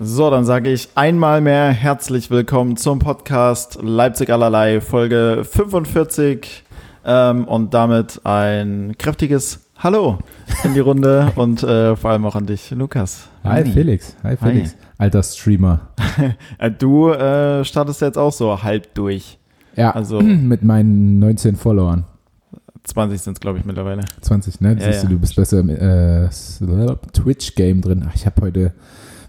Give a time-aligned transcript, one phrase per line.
[0.00, 6.62] So, dann sage ich einmal mehr herzlich willkommen zum Podcast Leipzig allerlei, Folge 45
[7.04, 10.18] ähm, und damit ein kräftiges Hallo
[10.62, 13.28] in die Runde und äh, vor allem auch an dich, Lukas.
[13.42, 14.76] Hi Felix, hi Felix, hi.
[14.98, 15.80] alter Streamer.
[16.58, 19.38] Äh, du äh, startest jetzt auch so halb durch.
[19.74, 22.04] Ja, also mit meinen 19 Followern.
[22.84, 24.04] 20 sind es, glaube ich, mittlerweile.
[24.20, 24.76] 20, ne?
[24.78, 26.28] Ja, Siehst du, du bist besser im äh,
[27.12, 28.06] Twitch-Game drin.
[28.08, 28.72] Ach, ich habe heute,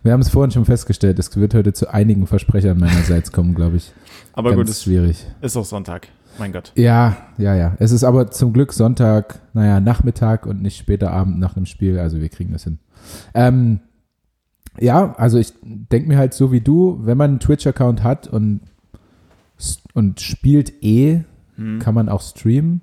[0.03, 3.77] wir haben es vorhin schon festgestellt, es wird heute zu einigen Versprechern meinerseits kommen, glaube
[3.77, 3.91] ich.
[4.33, 5.25] Aber Ganz gut, ist schwierig.
[5.41, 6.07] Ist auch Sonntag.
[6.37, 6.71] Mein Gott.
[6.75, 7.75] Ja, ja, ja.
[7.79, 11.99] Es ist aber zum Glück Sonntag, naja, Nachmittag und nicht später Abend nach dem Spiel.
[11.99, 12.79] Also wir kriegen das hin.
[13.33, 13.81] Ähm,
[14.79, 18.61] ja, also ich denke mir halt so wie du, wenn man einen Twitch-Account hat und,
[19.93, 21.23] und spielt eh,
[21.55, 21.79] hm.
[21.79, 22.81] kann man auch streamen.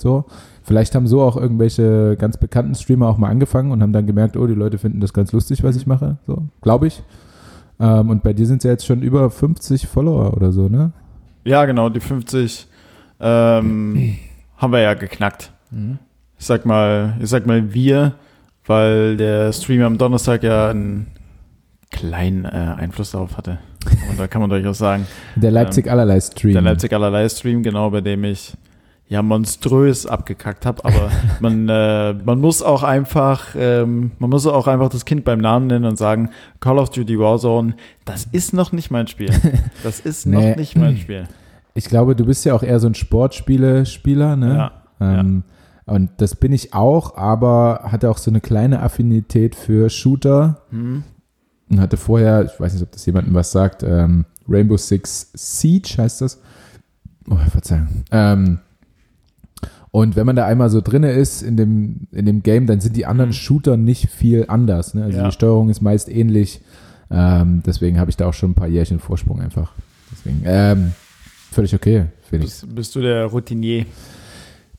[0.00, 0.24] So.
[0.62, 4.36] Vielleicht haben so auch irgendwelche ganz bekannten Streamer auch mal angefangen und haben dann gemerkt,
[4.36, 6.16] oh, die Leute finden das ganz lustig, was ich mache.
[6.26, 7.02] So, glaube ich.
[7.80, 10.92] Ähm, und bei dir sind es ja jetzt schon über 50 Follower oder so, ne?
[11.44, 12.66] Ja, genau, die 50
[13.20, 14.16] ähm,
[14.56, 15.52] haben wir ja geknackt.
[15.70, 15.98] Mhm.
[16.38, 18.14] Ich sag mal, ich sag mal wir,
[18.66, 21.08] weil der Stream am Donnerstag ja einen
[21.90, 23.58] kleinen äh, Einfluss darauf hatte.
[24.10, 25.06] Und da kann man durchaus sagen.
[25.36, 26.54] Der Leipzig ähm, allerlei Stream.
[26.54, 28.54] Der Leipzig allerlei Stream, genau, bei dem ich
[29.08, 31.10] ja monströs abgekackt habe, aber
[31.40, 35.66] man, äh, man muss auch einfach, ähm, man muss auch einfach das Kind beim Namen
[35.66, 36.30] nennen und sagen,
[36.60, 37.74] Call of Duty Warzone,
[38.04, 39.30] das ist noch nicht mein Spiel.
[39.82, 40.50] Das ist nee.
[40.50, 41.28] noch nicht mein Spiel.
[41.74, 44.56] Ich glaube, du bist ja auch eher so ein Sportspiele-Spieler, ne?
[44.56, 44.72] Ja.
[45.00, 45.42] Ähm,
[45.86, 45.94] ja.
[45.94, 50.62] Und das bin ich auch, aber hatte auch so eine kleine Affinität für Shooter.
[50.70, 51.02] Mhm.
[51.70, 55.96] Und hatte vorher, ich weiß nicht, ob das jemandem was sagt, ähm, Rainbow Six Siege
[55.98, 56.40] heißt das.
[57.28, 57.88] Oh, Verzeihung.
[58.10, 58.60] Ähm,
[59.94, 62.96] und wenn man da einmal so drinne ist in dem, in dem Game, dann sind
[62.96, 63.34] die anderen mhm.
[63.34, 64.92] Shooter nicht viel anders.
[64.92, 65.04] Ne?
[65.04, 65.26] Also ja.
[65.26, 66.62] die Steuerung ist meist ähnlich.
[67.12, 69.70] Ähm, deswegen habe ich da auch schon ein paar Jährchen Vorsprung einfach.
[70.10, 70.94] Deswegen, ähm,
[71.52, 72.62] Völlig okay, Felix.
[72.62, 73.86] Bist, bist, du der Routinier?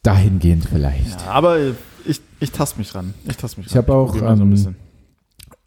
[0.04, 1.22] Dahingehend vielleicht.
[1.22, 1.60] Ja, aber
[2.06, 3.14] ich, ich taste mich ran.
[3.26, 4.74] Ich taste mich Ich habe auch ähm, so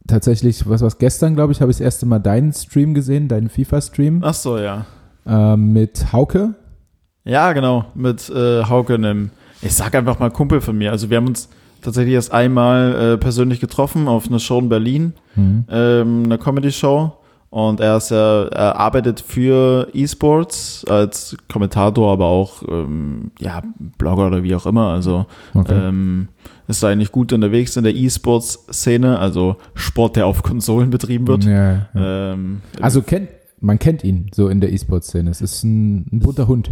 [0.06, 3.49] tatsächlich, was was gestern, glaube ich, habe ich das erste Mal deinen Stream gesehen, deinen
[3.49, 4.21] FIFA-Stream.
[4.22, 4.84] Ach so, ja.
[5.27, 6.55] Ähm, mit Hauke.
[7.28, 9.31] Ja, genau, mit äh, Hauke, einem,
[9.63, 10.91] ich sag einfach mal Kumpel von mir.
[10.91, 11.49] Also wir haben uns
[11.83, 15.65] tatsächlich erst einmal äh, persönlich getroffen auf einer Show in Berlin, mhm.
[15.71, 17.13] ähm, eine Comedy-Show.
[17.51, 23.63] Und er, ist ja, er arbeitet für E-Sports als Kommentator, aber auch ähm, ja,
[23.97, 24.89] Blogger oder wie auch immer.
[24.89, 25.25] Also
[25.55, 25.89] okay.
[25.89, 26.29] ähm,
[26.67, 31.45] ist eigentlich gut unterwegs in der E-Sports-Szene, also Sport, der auf Konsolen betrieben wird.
[31.45, 32.33] Ja, ja.
[32.33, 33.31] Ähm, also kennt,
[33.63, 35.31] man kennt ihn so in der E-Sports-Szene.
[35.31, 36.71] Es ist ein, ein bunter Hund.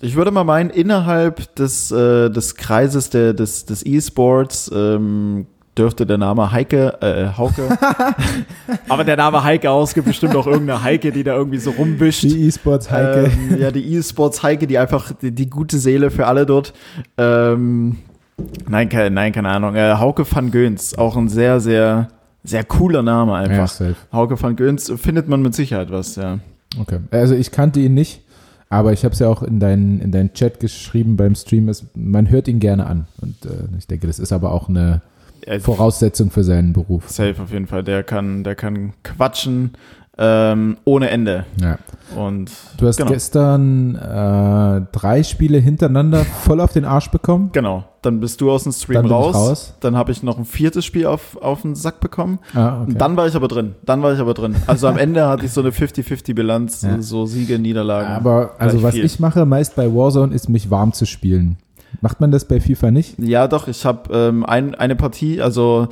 [0.00, 5.46] Ich würde mal meinen, innerhalb des, äh, des Kreises der, des, des E-Sports ähm,
[5.78, 7.62] dürfte der Name Heike, äh, Hauke.
[8.88, 12.24] aber der Name Heike aus, gibt bestimmt auch irgendeine Heike, die da irgendwie so rumwischt.
[12.24, 13.30] Die E-Sports Heike.
[13.30, 16.74] Ähm, ja, die E-Sports Heike, die einfach die, die, gute Seele für alle dort.
[17.16, 17.98] Ähm,
[18.68, 19.74] nein, keine, nein, keine Ahnung.
[19.74, 22.08] Äh, Hauke van Göns, auch ein sehr, sehr,
[22.44, 23.80] sehr cooler Name einfach.
[23.80, 26.40] Ja, Hauke van Göns findet man mit Sicherheit was, ja.
[26.78, 26.98] Okay.
[27.10, 28.22] Also ich kannte ihn nicht.
[28.70, 31.68] Aber ich habe es ja auch in deinen in deinen Chat geschrieben beim Stream.
[31.68, 33.06] Ist, man hört ihn gerne an.
[33.20, 35.02] Und äh, ich denke, das ist aber auch eine,
[35.60, 37.08] Voraussetzung für seinen Beruf.
[37.08, 37.82] Safe auf jeden Fall.
[37.82, 39.72] Der kann, der kann quatschen
[40.18, 41.46] ähm, ohne Ende.
[41.60, 41.78] Ja.
[42.16, 43.10] Und du hast genau.
[43.10, 47.50] gestern äh, drei Spiele hintereinander voll auf den Arsch bekommen.
[47.52, 47.84] Genau.
[48.02, 49.34] Dann bist du aus dem Stream dann raus.
[49.34, 49.74] raus.
[49.80, 52.38] Dann habe ich noch ein viertes Spiel auf, auf den Sack bekommen.
[52.54, 52.92] Ah, okay.
[52.92, 53.74] Und dann war ich aber drin.
[53.84, 54.56] Dann war ich aber drin.
[54.66, 57.00] Also am Ende hatte ich so eine 50-50-Bilanz, ja.
[57.00, 58.10] so Siege, Niederlagen.
[58.10, 59.04] Aber also was viel.
[59.04, 61.58] ich mache meist bei Warzone ist mich warm zu spielen.
[62.00, 63.18] Macht man das bei FIFA nicht?
[63.18, 63.68] Ja, doch.
[63.68, 65.88] Ich habe ähm, ein, eine Partie, also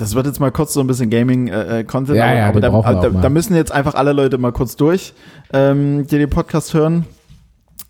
[0.00, 3.08] das wird jetzt mal kurz so ein bisschen Gaming-Content, äh, ja, ja, aber, da, da,
[3.10, 5.12] da, müssen jetzt einfach alle Leute mal kurz durch,
[5.52, 7.04] ähm, die den Podcast hören.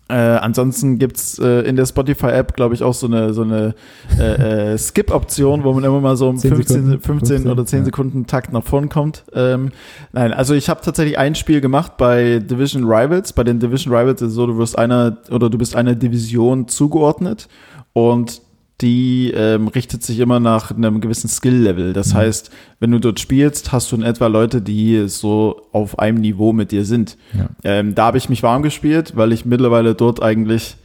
[0.09, 3.75] Äh, ansonsten gibt's äh, in der Spotify-App, glaube ich, auch so eine, so eine
[4.19, 7.79] äh, äh, Skip-Option, wo man immer mal so um 15, Sekunden, 15, 15, oder 10
[7.79, 7.85] ja.
[7.85, 9.23] Sekunden Takt nach vorn kommt.
[9.33, 9.71] Ähm,
[10.11, 13.31] nein, also ich habe tatsächlich ein Spiel gemacht bei Division Rivals.
[13.31, 16.67] Bei den Division Rivals ist es so, du wirst einer oder du bist einer Division
[16.67, 17.47] zugeordnet
[17.93, 18.41] und
[18.81, 21.93] die ähm, richtet sich immer nach einem gewissen Skill-Level.
[21.93, 22.17] Das mhm.
[22.17, 26.53] heißt, wenn du dort spielst, hast du in etwa Leute, die so auf einem Niveau
[26.53, 27.17] mit dir sind.
[27.33, 27.49] Ja.
[27.63, 30.75] Ähm, da habe ich mich warm gespielt, weil ich mittlerweile dort eigentlich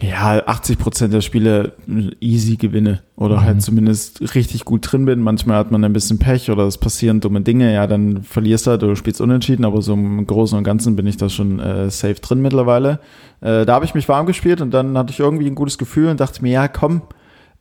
[0.00, 1.72] ja, 80 Prozent der Spiele
[2.20, 3.46] easy gewinne oder halt mhm.
[3.46, 5.20] halt zumindest richtig gut drin bin.
[5.20, 8.72] Manchmal hat man ein bisschen Pech oder es passieren dumme Dinge, ja, dann verlierst du
[8.72, 11.88] halt oder spielst unentschieden, aber so im Großen und Ganzen bin ich da schon äh,
[11.90, 13.00] safe drin mittlerweile.
[13.40, 16.08] Äh, da habe ich mich warm gespielt und dann hatte ich irgendwie ein gutes Gefühl
[16.08, 17.00] und dachte mir, ja, komm,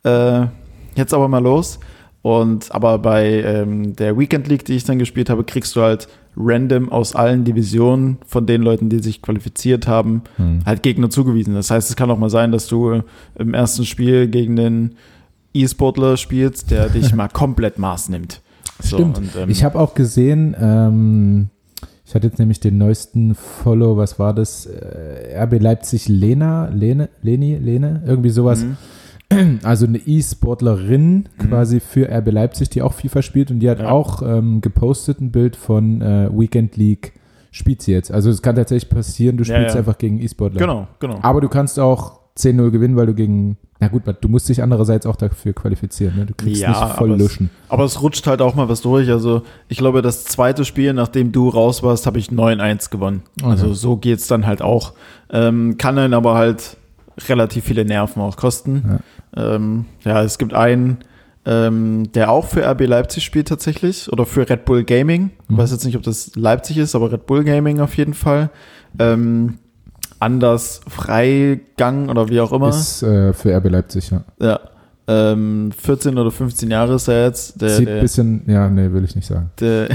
[0.04, 0.48] äh,
[0.96, 1.80] jetzt aber mal los.
[2.22, 6.08] Und aber bei ähm, der Weekend League, die ich dann gespielt habe, kriegst du halt
[6.38, 10.60] random aus allen Divisionen von den Leuten, die sich qualifiziert haben, hm.
[10.66, 11.54] halt Gegner zugewiesen.
[11.54, 13.02] Das heißt, es kann auch mal sein, dass du
[13.36, 14.96] im ersten Spiel gegen den
[15.54, 18.42] E-Sportler spielst, der dich mal komplett Maß nimmt.
[18.82, 19.18] So, Stimmt.
[19.18, 21.50] Und, ähm, ich habe auch gesehen, ähm,
[22.06, 24.66] ich hatte jetzt nämlich den neuesten Follow, was war das?
[24.66, 28.64] Äh, RB Leipzig Lena, Lene, Leni, Lene, irgendwie sowas.
[28.64, 28.78] Mhm.
[29.64, 31.50] Also eine E-Sportlerin mhm.
[31.50, 33.90] quasi für RB Leipzig, die auch FIFA spielt und die hat ja.
[33.90, 37.14] auch ähm, gepostet ein Bild von äh, Weekend League
[37.52, 38.12] spielt sie jetzt.
[38.12, 39.76] Also es kann tatsächlich passieren, du spielst ja, ja.
[39.76, 40.60] einfach gegen E-Sportler.
[40.60, 41.20] Genau, genau.
[41.22, 45.06] Aber du kannst auch 10-0 gewinnen, weil du gegen na gut, du musst dich andererseits
[45.06, 46.16] auch dafür qualifizieren.
[46.16, 46.26] Ne?
[46.26, 47.50] Du kriegst ja, nicht voll aber luschen.
[47.66, 49.10] Es, aber es rutscht halt auch mal was durch.
[49.10, 53.24] Also ich glaube, das zweite Spiel, nachdem du raus warst, habe ich 9-1 gewonnen.
[53.42, 53.52] Okay.
[53.52, 54.94] Also so geht es dann halt auch.
[55.30, 56.78] Ähm, kann dann aber halt
[57.28, 59.00] relativ viele Nerven auch kosten.
[59.36, 60.98] Ja, ähm, ja es gibt einen,
[61.46, 65.32] ähm, der auch für RB Leipzig spielt tatsächlich oder für Red Bull Gaming.
[65.44, 65.58] Ich mhm.
[65.58, 68.50] weiß jetzt nicht, ob das Leipzig ist, aber Red Bull Gaming auf jeden Fall.
[69.00, 69.60] Ähm,
[70.20, 72.70] Anders Freigang oder wie auch immer.
[72.70, 74.24] Ist äh, für RB Leipzig, ja.
[74.40, 74.60] Ja.
[75.08, 77.62] Ähm, 14 oder 15 Jahre ist er jetzt.
[77.62, 79.52] Der, Sieht ein bisschen, ja, nee, will ich nicht sagen.
[79.60, 79.90] Der,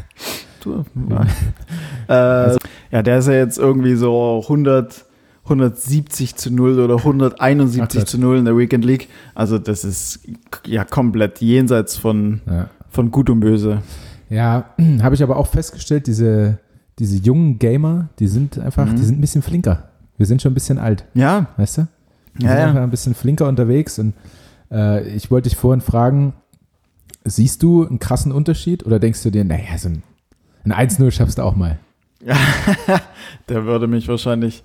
[0.60, 0.84] du,
[2.08, 2.56] äh,
[2.90, 5.04] ja, der ist ja jetzt irgendwie so 100,
[5.46, 9.08] 170 zu 0 oder 171 Ach, zu 0 in der Weekend League.
[9.34, 10.20] Also das ist
[10.66, 12.68] ja komplett jenseits von, ja.
[12.90, 13.82] von Gut und Böse.
[14.28, 14.70] Ja,
[15.02, 16.58] habe ich aber auch festgestellt, diese
[16.98, 18.96] diese jungen Gamer, die sind einfach, mhm.
[18.96, 19.90] die sind ein bisschen flinker.
[20.16, 21.04] Wir sind schon ein bisschen alt.
[21.14, 21.48] Ja.
[21.56, 21.88] Weißt du?
[22.38, 22.66] Die ja, sind ja.
[22.68, 23.98] einfach ein bisschen flinker unterwegs.
[23.98, 24.14] Und
[24.70, 26.32] äh, ich wollte dich vorhin fragen,
[27.24, 30.02] siehst du einen krassen Unterschied oder denkst du dir, naja, so ein,
[30.64, 31.78] ein 1-0 schaffst du auch mal?
[33.48, 34.62] der würde mich wahrscheinlich,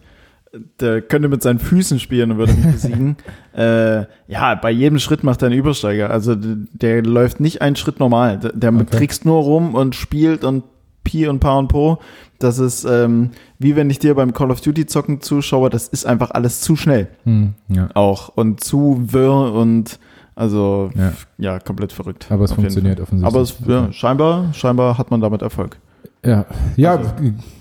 [0.80, 3.15] der könnte mit seinen Füßen spielen und würde mich besiegen.
[3.56, 6.09] äh, ja, bei jedem Schritt macht er einen Übersteiger.
[6.09, 8.38] Also der läuft nicht einen Schritt normal.
[8.39, 8.86] Der, der okay.
[8.98, 10.63] trickst nur rum und spielt und
[11.03, 12.00] Pi und Pa und Po.
[12.39, 16.06] Das ist ähm, wie wenn ich dir beim Call of Duty zocken zuschaue, das ist
[16.06, 17.07] einfach alles zu schnell.
[17.24, 17.89] Hm, ja.
[17.94, 20.00] Auch und zu wirr und
[20.36, 22.27] also ja, ja komplett verrückt.
[22.30, 23.33] Aber es funktioniert offensichtlich.
[23.33, 25.77] Aber es, ja, scheinbar, scheinbar hat man damit Erfolg.
[26.25, 26.45] Ja,
[26.75, 27.12] ja, also,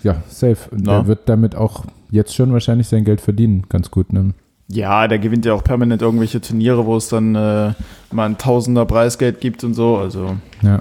[0.02, 0.58] ja, safe.
[0.70, 4.12] Und der wird damit auch jetzt schon wahrscheinlich sein Geld verdienen, ganz gut.
[4.12, 4.34] Ne?
[4.68, 7.72] Ja, der gewinnt ja auch permanent irgendwelche Turniere, wo es dann äh,
[8.12, 9.96] mal ein Tausender Preisgeld gibt und so.
[9.96, 10.80] Also ja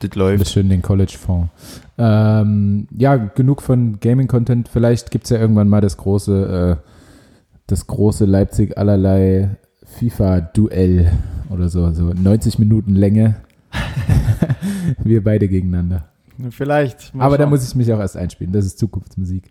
[0.00, 0.40] das läuft.
[0.40, 1.50] Das schön den College-Fonds.
[1.98, 4.68] Ähm, ja, genug von Gaming-Content.
[4.68, 6.90] Vielleicht gibt es ja irgendwann mal das große, äh,
[7.66, 9.56] das große Leipzig allerlei
[9.98, 11.12] FIFA-Duell
[11.50, 11.90] oder so.
[11.92, 13.36] So 90 Minuten Länge.
[15.02, 16.08] Wir beide gegeneinander.
[16.50, 17.12] Vielleicht.
[17.14, 17.38] Aber schauen.
[17.38, 18.52] da muss ich mich auch erst einspielen.
[18.52, 19.44] Das ist Zukunftsmusik.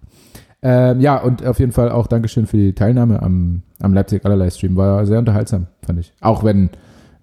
[0.68, 4.50] Ähm, ja, und auf jeden Fall auch Dankeschön für die Teilnahme am, am Leipzig allerlei
[4.50, 4.76] Stream.
[4.76, 6.12] War sehr unterhaltsam, fand ich.
[6.22, 6.72] Auch wenn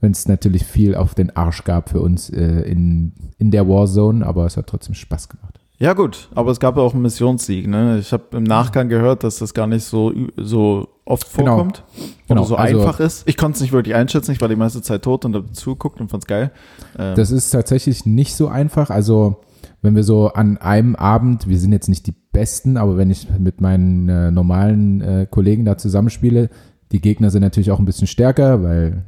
[0.00, 4.46] es natürlich viel auf den Arsch gab für uns äh, in, in der Warzone, aber
[4.46, 5.58] es hat trotzdem Spaß gemacht.
[5.80, 7.66] Ja, gut, aber es gab ja auch einen Missionssieg.
[7.66, 7.98] Ne?
[7.98, 11.56] Ich habe im Nachgang gehört, dass das gar nicht so, so oft genau.
[11.56, 12.04] vorkommt genau.
[12.04, 12.44] oder genau.
[12.44, 13.28] so also, einfach ist.
[13.28, 16.00] Ich konnte es nicht wirklich einschätzen, ich war die meiste Zeit tot und habe zugeguckt
[16.00, 16.52] und fand es geil.
[16.96, 17.16] Ähm.
[17.16, 18.90] Das ist tatsächlich nicht so einfach.
[18.90, 19.40] Also,
[19.82, 23.28] wenn wir so an einem Abend, wir sind jetzt nicht die Besten, aber wenn ich
[23.38, 26.48] mit meinen äh, normalen äh, Kollegen da zusammenspiele,
[26.92, 29.02] die Gegner sind natürlich auch ein bisschen stärker, weil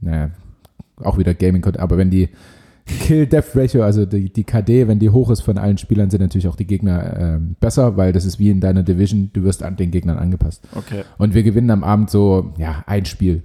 [0.00, 0.30] naja,
[1.02, 2.28] auch wieder Gaming aber wenn die
[2.86, 6.56] Kill-Death-Ratio, also die, die, KD, wenn die hoch ist von allen Spielern, sind natürlich auch
[6.56, 9.90] die Gegner ähm, besser, weil das ist wie in deiner Division, du wirst an den
[9.90, 10.62] Gegnern angepasst.
[10.72, 11.02] Okay.
[11.18, 13.42] Und wir gewinnen am Abend so, ja, ein Spiel.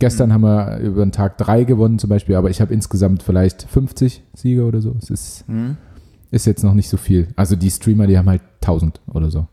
[0.00, 0.32] Gestern mhm.
[0.32, 4.22] haben wir über den Tag drei gewonnen zum Beispiel, aber ich habe insgesamt vielleicht 50
[4.32, 4.96] Siege oder so.
[4.98, 5.76] Es ist, mhm.
[6.30, 7.28] Ist jetzt noch nicht so viel.
[7.36, 9.46] Also die Streamer, die haben halt 1000 oder so.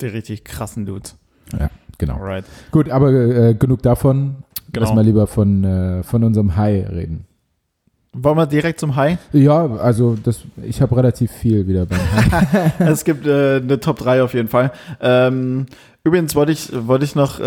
[0.00, 1.16] Die richtig krassen Dudes.
[1.58, 2.14] Ja, genau.
[2.14, 2.44] Alright.
[2.70, 4.36] Gut, aber äh, genug davon.
[4.72, 4.86] Genau.
[4.86, 7.26] Lass mal lieber von, äh, von unserem High reden.
[8.16, 9.18] Wollen wir direkt zum High?
[9.32, 12.72] Ja, also das, ich habe relativ viel wieder beim High.
[12.80, 14.70] es gibt äh, eine Top 3 auf jeden Fall.
[15.00, 15.66] Ähm,
[16.04, 17.42] übrigens wollte ich, wollte ich, noch, äh,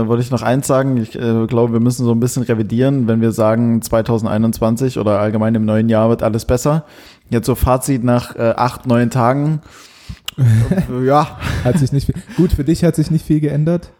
[0.00, 0.98] äh, wollte ich noch eins sagen.
[0.98, 5.54] Ich äh, glaube, wir müssen so ein bisschen revidieren, wenn wir sagen 2021 oder allgemein
[5.54, 6.84] im neuen Jahr wird alles besser.
[7.30, 9.60] Jetzt so Fazit nach äh, acht, neun Tagen.
[11.04, 11.38] ja.
[11.64, 13.90] Hat sich nicht viel, gut, für dich hat sich nicht viel geändert.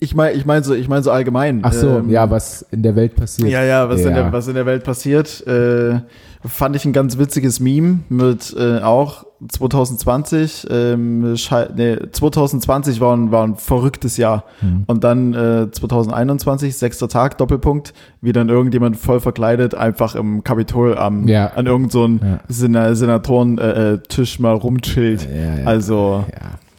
[0.00, 1.60] Ich meine, ich meine so, ich meine so allgemein.
[1.62, 3.50] Ach so, ähm, ja, was in der Welt passiert.
[3.50, 4.08] Ja, ja, was, ja.
[4.08, 5.46] In, der, was in der Welt passiert.
[5.46, 6.00] Äh,
[6.44, 10.66] fand ich ein ganz witziges Meme mit äh, auch 2020.
[10.70, 11.36] Ähm,
[11.74, 14.44] nee, 2020 war ein, war ein verrücktes Jahr.
[14.60, 14.84] Mhm.
[14.86, 20.96] Und dann äh, 2021, sechster Tag, Doppelpunkt, wie dann irgendjemand voll verkleidet einfach im Kapitol
[20.96, 21.48] am, ja.
[21.48, 22.94] an irgendeinem so ja.
[22.94, 25.28] Senatoren-Tisch äh, äh mal rumchillt.
[25.28, 26.24] Ja, also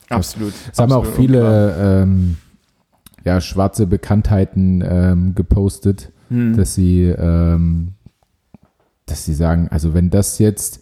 [0.09, 0.53] absolut.
[0.71, 2.37] Es haben auch viele ähm,
[3.23, 6.55] ja, schwarze Bekanntheiten ähm, gepostet, hm.
[6.55, 7.93] dass sie ähm,
[9.07, 10.81] dass sie sagen, also wenn das jetzt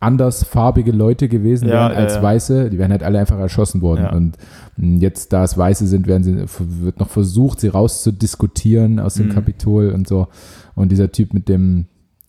[0.00, 2.22] andersfarbige Leute gewesen Ja, wären als ja, ja.
[2.22, 4.06] Weiße, die wären halt alle einfach erschossen worden.
[4.08, 4.36] Und
[4.76, 6.44] mh, jetzt, da es Weiße sind, werden sie,
[6.82, 9.32] wird noch versucht, sie rauszudiskutieren aus dem Mhm.
[9.32, 10.28] Kapitol und so.
[10.74, 11.86] Und dieser Typ mit dem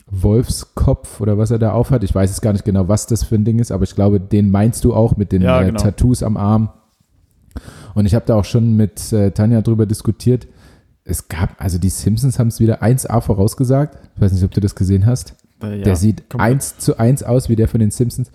[0.10, 3.36] Wolfskopf oder was er da aufhat, ich weiß jetzt gar nicht genau, was das für
[3.36, 5.80] ein Ding ist, aber ich glaube, den meinst du auch mit den äh, genau.
[5.80, 6.70] Tattoos am Arm.
[7.94, 10.48] Und ich habe da auch schon mit äh, Tanja drüber diskutiert.
[11.04, 13.98] Es gab, also die Simpsons haben es wieder 1A vorausgesagt.
[14.16, 15.36] Ich weiß nicht, ob du das gesehen hast.
[15.62, 18.32] Äh, ja, der sieht eins zu eins aus wie der von den Simpsons.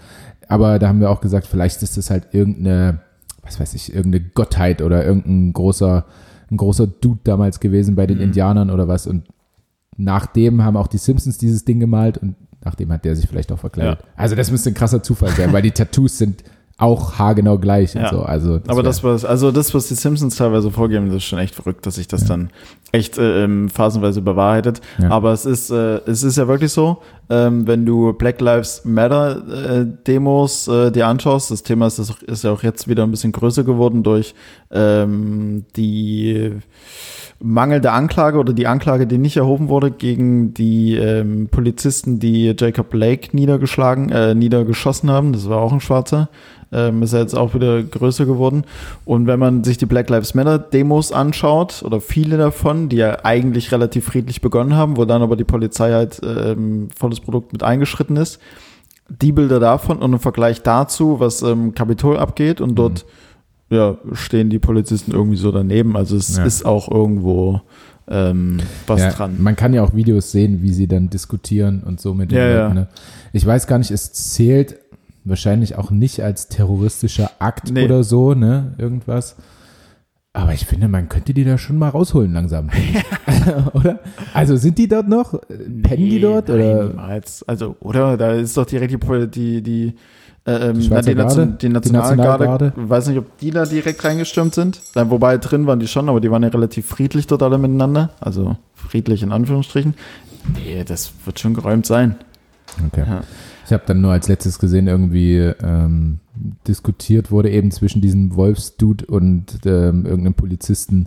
[0.49, 3.01] Aber da haben wir auch gesagt, vielleicht ist das halt irgendeine,
[3.43, 6.05] was weiß ich, irgendeine Gottheit oder irgendein großer,
[6.51, 8.25] ein großer Dude damals gewesen bei den Mhm.
[8.25, 9.07] Indianern oder was.
[9.07, 9.25] Und
[9.97, 13.59] nachdem haben auch die Simpsons dieses Ding gemalt und nachdem hat der sich vielleicht auch
[13.59, 14.01] verkleidet.
[14.01, 14.07] Ja.
[14.17, 16.45] Also das müsste ein krasser Zufall sein, weil die Tattoos sind
[16.83, 18.03] auch haargenau gleich Ja.
[18.11, 18.23] und so.
[18.23, 21.39] Also Aber wär- das, was, also das, was die Simpsons teilweise vorgeben, das ist schon
[21.39, 22.51] echt verrückt, dass sich das dann
[22.93, 24.81] echt äh, ähm, phasenweise bewahrheitet.
[24.99, 25.11] Ja.
[25.11, 26.99] Aber es ist, äh, es ist ja wirklich so,
[27.31, 32.11] ähm, wenn du Black Lives Matter äh, Demos äh, dir anschaust, das Thema ist, das
[32.27, 34.35] ist ja auch jetzt wieder ein bisschen größer geworden durch
[34.71, 36.53] ähm, die
[37.45, 42.91] mangelnde Anklage oder die Anklage, die nicht erhoben wurde gegen die ähm, Polizisten, die Jacob
[42.91, 45.33] Blake niedergeschlagen, äh, niedergeschossen haben.
[45.33, 46.29] Das war auch ein Schwarzer.
[46.73, 48.65] Ähm, ist ja jetzt auch wieder größer geworden.
[49.05, 53.25] Und wenn man sich die Black Lives Matter Demos anschaut, oder viele davon, die ja
[53.25, 57.63] eigentlich relativ friedlich begonnen haben, wo dann aber die Polizei halt ähm, volles Produkt mit
[57.63, 58.39] eingeschritten ist,
[59.09, 63.05] die Bilder davon und im Vergleich dazu, was im Kapitol abgeht und dort
[63.69, 65.97] ja, stehen die Polizisten irgendwie so daneben.
[65.97, 66.45] Also es Ja.
[66.45, 67.61] ist auch irgendwo
[68.09, 69.37] ähm, was ja, dran.
[69.41, 72.65] Man kann ja auch Videos sehen, wie sie dann diskutieren und so mit den ja.
[72.65, 72.75] Leuten.
[72.75, 72.89] Ne?
[73.33, 74.77] Ich weiß gar nicht, es zählt
[75.25, 77.85] wahrscheinlich auch nicht als terroristischer Akt Nee.
[77.85, 78.75] oder so, ne?
[78.79, 79.37] Irgendwas.
[80.35, 82.71] Aber ich finde, man könnte die da schon mal rausholen langsam.
[83.75, 84.01] oder?
[84.33, 85.39] Also sind die dort noch?
[85.49, 86.49] Pennen die dort?
[86.49, 86.85] Nein, oder?
[86.89, 87.43] niemals.
[87.47, 88.17] Also, oder?
[88.17, 89.95] Da ist doch direkt die, die, die,
[90.47, 92.45] äh, ähm, Die na, die, Nation, die Die Nationalgarde.
[92.47, 92.73] Nationalgarde?
[92.91, 94.81] weiß nicht, ob die da direkt reingestürmt sind.
[94.95, 98.11] Dann, wobei drin waren die schon, aber die waren ja relativ friedlich dort alle miteinander.
[98.19, 99.95] Also friedlich in Anführungsstrichen.
[100.55, 102.17] Nee, das wird schon geräumt sein.
[102.87, 103.05] Okay.
[103.07, 103.21] Ja.
[103.67, 106.19] Ich habe dann nur als letztes gesehen, irgendwie ähm,
[106.67, 111.07] diskutiert wurde eben zwischen diesem Wolfsdude und ähm, irgendeinem Polizisten.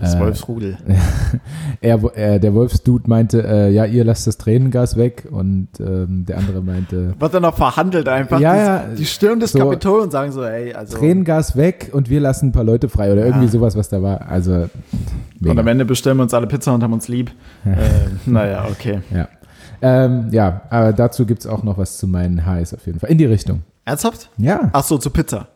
[0.00, 0.76] Das Äh, Wolfsrudel.
[1.80, 6.38] Er, äh, der Wolfsdude meinte, äh, ja, ihr lasst das Tränengas weg und ähm, der
[6.38, 8.38] andere meinte, Wird dann noch verhandelt einfach.
[8.40, 8.58] Ja, die,
[8.90, 8.94] ja.
[8.96, 10.96] die stürmen das So- Kapitol und sagen so, ey, also.
[10.98, 13.50] Tränengas weg und wir lassen ein paar Leute frei oder irgendwie Ja.
[13.52, 14.28] sowas, was da war.
[14.28, 14.68] Also,
[15.40, 15.50] mega.
[15.50, 17.32] Und am Ende bestellen wir uns alle Pizza und haben uns lieb.
[17.66, 17.74] ähm,
[18.26, 19.00] naja, okay.
[19.12, 19.28] ja.
[19.80, 23.10] Ähm, ja, aber dazu gibt es auch noch was zu meinen Highs auf jeden Fall.
[23.10, 23.62] In die Richtung.
[23.84, 24.30] Ernsthaft?
[24.36, 25.48] Ja, Ach so, zu Pizza.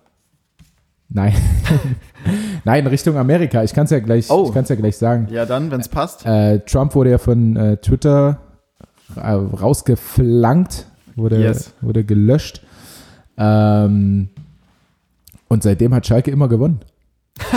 [1.09, 1.35] nein.
[2.65, 3.63] nein, Richtung Amerika.
[3.63, 4.47] Ich kann es ja, gleich- Oh.
[4.49, 5.29] ich kann's ja gleich sagen.
[5.31, 6.25] Ja, dann, wenn es passt.
[6.25, 8.39] Äh, Trump wurde ja von äh, Twitter
[9.17, 10.87] äh, rausgeflankt,
[11.17, 11.75] wurde, Yes.
[11.81, 12.63] wurde gelöscht.
[13.37, 14.29] Ähm,
[15.49, 16.81] und seitdem hat Schalke immer gewonnen.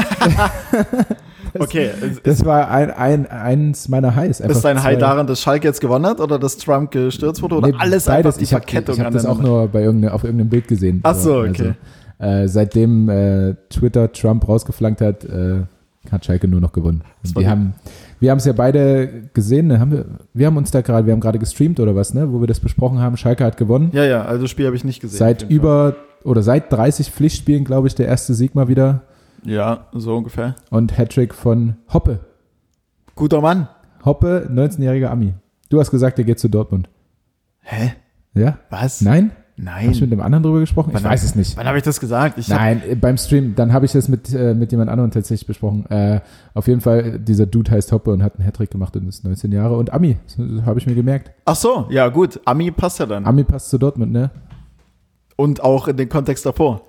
[1.59, 1.91] Okay,
[2.23, 4.41] Das war ein, ein, eins meiner Highs.
[4.41, 7.55] Einfach ist dein High daran, dass Schalke jetzt gewonnen hat oder dass Trump gestürzt wurde
[7.55, 8.25] oder Nee, alles beides.
[8.25, 10.99] einfach die ich habe Verkettung hab das auch nur bei irgendeine, auf irgendeinem Bild gesehen.
[11.03, 11.73] Ach so, okay.
[12.17, 15.63] Also, äh, seitdem äh, Twitter Trump rausgeflankt hat, äh,
[16.11, 17.03] hat Schalke nur noch gewonnen.
[17.23, 17.73] Und wir haben
[18.19, 19.79] wir haben es ja beide gesehen, ne?
[19.79, 22.39] haben wir, wir haben uns da gerade, wir haben gerade gestreamt oder was, ne, wo
[22.39, 23.17] wir das besprochen haben.
[23.17, 23.91] Schalke hat gewonnen.
[23.93, 25.17] Ja, ja, also das Spiel habe ich nicht gesehen.
[25.17, 29.03] seit über oder seit 30 Pflichtspielen, glaube ich, der erste Sieg mal wieder.
[29.45, 30.55] Ja, so ungefähr.
[30.71, 32.19] und Hattrick von Hoppe.
[33.15, 33.67] Guter Mann.
[34.03, 35.33] Hoppe, 19-jähriger Ami.
[35.69, 36.89] Du hast gesagt, der geht zu Dortmund.
[37.61, 37.93] Hä?
[38.33, 38.59] Ja?
[38.69, 39.01] Was?
[39.01, 39.31] Nein?
[39.57, 39.87] Nein.
[39.89, 40.89] Hast du mit dem anderen drüber gesprochen?
[40.89, 41.55] Ich Wann weiß hab- es nicht.
[41.55, 42.37] Wann habe ich das gesagt?
[42.37, 45.47] Ich Nein, äh, beim Stream, dann habe ich das mit, äh, mit jemand anderem tatsächlich
[45.47, 45.85] besprochen.
[45.89, 46.19] Äh,
[46.53, 49.53] auf jeden Fall, dieser Dude heißt Hoppe und hat einen Hattrick gemacht und ist 19
[49.53, 50.17] Jahre und Ami,
[50.65, 51.31] habe ich mir gemerkt.
[51.45, 52.41] ach so, ja gut.
[52.43, 53.25] Ami passt ja dann.
[53.25, 54.29] Ami passt zu Dortmund, ne?
[55.37, 56.81] Und auch in den Kontext davor.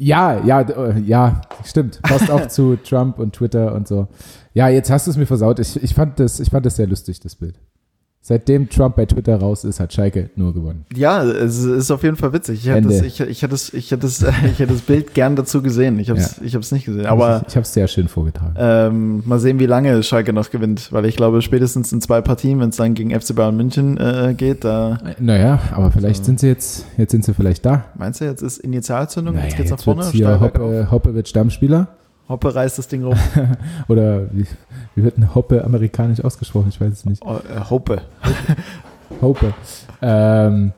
[0.00, 2.00] Ja, ja, äh, ja, stimmt.
[2.02, 4.06] Passt auch zu Trump und Twitter und so.
[4.54, 5.58] Ja, jetzt hast du es mir versaut.
[5.58, 7.58] Ich, ich, fand das, ich fand das sehr lustig, das Bild.
[8.20, 10.84] Seitdem Trump bei Twitter raus ist, hat Schalke nur gewonnen.
[10.94, 12.60] Ja, es ist auf jeden Fall witzig.
[12.62, 14.20] Ich hätte, das, ich, ich, hätte das, ich, hätte das,
[14.52, 15.98] ich hätte das Bild gern dazu gesehen.
[15.98, 17.06] Ich habe es ich hab's nicht gesehen.
[17.06, 18.54] Aber ich, ich habe es sehr schön vorgetragen.
[18.58, 20.92] ähm, mal sehen, wie lange Schalke noch gewinnt.
[20.92, 24.34] Weil ich glaube, spätestens in zwei Partien, wenn es dann gegen FC Bayern München äh,
[24.36, 27.86] geht, da Naja, aber vielleicht sind sie jetzt, jetzt sind sie vielleicht da.
[27.96, 30.04] meinst du, jetzt ist Initialzündung, Naja, jetzt geht's nach jetzt vorne.
[30.10, 30.38] hier.
[30.40, 31.88] Hoppe, Hoppe wird Stammspieler.
[32.28, 33.16] Hoppe reißt das Ding rum.
[33.88, 34.46] Oder wie,
[34.94, 36.68] wie wird ein Hoppe amerikanisch ausgesprochen?
[36.68, 37.22] Ich weiß es nicht.
[37.24, 38.02] Oh, äh, Hoppe.
[39.22, 39.54] Hoppe.
[40.02, 40.72] Ähm,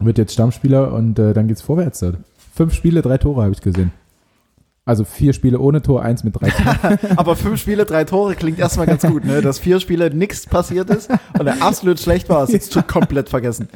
[0.00, 2.18] wird jetzt Stammspieler und äh, dann geht's vorwärts dort.
[2.54, 3.92] Fünf Spiele, drei Tore habe ich gesehen.
[4.84, 6.98] Also vier Spiele ohne Tor, eins mit drei Toren.
[7.16, 9.42] Aber fünf Spiele, drei Tore klingt erstmal ganz gut, ne?
[9.42, 13.28] Dass vier Spiele nichts passiert ist und er absolut schlecht war, ist jetzt schon komplett
[13.28, 13.68] vergessen.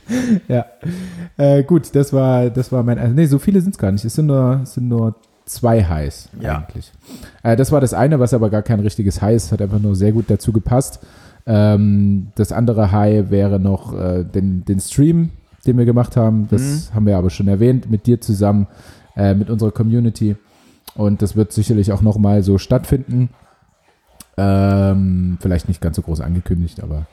[0.49, 0.65] Ja.
[1.37, 2.99] Äh, gut, das war, das war mein.
[2.99, 4.07] Also, nee, so viele sind es gar nicht.
[4.07, 6.59] Es sind nur, es sind nur zwei Highs ja.
[6.59, 6.93] eigentlich.
[7.43, 9.95] Äh, das war das eine, was aber gar kein richtiges High ist, hat einfach nur
[9.95, 11.01] sehr gut dazu gepasst.
[11.47, 15.31] Ähm, das andere High wäre noch äh, den, den Stream,
[15.67, 16.49] den wir gemacht haben.
[16.49, 16.95] Das mhm.
[16.95, 18.67] haben wir aber schon erwähnt, mit dir zusammen,
[19.17, 20.37] äh, mit unserer Community.
[20.95, 23.31] Und das wird sicherlich auch nochmal so stattfinden.
[24.37, 27.07] Ähm, vielleicht nicht ganz so groß angekündigt, aber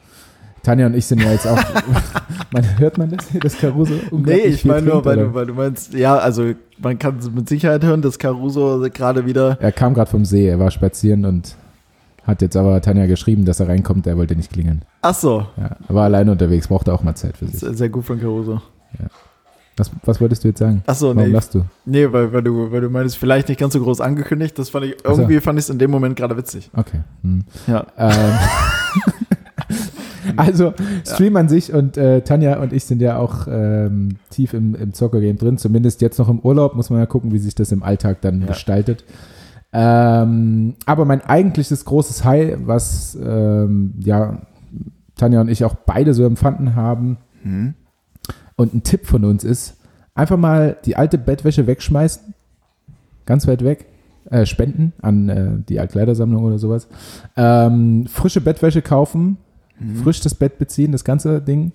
[0.63, 1.57] Tanja und ich sind ja jetzt auch.
[2.51, 3.93] man, hört man das hier, das Caruso?
[4.11, 7.83] Nee, ich meine nur, weil du, weil du meinst, ja, also man kann mit Sicherheit
[7.83, 9.57] hören, dass Caruso gerade wieder.
[9.61, 11.55] Er kam gerade vom See, er war spazieren und
[12.23, 14.83] hat jetzt aber Tanja geschrieben, dass er reinkommt, er wollte nicht klingeln.
[15.01, 15.47] Ach so.
[15.57, 17.59] Ja, er war alleine unterwegs, brauchte auch mal Zeit für sich.
[17.59, 18.61] Sehr, sehr gut von Caruso.
[18.99, 19.07] Ja.
[19.79, 20.83] Was, was wolltest du jetzt sagen?
[20.85, 21.33] Achso, Warum nee.
[21.33, 21.63] lachst du?
[21.85, 24.59] Nee, weil, weil, du, weil du meinst, vielleicht nicht ganz so groß angekündigt.
[24.59, 25.41] Das fand ich, irgendwie so.
[25.41, 26.69] fand ich es in dem Moment gerade witzig.
[26.75, 26.99] Okay.
[27.23, 27.45] Hm.
[27.65, 27.87] Ja.
[27.97, 28.11] Ähm.
[30.45, 30.73] also,
[31.05, 34.93] Stream an sich und äh, Tanja und ich sind ja auch ähm, tief im, im
[34.93, 35.57] Zocker-Game drin.
[35.57, 36.75] Zumindest jetzt noch im Urlaub.
[36.75, 39.03] Muss man ja gucken, wie sich das im Alltag dann gestaltet.
[39.71, 44.41] Ähm, aber mein eigentliches großes High, was ähm, ja
[45.15, 47.75] Tanja und ich auch beide so empfunden haben, mhm.
[48.59, 49.77] Und ein Tipp von uns ist,
[50.15, 52.33] einfach mal die alte Bettwäsche wegschmeißen,
[53.25, 53.85] ganz weit weg,
[54.29, 56.89] äh, spenden an äh, die Altkleidersammlung oder sowas.
[57.37, 59.37] Ähm, frische Bettwäsche kaufen,
[59.79, 59.97] mhm.
[59.97, 61.71] frisch das Bett beziehen, das ganze Ding.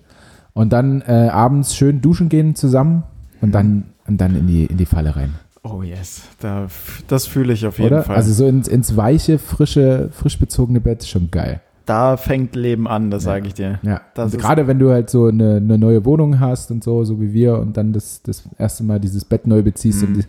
[0.53, 3.03] Und dann äh, abends schön duschen gehen zusammen
[3.41, 5.35] und dann, und dann in, die, in die Falle rein.
[5.63, 6.67] Oh yes, da,
[7.07, 8.03] das fühle ich auf jeden Oder?
[8.03, 8.15] Fall.
[8.15, 13.11] Also so ins, ins weiche, frische, frisch bezogene Bett, schon geil da fängt Leben an,
[13.11, 13.31] das ja.
[13.31, 13.79] sage ich dir.
[13.83, 14.01] Ja.
[14.15, 17.33] Also gerade wenn du halt so eine, eine, neue Wohnung hast und so, so wie
[17.33, 20.07] wir, und dann das, das erste Mal dieses Bett neu beziehst mhm.
[20.07, 20.25] und die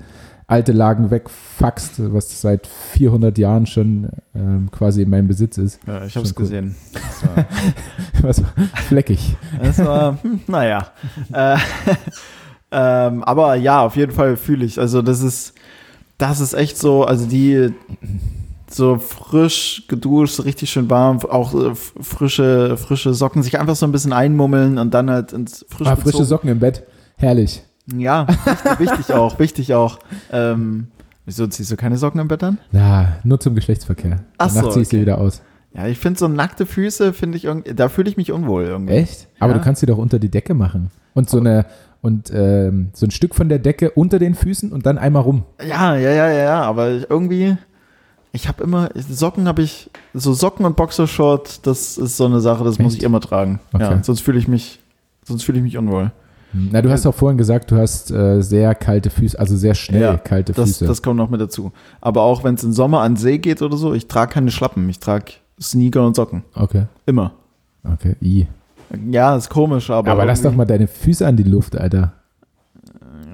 [0.49, 5.81] alte Lagen wegfackst, was seit 400 Jahren schon ähm, quasi in meinem Besitz ist.
[5.87, 6.77] Ja, ich habe es gesehen.
[8.23, 8.53] was war
[8.87, 9.37] fleckig.
[9.61, 10.93] Das war, hm, naja.
[11.33, 11.57] äh,
[12.71, 14.79] ähm, aber ja, auf jeden Fall fühle ich.
[14.79, 15.55] Also das ist,
[16.17, 17.73] das ist echt so, also die
[18.71, 23.93] so frisch geduscht, richtig schön warm, auch äh, frische, frische Socken, sich einfach so ein
[23.93, 26.85] bisschen einmummeln und dann halt ins frisch ah, frische Socken im Bett,
[27.17, 27.63] herrlich.
[27.95, 29.99] Ja, wichtig, wichtig auch, wichtig auch.
[30.33, 30.89] Ähm,
[31.25, 32.59] wieso ziehst du keine Socken im Bett an?
[32.73, 34.21] Ja, nur zum Geschlechtsverkehr.
[34.39, 34.97] Ach Danach so, ziehst okay.
[34.97, 35.43] du wieder aus.
[35.75, 38.95] Ja, ich finde so nackte Füße, finde ich irgendwie, da fühle ich mich unwohl irgendwie.
[38.95, 39.29] Echt?
[39.39, 39.59] Aber ja.
[39.59, 40.91] du kannst sie doch unter die Decke machen.
[41.13, 41.67] Und so eine,
[42.01, 45.45] und ähm, so ein Stück von der Decke unter den Füßen und dann einmal rum.
[45.61, 47.57] Ja, ja, ja, ja, aber irgendwie,
[48.33, 52.65] ich habe immer, Socken habe ich, so Socken und Boxershort, das ist so eine Sache,
[52.65, 52.83] das Echt?
[52.83, 53.61] muss ich immer tragen.
[53.73, 53.83] Okay.
[53.83, 54.81] Ja, sonst fühle ich mich,
[55.25, 56.11] sonst fühle ich mich unwohl.
[56.73, 60.03] Na, du hast auch vorhin gesagt, du hast äh, sehr kalte Füße, also sehr schnell
[60.03, 60.87] ja, kalte das, Füße.
[60.87, 61.73] Das kommt noch mit dazu.
[62.01, 64.89] Aber auch wenn es im Sommer an See geht oder so, ich trage keine Schlappen,
[64.89, 66.45] ich trage Sneaker und Socken.
[66.55, 66.85] Okay.
[67.07, 67.33] Immer.
[67.85, 68.47] Okay, I.
[69.11, 70.11] Ja, ist komisch, aber.
[70.11, 72.13] Aber lass doch mal deine Füße an die Luft, Alter.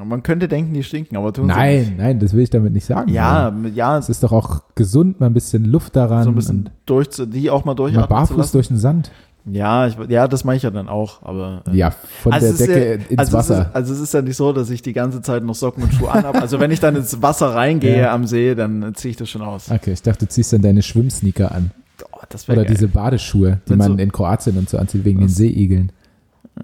[0.04, 1.98] Man könnte denken, die stinken, aber tun nein, sie nicht.
[1.98, 3.12] Nein, das will ich damit nicht sagen.
[3.12, 3.98] Ja, ja.
[3.98, 6.24] Es ist doch auch gesund, mal ein bisschen Luft daran.
[6.24, 9.12] So ein bisschen durch, die auch mal durchatmen Mal barfuß durch den Sand.
[9.44, 11.62] Ja, ich, ja, das mache ich ja dann auch, aber.
[11.68, 13.60] Äh, ja, von also der Decke ja, ins also Wasser.
[13.60, 15.82] Es ist, also es ist ja nicht so, dass ich die ganze Zeit noch Socken
[15.82, 16.38] und Schuhe anhabe.
[16.42, 18.14] Also wenn ich dann ins Wasser reingehe ja.
[18.14, 19.70] am See, dann ziehe ich das schon aus.
[19.70, 21.70] Okay, ich dachte, du ziehst dann deine Schwimmsneaker an.
[22.12, 22.66] Oh, Oder geil.
[22.66, 25.92] diese Badeschuhe, die wenn man so, in Kroatien und so anzieht, wegen den Seeigeln.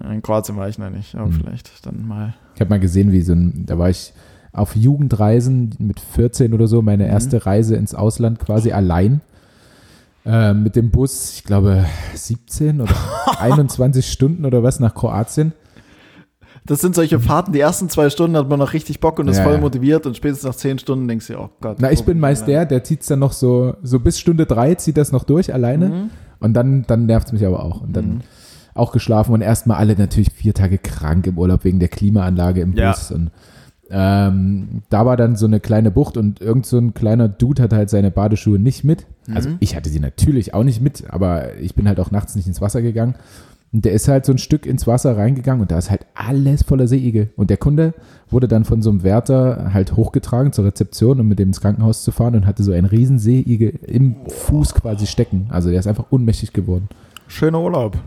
[0.09, 1.33] In Kroatien war ich noch nicht, aber hm.
[1.33, 2.33] vielleicht dann mal.
[2.55, 4.13] Ich habe mal gesehen, wie so ein, da war ich
[4.51, 7.11] auf Jugendreisen mit 14 oder so, meine mhm.
[7.11, 7.41] erste mhm.
[7.43, 9.21] Reise ins Ausland quasi allein.
[10.25, 12.93] Äh, mit dem Bus, ich glaube 17 oder
[13.39, 15.53] 21 Stunden oder was nach Kroatien.
[16.65, 19.37] Das sind solche Fahrten, die ersten zwei Stunden hat man noch richtig Bock und ist
[19.37, 21.77] ja, voll motiviert und spätestens nach zehn Stunden denkst du, oh Gott.
[21.79, 24.75] Na, ich bin meist der, der zieht es dann noch so, so bis Stunde drei
[24.75, 26.09] zieht das noch durch alleine mhm.
[26.39, 27.81] und dann, dann nervt es mich aber auch.
[27.81, 28.21] Und dann mhm.
[28.75, 32.73] auch geschlafen und erstmal alle natürlich vier Tage krank im Urlaub wegen der Klimaanlage im
[32.73, 33.09] Bus.
[33.09, 33.15] Ja.
[33.15, 33.31] Und
[33.91, 37.73] ähm, da war dann so eine kleine Bucht und irgend so ein kleiner Dude hat
[37.73, 39.05] halt seine Badeschuhe nicht mit.
[39.33, 39.57] Also mhm.
[39.59, 42.61] ich hatte sie natürlich auch nicht mit, aber ich bin halt auch nachts nicht ins
[42.61, 43.15] Wasser gegangen.
[43.71, 46.63] Und der ist halt so ein Stück ins Wasser reingegangen und da ist halt alles
[46.63, 47.29] voller Seeigel.
[47.35, 47.93] Und der Kunde
[48.29, 52.03] wurde dann von so einem Wärter halt hochgetragen zur Rezeption, um mit dem ins Krankenhaus
[52.03, 55.47] zu fahren und hatte so einen riesen Seeigel im Fuß quasi stecken.
[55.49, 56.89] Also der ist einfach unmächtig geworden.
[57.27, 57.97] Schöner Urlaub.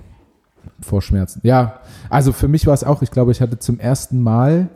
[0.81, 1.41] Vor Schmerzen.
[1.45, 4.69] Ja, also für mich war es auch, ich glaube, ich hatte zum ersten Mal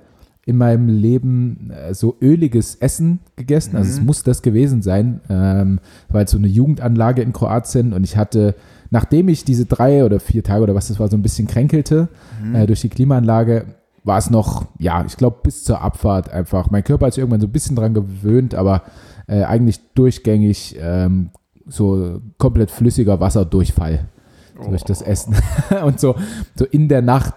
[0.47, 3.73] in meinem Leben äh, so öliges Essen gegessen.
[3.73, 3.77] Mhm.
[3.79, 4.07] Also es mhm.
[4.07, 8.55] muss das gewesen sein, ähm, weil so eine Jugendanlage in Kroatien und ich hatte,
[8.91, 12.09] nachdem ich diese drei oder vier Tage oder was das war, so ein bisschen kränkelte
[12.43, 12.55] mhm.
[12.55, 13.67] äh, durch die Klimaanlage,
[14.05, 16.71] war es noch, ja, ich glaube, bis zur Abfahrt einfach.
[16.71, 18.83] Mein Körper hat sich irgendwann so ein bisschen dran gewöhnt, aber
[19.27, 21.31] äh, eigentlich durchgängig ähm,
[21.67, 24.07] so komplett flüssiger Wasserdurchfall
[24.65, 25.35] durch das Essen.
[25.85, 26.17] und so,
[26.55, 27.35] so in der Nacht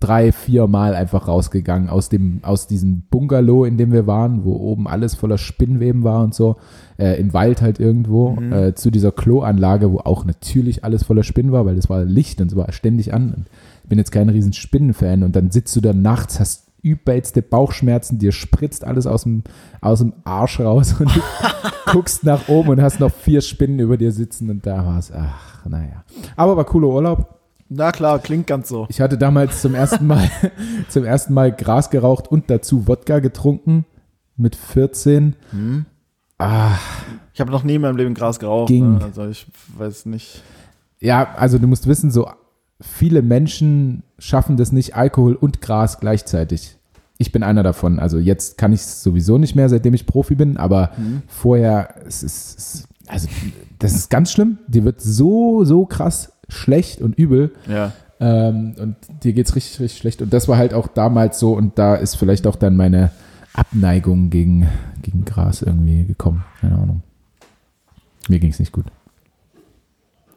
[0.00, 4.54] drei, vier Mal einfach rausgegangen aus dem, aus diesem Bungalow, in dem wir waren, wo
[4.54, 6.56] oben alles voller Spinnweben war und so,
[6.98, 8.52] äh, im Wald halt irgendwo, mhm.
[8.52, 12.40] äh, zu dieser Kloanlage, wo auch natürlich alles voller Spinnen war, weil es war Licht
[12.40, 13.46] und es war ständig an.
[13.82, 18.18] Ich bin jetzt kein riesen Spinnenfan und dann sitzt du da nachts, hast übelste Bauchschmerzen,
[18.18, 19.44] dir spritzt alles aus dem,
[19.80, 21.20] aus dem Arsch raus und du
[21.92, 25.12] guckst nach oben und hast noch vier Spinnen über dir sitzen und da war es,
[25.12, 26.04] ach, naja.
[26.36, 27.38] Aber war cooler Urlaub.
[27.68, 28.86] Na klar, klingt ganz so.
[28.90, 30.30] Ich hatte damals zum ersten Mal,
[30.88, 33.86] zum ersten Mal Gras geraucht und dazu Wodka getrunken
[34.36, 35.36] mit 14.
[35.50, 35.86] Hm.
[36.38, 36.72] Ah,
[37.32, 38.68] ich habe noch nie in meinem Leben Gras geraucht.
[38.68, 38.98] Ging.
[38.98, 39.04] Ne?
[39.04, 40.42] Also ich weiß nicht.
[41.00, 42.28] Ja, also du musst wissen, so
[42.80, 46.76] viele Menschen schaffen das nicht, Alkohol und Gras gleichzeitig.
[47.18, 47.98] Ich bin einer davon.
[47.98, 51.22] Also jetzt kann ich es sowieso nicht mehr, seitdem ich Profi bin, aber mhm.
[51.26, 53.28] vorher, es ist, also
[53.78, 54.58] das ist ganz schlimm.
[54.68, 57.52] Dir wird so, so krass schlecht und übel.
[57.68, 57.92] Ja.
[58.20, 60.22] Ähm, und dir geht es richtig, richtig schlecht.
[60.22, 63.10] Und das war halt auch damals so und da ist vielleicht auch dann meine
[63.54, 64.68] Abneigung gegen,
[65.02, 66.44] gegen Gras irgendwie gekommen.
[66.60, 67.02] Keine Ahnung.
[68.28, 68.86] Mir ging es nicht gut.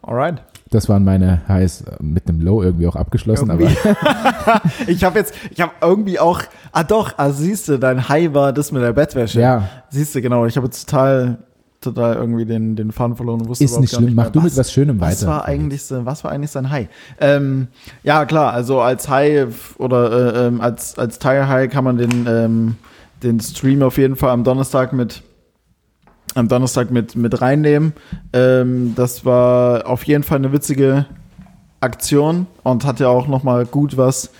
[0.06, 0.40] Alright.
[0.70, 3.50] Das waren meine Highs äh, mit einem Low irgendwie auch abgeschlossen.
[3.50, 3.76] Irgendwie.
[3.84, 6.42] Aber ich habe jetzt, ich habe irgendwie auch,
[6.72, 9.40] ah doch, ah siehst du, dein High war das mit der Bettwäsche.
[9.40, 9.68] Ja.
[9.90, 10.46] Siehst du, genau.
[10.46, 11.38] Ich habe jetzt total,
[11.80, 14.06] total irgendwie den, den Faden verloren und wusste Ist nicht schlimm.
[14.06, 15.32] Nicht Mach du mit was Schönem was weiter.
[15.32, 16.88] War eigentlich, was war eigentlich sein High?
[17.20, 17.68] Ähm,
[18.02, 22.26] ja, klar, also als High oder äh, ähm, als, als Tire High kann man den,
[22.28, 22.76] ähm,
[23.22, 25.22] den Stream auf jeden Fall am Donnerstag mit
[26.36, 27.92] am Donnerstag mit, mit reinnehmen.
[28.32, 31.06] Ähm, das war auf jeden Fall eine witzige
[31.80, 34.30] Aktion und hat ja auch nochmal gut was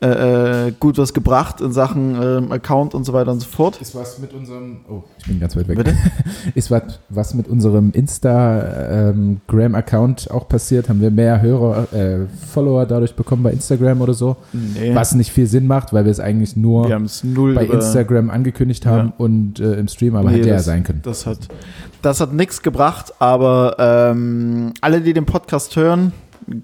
[0.00, 3.80] äh, äh, gut was gebracht in Sachen ähm, Account und so weiter und so fort.
[3.80, 5.76] Ist was mit unserem, oh, ich bin ganz weit weg.
[5.76, 5.96] Bitte?
[6.54, 10.88] Ist was, was mit unserem Instagram-Account ähm, auch passiert?
[10.88, 14.36] Haben wir mehr Hörer, äh, Follower dadurch bekommen bei Instagram oder so?
[14.52, 14.94] Nee.
[14.94, 19.14] Was nicht viel Sinn macht, weil wir es eigentlich nur bei Instagram angekündigt haben ja.
[19.18, 21.00] und äh, im Stream, aber nee, hätte ja sein können.
[21.02, 21.48] Das hat,
[22.02, 26.12] das hat nichts gebracht, aber ähm, alle, die den Podcast hören,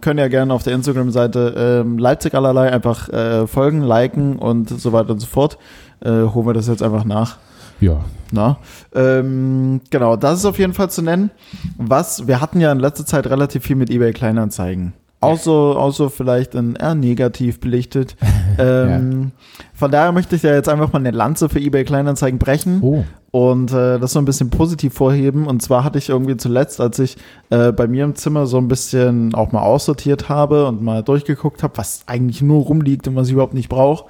[0.01, 4.93] können ja gerne auf der Instagram-Seite ähm, Leipzig allerlei einfach äh, folgen, liken und so
[4.93, 5.59] weiter und so fort.
[6.01, 7.39] Äh, holen wir das jetzt einfach nach.
[7.81, 8.05] Ja.
[8.33, 8.59] Na,
[8.95, 11.31] ähm, genau, das ist auf jeden Fall zu nennen.
[11.77, 14.93] Was, wir hatten ja in letzter Zeit relativ viel mit eBay Kleinanzeigen.
[15.25, 18.17] Außer, außer vielleicht in eher negativ belichtet.
[18.59, 19.61] ähm, ja.
[19.75, 22.81] Von daher möchte ich ja jetzt einfach mal eine Lanze für eBay Kleinanzeigen brechen.
[22.83, 25.49] Oh und äh, das so ein bisschen positiv vorheben.
[25.49, 27.17] Und zwar hatte ich irgendwie zuletzt, als ich
[27.51, 31.65] äh, bei mir im Zimmer so ein bisschen auch mal aussortiert habe und mal durchgeguckt
[31.65, 34.05] habe, was eigentlich nur rumliegt und was ich überhaupt nicht brauche,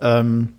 [0.00, 0.54] ähm,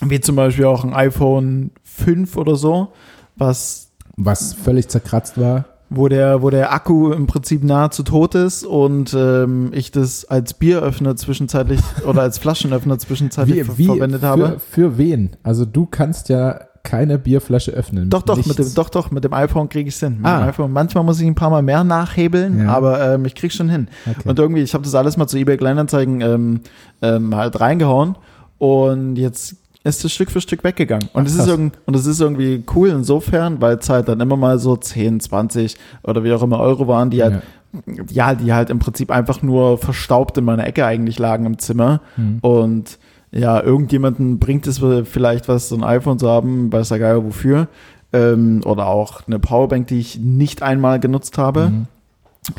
[0.00, 2.92] wie zum Beispiel auch ein iPhone 5 oder so,
[3.34, 8.64] was was völlig zerkratzt war wo der, wo der Akku im Prinzip nahezu tot ist
[8.64, 14.26] und ähm, ich das als Bieröffner zwischenzeitlich oder als Flaschenöffner zwischenzeitlich wie, wie verwendet für,
[14.26, 14.60] habe.
[14.70, 15.30] Für wen?
[15.42, 18.08] Also du kannst ja keine Bierflasche öffnen.
[18.08, 20.20] Doch, doch, mit dem, doch, doch, mit dem iPhone kriege ich es hin.
[20.22, 20.48] Ah.
[20.48, 22.68] IPhone, manchmal muss ich ein paar Mal mehr nachhebeln, ja.
[22.68, 23.88] aber ähm, ich kriege schon hin.
[24.06, 24.28] Okay.
[24.28, 26.60] Und irgendwie, ich habe das alles mal zu eBay Kleinanzeigen ähm,
[27.02, 28.16] ähm, halt reingehauen
[28.58, 31.08] und jetzt ist es Stück für Stück weggegangen.
[31.12, 34.58] Und es ist, und es ist irgendwie cool insofern, weil es halt dann immer mal
[34.58, 37.42] so 10, 20 oder wie auch immer Euro waren, die halt,
[37.86, 41.58] ja, ja die halt im Prinzip einfach nur verstaubt in meiner Ecke eigentlich lagen im
[41.58, 42.00] Zimmer.
[42.16, 42.38] Mhm.
[42.40, 42.98] Und
[43.30, 47.68] ja, irgendjemanden bringt es vielleicht was, so ein iPhone zu haben, weiß der Geier wofür.
[48.12, 51.68] Ähm, oder auch eine Powerbank, die ich nicht einmal genutzt habe.
[51.70, 51.86] Mhm.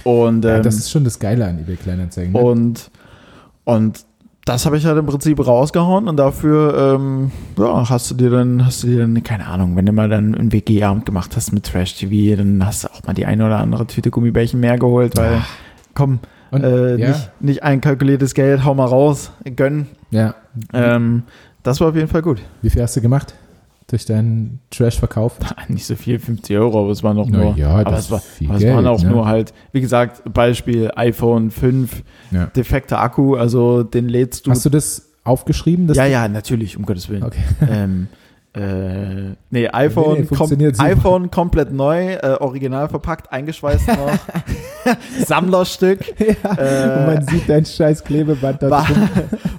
[0.04, 2.34] Und, ähm, ja, das ist schon das Geile an eBay Kleinanzeigen.
[2.34, 2.40] Ne?
[2.40, 2.92] Und,
[3.66, 4.06] und
[4.50, 8.66] das habe ich halt im Prinzip rausgehauen und dafür ähm, ja, hast du dir dann,
[8.66, 11.68] hast du dir dann, keine Ahnung, wenn du mal dann einen WG-Abend gemacht hast mit
[11.68, 15.16] Trash TV, dann hast du auch mal die eine oder andere Tüte Gummibärchen mehr geholt,
[15.18, 15.50] weil, Ach.
[15.94, 17.10] komm, und, äh, ja.
[17.10, 19.86] nicht, nicht einkalkuliertes Geld, hau mal raus, gönn.
[20.10, 20.34] Ja.
[20.74, 21.24] Ähm,
[21.62, 22.42] das war auf jeden Fall gut.
[22.64, 23.36] Wie viel hast du gemacht?
[23.90, 25.38] Durch deinen Trash-Verkauf?
[25.68, 27.56] Nicht so viel, 50 Euro, aber es war noch nur.
[27.58, 29.10] Ja, aber es, war, aber es Geld, waren auch ne?
[29.10, 32.46] nur halt, wie gesagt, Beispiel iPhone 5, ja.
[32.48, 34.52] defekter Akku, also den lädst du.
[34.52, 35.92] Hast du das aufgeschrieben?
[35.94, 37.24] ja, ja, natürlich, um Gottes Willen.
[37.24, 37.42] Okay.
[37.70, 38.08] Ähm,
[38.52, 40.50] äh, nee, iPhone, nee, kom
[40.80, 44.18] iPhone komplett neu, äh, original verpackt, eingeschweißt noch.
[45.24, 46.00] Sammlerstück.
[46.20, 48.88] Ja, äh, man sieht dein scheiß Klebeband da war,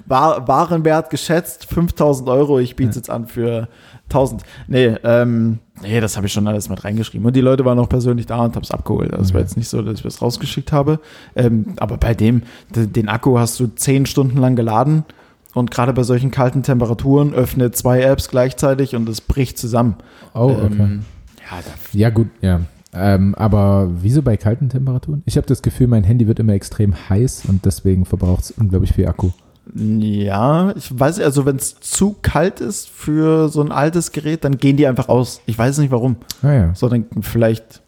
[0.05, 2.59] war, Warenwert geschätzt 5000 Euro.
[2.59, 2.99] Ich biete es ja.
[2.99, 3.69] jetzt an für
[4.11, 4.43] 1000.
[4.67, 7.25] Nee, ähm, nee, das habe ich schon alles mit reingeschrieben.
[7.25, 9.11] Und die Leute waren auch persönlich da und haben es abgeholt.
[9.13, 10.99] Das war jetzt nicht so, dass ich es rausgeschickt habe.
[11.35, 12.43] Ähm, aber bei dem,
[12.75, 15.05] den Akku hast du 10 Stunden lang geladen
[15.53, 19.95] Und gerade bei solchen kalten Temperaturen öffnet zwei Apps gleichzeitig und es bricht zusammen.
[20.33, 20.75] Oh, okay.
[20.79, 21.05] Ähm,
[21.49, 21.59] ja,
[21.93, 22.61] ja, gut, ja.
[22.93, 25.23] Ähm, aber wieso bei kalten Temperaturen?
[25.25, 28.93] Ich habe das Gefühl, mein Handy wird immer extrem heiß und deswegen verbraucht es unglaublich
[28.93, 29.31] viel Akku.
[29.73, 34.57] Ja, ich weiß, also wenn es zu kalt ist für so ein altes Gerät, dann
[34.57, 35.41] gehen die einfach aus.
[35.45, 36.17] Ich weiß nicht warum.
[36.41, 36.75] Ah, ja.
[36.75, 37.81] So, dann vielleicht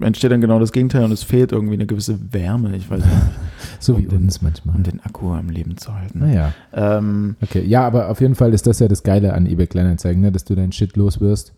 [0.00, 2.74] entsteht dann genau das Gegenteil und es fehlt irgendwie eine gewisse Wärme.
[2.76, 3.16] Ich weiß nicht.
[3.78, 4.76] so um wie den, uns manchmal.
[4.76, 6.20] Um den Akku am Leben zu halten.
[6.20, 6.52] Naja.
[6.72, 10.20] Ähm, okay, ja, aber auf jeden Fall ist das ja das Geile an eBay Kleinanzeigen,
[10.20, 10.32] ne?
[10.32, 11.52] dass du deinen Shit los wirst.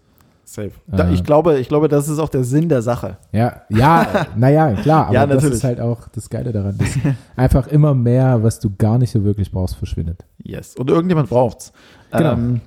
[0.45, 0.73] Safe.
[0.89, 3.17] Da, ich, glaube, ich glaube, das ist auch der Sinn der Sache.
[3.33, 6.91] Ja, ja, naja, klar, aber Ja, das ist halt auch das Geile daran, dass
[7.37, 10.25] einfach immer mehr, was du gar nicht so wirklich brauchst, verschwindet.
[10.43, 10.75] Yes.
[10.77, 11.73] Und irgendjemand braucht's.
[12.11, 12.33] Genau.
[12.33, 12.61] Ähm,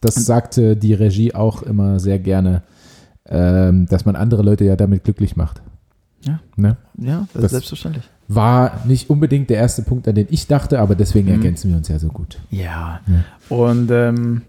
[0.00, 2.62] Das sagte die Regie auch immer sehr gerne,
[3.26, 5.62] ähm, dass man andere Leute ja damit glücklich macht.
[6.22, 6.40] Ja.
[6.56, 6.76] Ne?
[6.98, 8.04] ja, das, Das- ist selbstverständlich.
[8.32, 11.34] War nicht unbedingt der erste Punkt, an den ich dachte, aber deswegen Mhm.
[11.34, 12.38] ergänzen wir uns ja so gut.
[12.50, 13.00] Ja.
[13.08, 13.56] Ja.
[13.56, 14.42] Und ähm,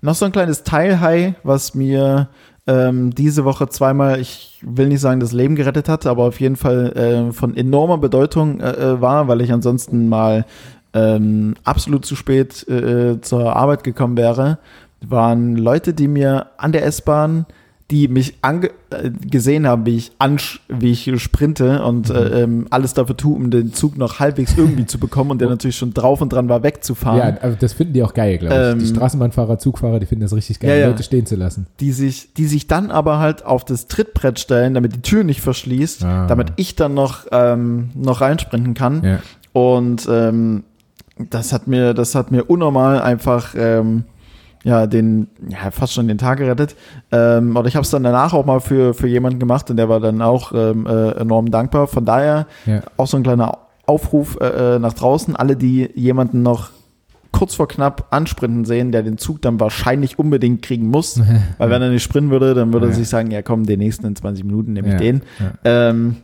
[0.00, 2.28] noch so ein kleines Teilhai, was mir
[2.66, 6.56] ähm, diese Woche zweimal, ich will nicht sagen, das Leben gerettet hat, aber auf jeden
[6.56, 10.44] Fall äh, von enormer Bedeutung äh, äh, war, weil ich ansonsten mal
[10.92, 14.58] ähm, absolut zu spät äh, zur Arbeit gekommen wäre,
[15.00, 17.46] waren Leute, die mir an der S-Bahn
[17.90, 20.12] die mich ange äh, gesehen haben, wie ich
[20.68, 24.84] wie ich sprinte und äh, ähm, alles dafür tue, um den Zug noch halbwegs irgendwie
[24.84, 27.18] zu bekommen und der natürlich schon drauf und dran war, wegzufahren.
[27.18, 28.60] Ja, also das finden die auch geil, glaube ich.
[28.72, 30.86] Ähm, die Straßenbahnfahrer, Zugfahrer, die finden das richtig geil, Ja, ja.
[30.88, 31.66] Leute stehen zu lassen.
[31.80, 35.40] die sich, die sich dann aber halt auf das Trittbrett stellen, damit die Tür nicht
[35.40, 36.26] verschließt, Ah.
[36.26, 39.02] damit ich dann noch, ähm, noch reinsprinten kann.
[39.02, 39.18] Ja.
[39.54, 40.64] Und ähm,
[41.30, 44.04] das hat mir, das hat mir unnormal einfach ähm,
[44.68, 46.76] ja den, ja fast schon den Tag gerettet.
[47.10, 49.88] Ähm, oder ich habe es dann danach auch mal für für jemanden gemacht und der
[49.88, 51.86] war dann auch ähm, äh, enorm dankbar.
[51.86, 52.80] Von daher Ja.
[52.96, 56.70] auch so ein kleiner Aufruf äh, äh, nach draußen, alle, die jemanden noch
[57.32, 61.20] kurz vor knapp ansprinten sehen, der den Zug dann wahrscheinlich unbedingt kriegen muss,
[61.58, 62.94] weil wenn er nicht sprinten würde, dann würde er Ja.
[62.96, 65.22] sich sagen, ja komm, den nächsten in 20 Minuten nehme ich den.
[65.64, 66.16] Ähm,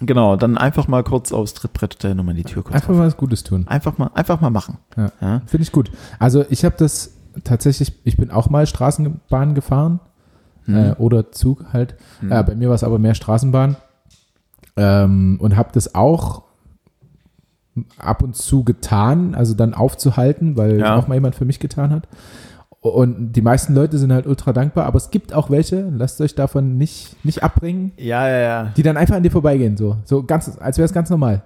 [0.00, 2.96] genau, dann einfach mal kurz aufs Trittbrett stellen und mal die Tür kurz Einfach auf.
[2.96, 3.64] mal was Gutes tun.
[3.66, 4.78] Einfach mal, einfach mal machen.
[4.96, 5.10] Ja.
[5.20, 5.42] Ja.
[5.46, 5.90] Finde ich gut.
[6.18, 10.00] Also ich habe das tatsächlich, ich bin auch mal Straßenbahn gefahren
[10.66, 10.76] Mhm.
[10.76, 11.94] äh, oder Zug halt.
[12.20, 12.32] Mhm.
[12.32, 13.76] Äh, bei mir war es aber mehr Straßenbahn
[14.76, 16.42] ähm, und habe das auch
[17.98, 20.96] ab und zu getan, also dann aufzuhalten, weil Ja.
[20.96, 22.08] auch mal jemand für mich getan hat.
[22.80, 26.34] Und die meisten Leute sind halt ultra dankbar, aber es gibt auch welche, lasst euch
[26.34, 28.64] davon nicht, nicht abbringen, Ja, ja, ja.
[28.76, 31.42] die dann einfach an dir vorbeigehen, so, so ganz, als wäre es ganz normal.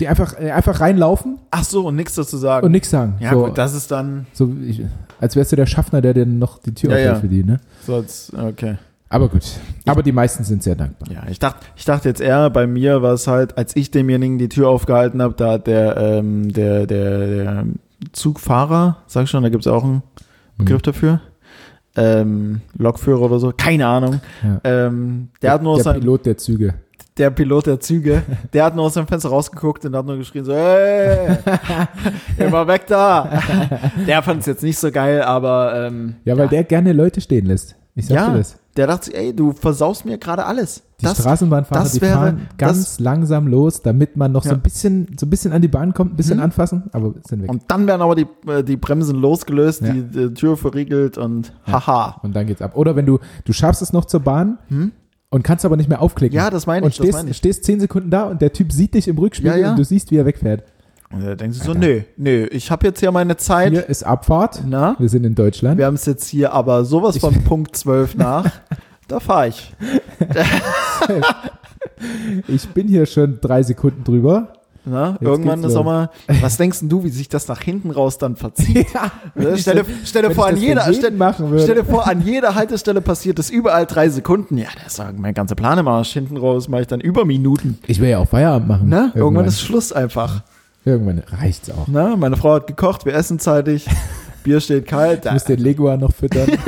[0.00, 2.66] Die einfach, äh, einfach reinlaufen Ach so, und nichts dazu sagen.
[2.66, 3.14] und nichts sagen.
[3.20, 4.82] ja, so, gut, das ist dann so ich,
[5.20, 7.20] als wärst du der Schaffner, der dir noch die Tür Ja, aufhält ja.
[7.20, 7.60] für die, ne?
[7.86, 8.76] so als, okay.
[9.12, 9.42] Aber gut.
[9.86, 11.08] Aber die meisten sind sehr dankbar.
[11.12, 14.38] Ja, ich dachte, ich dachte jetzt eher, bei mir war es halt, als ich demjenigen
[14.38, 17.64] die Tür aufgehalten habe, da hat der, ähm, der, der, der
[18.12, 20.02] Zugfahrer, sag ich schon, da gibt es auch einen
[20.58, 20.84] Begriff Mhm.
[20.84, 21.20] dafür.
[21.96, 24.20] Ähm, Lokführer oder so, keine Ahnung.
[24.44, 24.60] Ja.
[24.62, 26.74] Ähm, der, hat nur der seinem, Pilot der Züge.
[27.20, 30.44] Der Pilot der Züge, der hat nur aus seinem Fenster rausgeguckt und hat nur geschrien
[30.44, 31.36] so, hey,
[32.38, 33.40] immer weg da.
[34.06, 37.46] Der fand es jetzt nicht so geil, aber ähm, Ja, weil der gerne Leute stehen
[37.46, 37.76] lässt.
[37.94, 38.56] Ich sag Ja, dir das.
[38.76, 40.82] der dachte sich, ey, du versaust mir gerade alles.
[41.00, 44.54] Die Das, Straßenbahnfahrer, das die wäre- fahren ganz langsam los, damit man noch so Ja.
[44.56, 46.44] ein bisschen, so ein bisschen an die Bahn kommt, ein bisschen Mhm.
[46.44, 47.50] anfassen, aber sind weg.
[47.50, 49.92] Und, und dann werden aber die, äh, die Bremsen losgelöst, Ja.
[49.92, 52.20] die, die Tür verriegelt und haha.
[52.22, 52.76] dann geht's ab.
[52.76, 54.92] Oder wenn du, du schaffst es noch zur Bahn Hm?
[55.30, 56.36] Und kannst aber nicht mehr aufklicken.
[56.36, 57.36] Ja, das meine und ich, das stehst, meine ich.
[57.36, 59.70] stehst zehn Sekunden da und der Typ sieht dich im Rückspiegel Ja, ja.
[59.70, 60.64] und du siehst, wie er wegfährt.
[61.12, 63.70] Und da denkst du so, nö, nö, ich habe jetzt hier meine Zeit.
[63.72, 64.62] Hier ist Abfahrt.
[64.66, 65.76] Na, Wir sind in Deutschland.
[65.78, 68.50] wir haben es jetzt hier aber sowas von Punkt 12 nach.
[69.08, 69.74] Da fahre ich.
[72.46, 74.52] Ich bin hier schon drei Sekunden drüber.
[74.84, 78.18] Na, Jetzt irgendwann ist auch mal, was denkst du, wie sich das nach hinten raus
[78.18, 78.86] dann verzieht?
[79.36, 79.84] Ja, stell,
[80.22, 81.62] dir, vor, an jeder, stell, stell, machen würde.
[81.62, 84.58] stell dir vor, an jeder Haltestelle passiert das überall drei Sekunden.
[84.58, 86.12] Ja, das ist mein ganzer Plan im Arsch.
[86.12, 87.78] Hinten raus mache ich dann über Minuten.
[87.86, 88.88] ich will ja auch Feierabend machen.
[88.88, 89.12] Ne?
[89.14, 90.42] Irgendwann ist Schluss einfach.
[90.84, 91.86] Irgendwann reicht's auch.
[91.88, 93.86] Na, meine Frau hat gekocht, wir essen zeitig,
[94.44, 95.26] Bier steht kalt.
[95.26, 96.48] Ich muss den Leguan noch füttern.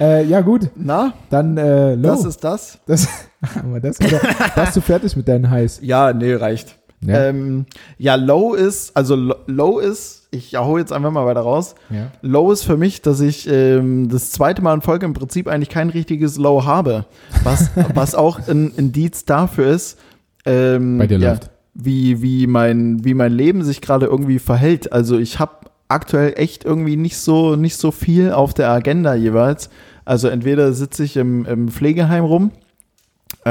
[0.00, 0.70] äh, ja, gut.
[0.76, 2.08] Na, Dann äh, low.
[2.08, 2.78] das ist das.
[2.86, 3.08] das,
[3.54, 4.20] haben wir das oder
[4.54, 5.80] warst du fertig mit deinen Highs?
[5.82, 6.76] Ja, nee, reicht.
[7.02, 7.28] Ja.
[7.28, 7.64] Ähm,
[7.96, 11.74] ja, Low ist, also Lo- Low ist, ich hau jetzt einfach mal weiter raus.
[11.88, 12.08] ja.
[12.20, 15.70] Low ist für mich, dass ich ähm, das zweite Mal in Folge im Prinzip eigentlich
[15.70, 17.06] kein richtiges Low habe.
[17.42, 19.98] Was, was auch ein Indiz dafür ist,
[20.44, 21.50] ähm, Bei dir ja, läuft.
[21.72, 24.92] wie, wie, mein, wie mein Leben sich gerade irgendwie verhält.
[24.92, 25.52] Also ich habe
[25.88, 29.70] aktuell echt irgendwie nicht so, nicht so viel auf der Agenda jeweils.
[30.04, 32.50] Also entweder sitze ich im, im Pflegeheim rum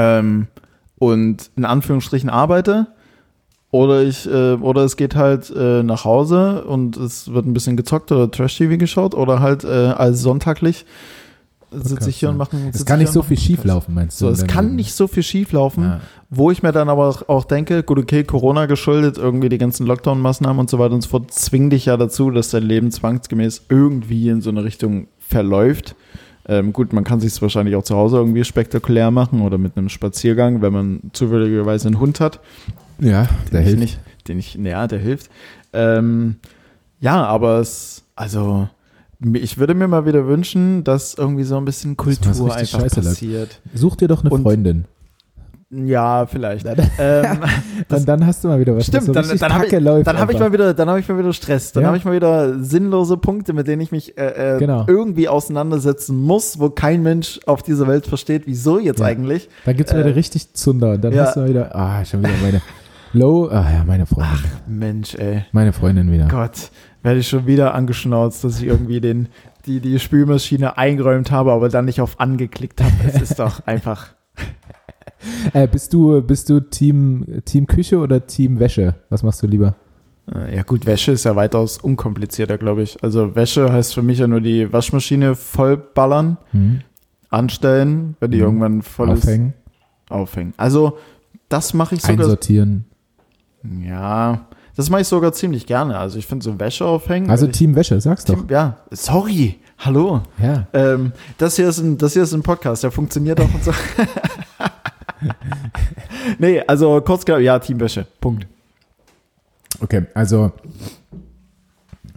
[0.00, 0.46] ähm,
[0.98, 2.88] und in Anführungsstrichen arbeite
[3.70, 7.76] Oder ich, äh, oder es geht halt äh, nach Hause und es wird ein bisschen
[7.76, 10.84] gezockt oder Trash-TV geschaut oder halt äh, als sonntaglich
[11.72, 14.26] sitze ich hier und mache Es kann nicht so viel schief laufen, meinst du?
[14.26, 16.00] So, es kann nicht so viel schief laufen, ja.
[16.28, 20.58] wo ich mir dann aber auch denke, gut, okay, Corona geschuldet, irgendwie die ganzen Lockdown-Maßnahmen
[20.58, 24.28] und so weiter und so fort, zwingen dich ja dazu, dass dein Leben zwangsgemäß irgendwie
[24.28, 25.94] in so eine Richtung verläuft.
[26.46, 29.76] Ähm, gut, man kann sich es wahrscheinlich auch zu Hause irgendwie spektakulär machen oder mit
[29.76, 32.40] einem Spaziergang, wenn man zufälligerweise einen Hund hat.
[32.98, 33.78] Ja, der hilft.
[33.78, 35.30] Nicht, den ich, ja, der hilft.
[35.72, 36.36] Ähm,
[37.00, 38.68] ja, aber es, also,
[39.32, 43.60] ich würde mir mal wieder wünschen, dass irgendwie so ein bisschen Kultur einfach passiert.
[43.64, 43.78] Läuft.
[43.78, 44.86] Such dir doch eine Und Freundin.
[45.72, 46.66] Ja, vielleicht.
[46.98, 47.38] ähm,
[47.88, 48.86] dann, dann hast du mal wieder was.
[48.86, 51.32] Stimmt, so dann, dann habe ich, hab ich mal wieder, dann habe ich mal wieder
[51.32, 51.70] Stress.
[51.70, 51.86] Dann ja.
[51.88, 54.84] habe ich mal wieder sinnlose Punkte, mit denen ich mich äh, äh, genau.
[54.88, 59.06] irgendwie auseinandersetzen muss, wo kein Mensch auf dieser Welt versteht, wieso jetzt ja.
[59.06, 59.48] eigentlich.
[59.64, 60.98] Dann gibt es wieder äh, richtig Zunder.
[60.98, 61.26] Dann ja.
[61.26, 62.60] hast du wieder, ah, schon wieder meine
[63.12, 64.28] Low, ah ja, meine Freundin.
[64.34, 65.44] Ach, Mensch, ey.
[65.52, 66.26] Meine Freundin wieder.
[66.26, 66.70] Gott,
[67.02, 69.28] werde ich schon wieder angeschnauzt, dass ich irgendwie den,
[69.66, 72.92] die, die Spülmaschine eingeräumt habe, aber dann nicht auf angeklickt habe.
[73.06, 74.14] Es ist doch einfach.
[75.52, 78.94] Äh, bist du, bist du Team, Team Küche oder Team Wäsche?
[79.10, 79.74] Was machst du lieber?
[80.32, 83.02] Äh, ja gut, Wäsche ist ja weitaus unkomplizierter, glaube ich.
[83.02, 86.80] Also Wäsche heißt für mich ja nur die Waschmaschine vollballern, mhm.
[87.30, 88.44] anstellen, wenn die mhm.
[88.44, 89.48] irgendwann voll Aufhängen.
[89.48, 90.10] ist.
[90.10, 90.54] Aufhängen.
[90.56, 90.98] Also
[91.48, 92.20] das mache ich sogar.
[92.20, 92.84] Einsortieren.
[93.84, 95.98] Ja, das mache ich sogar ziemlich gerne.
[95.98, 97.30] Also ich finde so Wäsche aufhängen.
[97.30, 98.50] Also Team Wäsche, sag's Team, doch.
[98.50, 99.58] Ja, sorry.
[99.78, 100.22] Hallo.
[100.42, 100.66] Ja.
[100.72, 103.72] Ähm, das, hier ist ein, das hier ist ein Podcast, der funktioniert auch und so.
[106.38, 108.06] nee, also kurz gesagt, ja, Teamwäsche.
[108.20, 108.46] Punkt.
[109.80, 110.52] Okay, also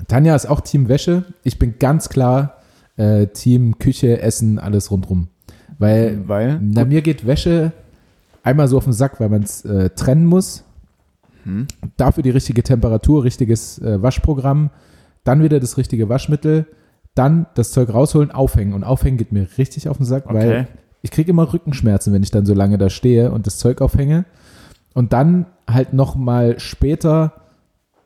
[0.07, 1.23] Tanja ist auch Team Wäsche.
[1.43, 2.57] Ich bin ganz klar
[2.97, 5.27] äh, Team Küche, Essen, alles rundrum.
[5.79, 6.59] Weil, weil?
[6.61, 7.71] Na, mir geht Wäsche
[8.43, 10.63] einmal so auf den Sack, weil man es äh, trennen muss.
[11.43, 11.67] Hm.
[11.97, 14.69] Dafür die richtige Temperatur, richtiges äh, Waschprogramm,
[15.23, 16.67] dann wieder das richtige Waschmittel,
[17.15, 18.73] dann das Zeug rausholen, aufhängen.
[18.73, 20.33] Und aufhängen geht mir richtig auf den Sack, okay.
[20.35, 20.67] weil
[21.03, 24.25] ich kriege immer Rückenschmerzen, wenn ich dann so lange da stehe und das Zeug aufhänge.
[24.93, 27.33] Und dann halt noch mal später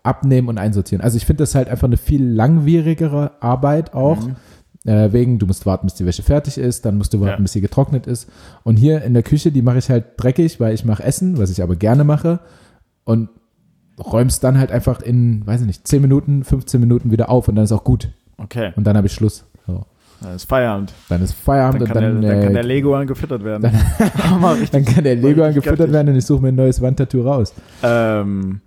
[0.03, 1.03] abnehmen und einsortieren.
[1.03, 4.25] Also ich finde das halt einfach eine viel langwierigere Arbeit auch.
[4.25, 4.36] Mhm.
[4.86, 7.41] Äh, wegen, du musst warten, bis die Wäsche fertig ist, dann musst du warten, ja.
[7.41, 8.29] bis sie getrocknet ist.
[8.63, 11.51] Und hier in der Küche, die mache ich halt dreckig, weil ich mache Essen, was
[11.51, 12.39] ich aber gerne mache.
[13.03, 13.29] Und
[13.99, 17.55] räumst dann halt einfach in, weiß ich nicht, 10 Minuten, 15 Minuten wieder auf und
[17.55, 18.10] dann ist auch gut.
[18.38, 18.71] Okay.
[18.75, 19.45] Und dann habe ich Schluss.
[20.21, 20.93] Dann ist Feierabend.
[21.10, 23.62] Dann ist Feierabend dann und dann, der, dann kann der Lego angefüttert werden.
[23.62, 27.53] Dann, dann kann der Lego angefüttert werden und ich suche mir ein neues Wandtattoo raus.
[27.84, 28.62] Ähm,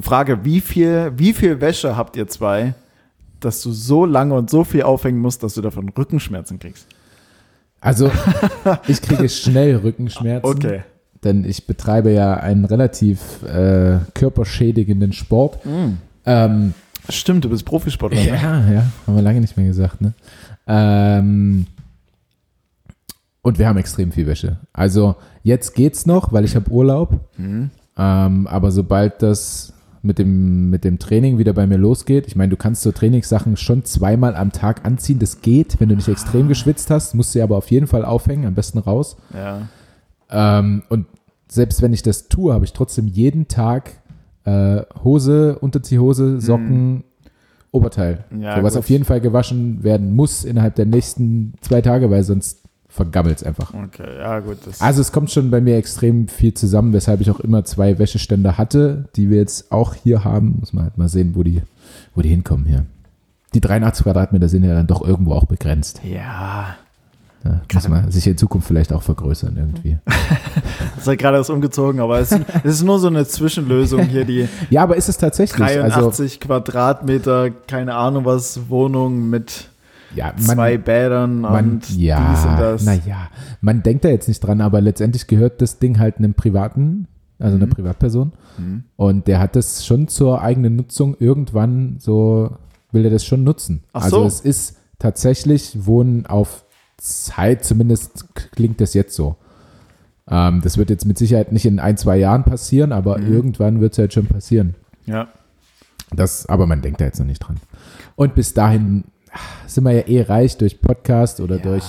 [0.00, 2.74] Frage, wie viel, wie viel Wäsche habt ihr zwei,
[3.40, 6.86] dass du so lange und so viel aufhängen musst, dass du davon Rückenschmerzen kriegst?
[7.80, 8.10] Also,
[8.88, 10.50] ich kriege schnell Rückenschmerzen.
[10.50, 10.82] Okay.
[11.22, 15.64] Denn ich betreibe ja einen relativ äh, körperschädigenden Sport.
[15.64, 15.98] Mm.
[16.24, 16.74] Ähm,
[17.08, 18.20] Stimmt, du bist Profisportler.
[18.20, 18.26] Ne?
[18.26, 20.00] Ja, ja, haben wir lange nicht mehr gesagt.
[20.00, 20.12] Ne?
[20.66, 21.66] Ähm,
[23.42, 24.58] und wir haben extrem viel Wäsche.
[24.72, 27.20] Also jetzt geht's noch, weil ich habe Urlaub.
[27.38, 27.70] Mhm.
[27.96, 32.50] Ähm, aber sobald das mit dem, mit dem Training wieder bei mir losgeht, ich meine,
[32.50, 35.18] du kannst so Trainingssachen schon zweimal am Tag anziehen.
[35.18, 38.04] Das geht, wenn du nicht extrem geschwitzt hast, musst du sie aber auf jeden Fall
[38.04, 39.16] aufhängen, am besten raus.
[39.32, 39.68] Ja.
[40.30, 41.06] Ähm, und
[41.48, 43.92] selbst wenn ich das tue, habe ich trotzdem jeden Tag
[44.44, 47.04] äh, Hose, Unterziehhose, Socken, mhm.
[47.72, 48.24] Oberteil.
[48.38, 48.80] Ja, so, was gut.
[48.80, 53.42] auf jeden Fall gewaschen werden muss innerhalb der nächsten zwei Tage, weil sonst vergammelt es
[53.42, 53.74] einfach.
[53.74, 54.58] Okay, ja gut.
[54.78, 58.56] also es kommt schon bei mir extrem viel zusammen, weshalb ich auch immer zwei Wäscheständer
[58.56, 60.56] hatte, die wir jetzt auch hier haben.
[60.60, 61.62] Muss man halt mal sehen, wo die,
[62.14, 62.86] wo die hinkommen hier.
[63.54, 66.00] Die 83 Quadratmeter sind ja dann doch irgendwo auch begrenzt.
[66.04, 66.76] Ja.
[67.46, 69.98] Ja, muss man sich in Zukunft vielleicht auch vergrößern irgendwie.
[70.04, 74.02] das ist halt gerade was umgezogen, aber es ist, es ist, nur so eine Zwischenlösung
[74.02, 74.48] hier, die.
[74.70, 75.66] ja, aber ist es tatsächlich.
[75.66, 79.68] 83 also, Quadratmeter, keine Ahnung was, Wohnung mit
[80.14, 82.84] ja, man, zwei Bädern man, und ja, dies und das.
[82.84, 83.28] Naja,
[83.60, 87.56] man denkt da jetzt nicht dran, aber letztendlich gehört das Ding halt einem Privaten, also
[87.56, 87.62] mhm.
[87.62, 88.32] einer Privatperson.
[88.58, 88.84] Mhm.
[88.96, 92.56] Und der hat das schon zur eigenen Nutzung irgendwann so,
[92.92, 93.84] will er das schon nutzen.
[93.92, 94.26] Ach also so.
[94.26, 96.64] es ist tatsächlich Wohnen auf
[96.98, 99.36] Zeit, zumindest klingt das jetzt so.
[100.28, 103.32] Ähm, das wird jetzt mit Sicherheit nicht in ein, zwei Jahren passieren, aber mhm.
[103.32, 104.74] irgendwann wird es halt schon passieren.
[105.06, 105.28] Ja.
[106.14, 107.56] Das, aber man denkt da jetzt noch nicht dran.
[108.16, 109.04] Und bis dahin
[109.66, 111.62] sind wir ja eh reich durch Podcast oder ja.
[111.62, 111.84] durch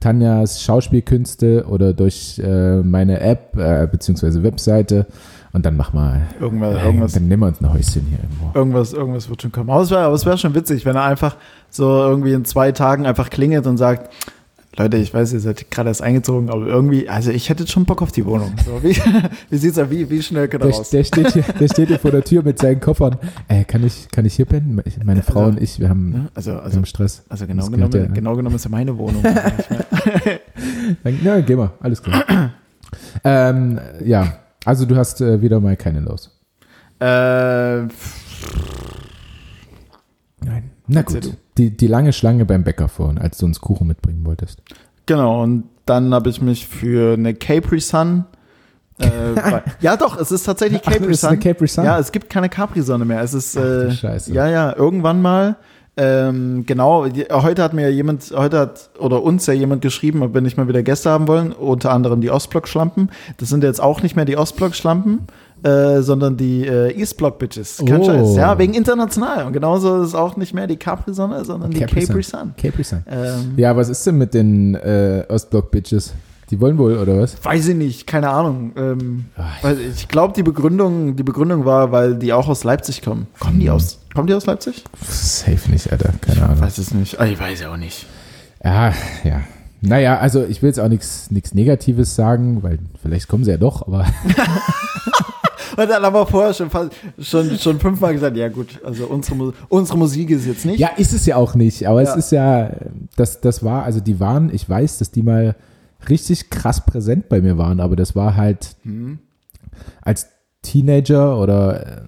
[0.00, 5.06] Tanjas Schauspielkünste oder durch äh, meine App äh, beziehungsweise Webseite.
[5.52, 6.22] Und dann mach mal.
[6.40, 7.12] Irgendwas, äh, irgendwas.
[7.12, 8.58] Dann nehmen wir uns ein Häuschen hier irgendwo.
[8.58, 9.70] Irgendwas, irgendwas wird schon kommen.
[9.70, 11.36] Aber es wäre wär schon witzig, wenn er einfach
[11.70, 14.12] so irgendwie in zwei Tagen einfach klingelt und sagt,
[14.78, 18.00] Leute, ich weiß, ihr seid gerade erst eingezogen, aber irgendwie, also ich hätte schon Bock
[18.00, 18.54] auf die Wohnung.
[18.64, 18.96] So, wie,
[19.50, 20.88] wie sieht's da, wie, wie schnell kann Der, raus?
[20.88, 23.16] der, steht hier, der steht hier vor der Tür mit seinen Koffern.
[23.48, 24.80] Äh, kann, ich, kann ich hier pennen?
[25.04, 26.28] Meine Frau Also, und ich, wir haben, Ne?
[26.34, 27.22] Also, wir also, haben Stress.
[27.28, 29.22] also genau, genommen, ja- genau genommen ist ja meine Wohnung.
[31.04, 32.52] Dann, ja, geh mal, alles klar.
[33.24, 36.30] ähm, ja, also du hast äh, wieder mal keine los.
[36.98, 37.82] äh,
[40.44, 40.70] Nein.
[40.86, 41.36] Na gut.
[41.58, 44.62] Die, die lange Schlange beim Bäcker vorhin, als du uns Kuchen mitbringen wolltest.
[45.06, 48.24] genau, und dann habe ich mich für eine Capri Sun.
[48.98, 49.06] Äh,
[49.80, 51.30] ja, doch, es ist tatsächlich Ach, Capri das ist Sun.
[51.30, 51.84] eine Capri Sun?
[51.84, 53.20] Ja, es gibt keine Capri-Sonne mehr.
[53.20, 54.32] Es ist, Ach, äh, Scheiße.
[54.32, 55.56] ja, ja, irgendwann mal.
[55.94, 60.40] Ähm, genau, heute hat mir jemand, heute hat oder uns ja jemand geschrieben, ob wir
[60.40, 63.10] nicht mal wieder Gäste haben wollen, unter anderem die Ostblock-Schlampen.
[63.36, 65.26] Das sind jetzt auch nicht mehr die Ostblock-Schlampen,
[65.62, 67.82] äh, sondern die äh, Eastblock-Bitches.
[67.86, 68.04] Kein Oh.
[68.04, 68.36] Scheiß.
[68.36, 69.46] Ja, wegen international.
[69.46, 72.54] Und genauso ist es auch nicht mehr die Capri-Sonne, sondern die Capri Capri, Sun.
[72.60, 73.02] Capri Sun.
[73.10, 76.14] Ähm, Ja, was ist denn mit den äh, Ostblock-Bitches?
[76.50, 77.42] Die wollen wohl, oder was?
[77.42, 78.72] Weiß ich nicht, keine Ahnung.
[78.76, 83.26] Ähm, Ach, ich glaube, die Begründung, die Begründung war, weil die auch aus Leipzig kommen.
[83.40, 84.00] Kommen die aus?
[84.14, 84.84] Kommen die aus Leipzig?
[85.02, 86.12] Safe nicht, Alter.
[86.20, 86.60] Keine Ahnung.
[86.60, 87.18] Weiß es nicht.
[87.18, 88.04] Ah, Ich weiß ja auch nicht.
[88.62, 88.92] Ja,
[89.24, 89.40] ja.
[89.80, 93.86] Naja, also ich will jetzt auch nichts Negatives sagen, weil vielleicht kommen sie ja doch,
[93.88, 94.04] aber
[95.76, 96.70] Und dann haben wir vorher schon,
[97.18, 100.78] schon, schon fünfmal gesagt, ja gut, also unsere, unsere Musik ist jetzt nicht.
[100.78, 101.86] ja, ist es ja auch nicht.
[101.86, 102.10] Aber Ja.
[102.10, 102.70] es ist ja,
[103.16, 105.54] das, das war, also die waren, ich weiß, dass die mal
[106.08, 109.18] richtig krass präsent bei mir waren, aber das war halt Hm.
[110.02, 110.28] als
[110.62, 112.00] Teenager oder äh,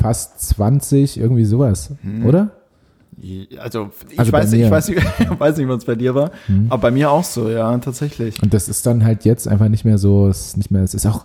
[0.00, 2.26] fast 20, irgendwie sowas, Hm.
[2.26, 2.50] oder?
[3.58, 6.30] Also ich Also weiß nicht, ich weiß nicht, ich weiß nicht, was bei dir war,
[6.46, 6.66] Hm.
[6.68, 8.42] aber bei mir auch so, ja, tatsächlich.
[8.42, 10.92] Und das ist dann halt jetzt einfach nicht mehr so, es ist nicht mehr, es
[10.94, 11.24] ist auch,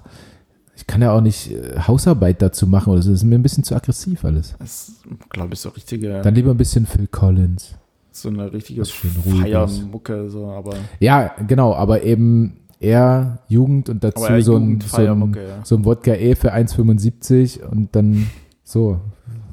[0.81, 3.43] ich kann ja auch nicht äh, Hausarbeit dazu machen oder so, das ist mir ein
[3.43, 4.55] bisschen zu aggressiv alles.
[4.57, 4.93] Das
[5.29, 7.75] glaube ich, so richtige, Dann lieber ein bisschen Phil Collins.
[8.11, 8.83] so eine richtige.
[8.83, 15.33] Feiermucke, so, aber, Ja, genau, aber eben eher Jugend und dazu so, ein, so, ein,
[15.35, 15.63] ja.
[15.63, 18.27] so ein Wodka E für 1,75 und dann
[18.63, 18.99] so.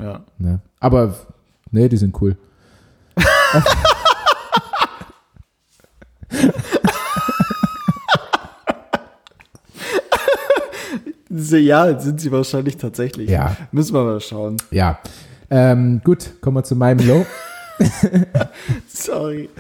[0.01, 0.25] ja.
[0.39, 0.61] Ne?
[0.81, 1.15] Aber
[1.71, 2.39] nee, die sind cool.
[11.39, 13.31] Ja, sind sie wahrscheinlich tatsächlich.
[13.31, 14.57] Ja, Müssen wir mal schauen.
[14.71, 14.99] ja.
[15.51, 17.25] Ähm, gut, kommen wir zu meinem Low.
[18.89, 19.49] Sorry.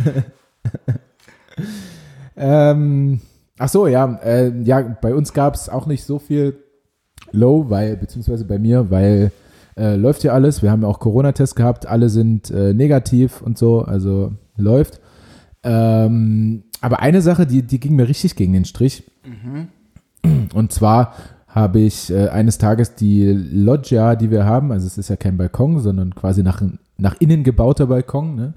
[2.40, 3.20] Ähm,
[3.58, 6.56] ach so, ja, äh, ja, bei uns gab es auch nicht so viel
[7.32, 9.32] Low, weil, beziehungsweise bei mir, weil
[9.76, 10.62] äh, läuft ja alles.
[10.62, 15.00] Wir haben ja auch Corona-Test gehabt, alle sind äh, negativ und so, also läuft.
[15.64, 19.02] Ähm, aber eine Sache, die, die ging mir richtig gegen den Strich.
[20.54, 21.14] Und zwar
[21.48, 25.36] habe ich äh, eines Tages die Loggia, die wir haben, also es ist ja kein
[25.36, 26.62] Balkon, sondern quasi nach,
[26.98, 28.54] nach innen gebauter Balkon, ne?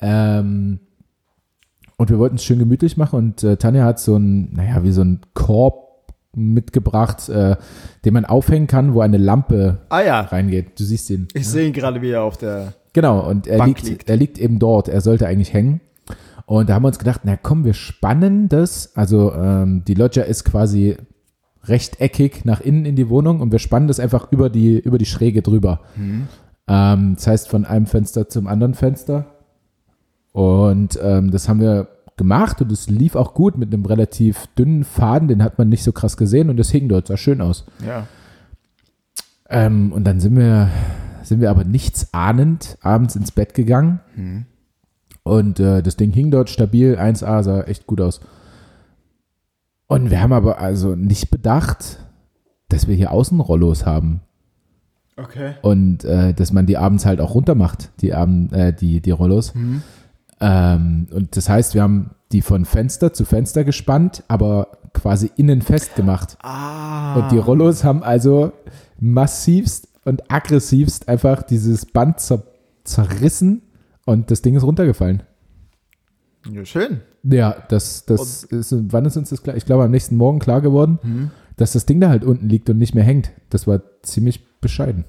[0.00, 0.80] ähm,
[1.96, 4.92] und wir wollten es schön gemütlich machen und äh, Tanja hat so ein, naja, wie
[4.92, 5.90] so ein Korb
[6.34, 7.56] mitgebracht, äh,
[8.04, 10.78] den man aufhängen kann, wo eine Lampe Ah ja, reingeht.
[10.78, 11.28] Du siehst ihn.
[11.34, 12.72] ich sehe ihn gerade, wie er auf der.
[12.92, 14.08] Genau, und er liegt, liegt.
[14.08, 14.88] er liegt eben dort.
[14.88, 15.80] Er sollte eigentlich hängen.
[16.46, 18.96] Und da haben wir uns gedacht, na komm, wir spannen das.
[18.96, 20.96] Also ähm, die Loggia ist quasi
[21.64, 25.06] rechteckig nach innen in die Wohnung und wir spannen das einfach über die, über die
[25.06, 25.80] Schräge drüber.
[26.66, 29.26] Ähm, das heißt von einem Fenster zum anderen Fenster.
[30.32, 34.84] Und ähm, das haben wir gemacht und es lief auch gut mit einem relativ dünnen
[34.84, 37.64] Faden, den hat man nicht so krass gesehen und das hing dort, sah schön aus.
[37.84, 38.06] Ja.
[39.48, 40.68] Ähm, und dann sind wir,
[41.22, 44.00] sind wir aber nichts ahnend abends ins Bett gegangen.
[45.22, 48.20] Und äh, das Ding hing dort stabil, 1A, sah echt gut aus.
[49.90, 51.98] Und wir haben aber also nicht bedacht,
[52.68, 54.20] dass wir hier Außenrollos haben.
[55.16, 55.54] Okay.
[55.62, 59.10] Und äh, dass man die abends halt auch runter macht, die, Abend, äh, die, die
[59.10, 59.52] Rollos.
[60.40, 65.60] Ähm, und das heißt, wir haben die von Fenster zu Fenster gespannt, aber quasi innen
[65.60, 66.38] festgemacht.
[66.40, 67.16] Ah.
[67.16, 68.52] Und die Rollos haben also
[69.00, 72.44] massivst und aggressivst einfach dieses Band zer
[72.84, 73.62] zerrissen
[74.06, 75.22] und das Ding ist runtergefallen.
[76.50, 77.00] Ja, schön.
[77.22, 79.56] Ja, das, das ist, wann ist uns das klar?
[79.56, 82.78] Ich glaube, am nächsten Morgen klar geworden, dass das Ding da halt unten liegt und
[82.78, 83.30] nicht mehr hängt.
[83.50, 85.04] Das war ziemlich bescheiden.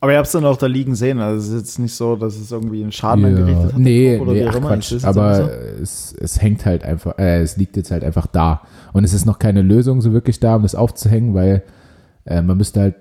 [0.00, 1.18] Aber ihr habt es dann auch da liegen sehen.
[1.18, 3.28] Also es ist jetzt nicht so, dass es irgendwie einen Schaden Ja.
[3.30, 3.78] angerichtet hat.
[3.78, 4.60] Nee, oder nee, ach.
[4.60, 5.02] Quatsch.
[5.04, 5.50] Aber
[5.80, 8.62] es, es hängt halt einfach, äh, es liegt jetzt halt einfach da.
[8.92, 11.62] Und es ist noch keine Lösung so wirklich da, um das aufzuhängen, weil
[12.26, 12.94] äh, man müsste halt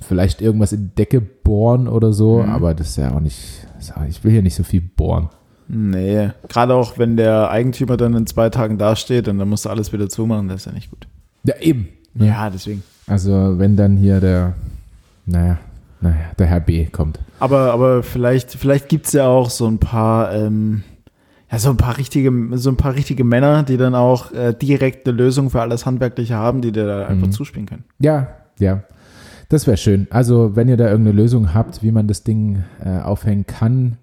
[0.00, 2.50] vielleicht irgendwas in die Decke bohren oder so, Mhm.
[2.50, 3.38] aber das ist ja auch nicht,
[4.08, 5.30] ich will hier nicht so viel bohren.
[5.68, 6.30] Nee.
[6.48, 9.92] Gerade auch, wenn der Eigentümer dann in zwei Tagen dasteht und dann musst du alles
[9.92, 11.06] wieder zumachen, das ist ja nicht gut.
[11.44, 11.88] Ja, eben.
[12.14, 12.82] Ja, deswegen.
[13.06, 14.54] Also wenn dann hier der,
[15.26, 15.58] naja,
[16.00, 17.18] naja, der Herr B kommt.
[17.40, 20.82] Aber, aber vielleicht, vielleicht gibt es ja auch so ein paar, ähm,
[21.50, 25.06] Ja, so ein paar richtige, so ein paar richtige Männer, die dann auch äh, direkt
[25.08, 27.32] eine Lösung für alles Handwerkliche haben, die dir da einfach Mhm.
[27.32, 27.84] zuspielen können.
[28.00, 28.82] Ja, ja.
[29.48, 30.08] Das wäre schön.
[30.10, 33.96] Also, wenn ihr da irgendeine Lösung habt, wie man das Ding äh, aufhängen kann,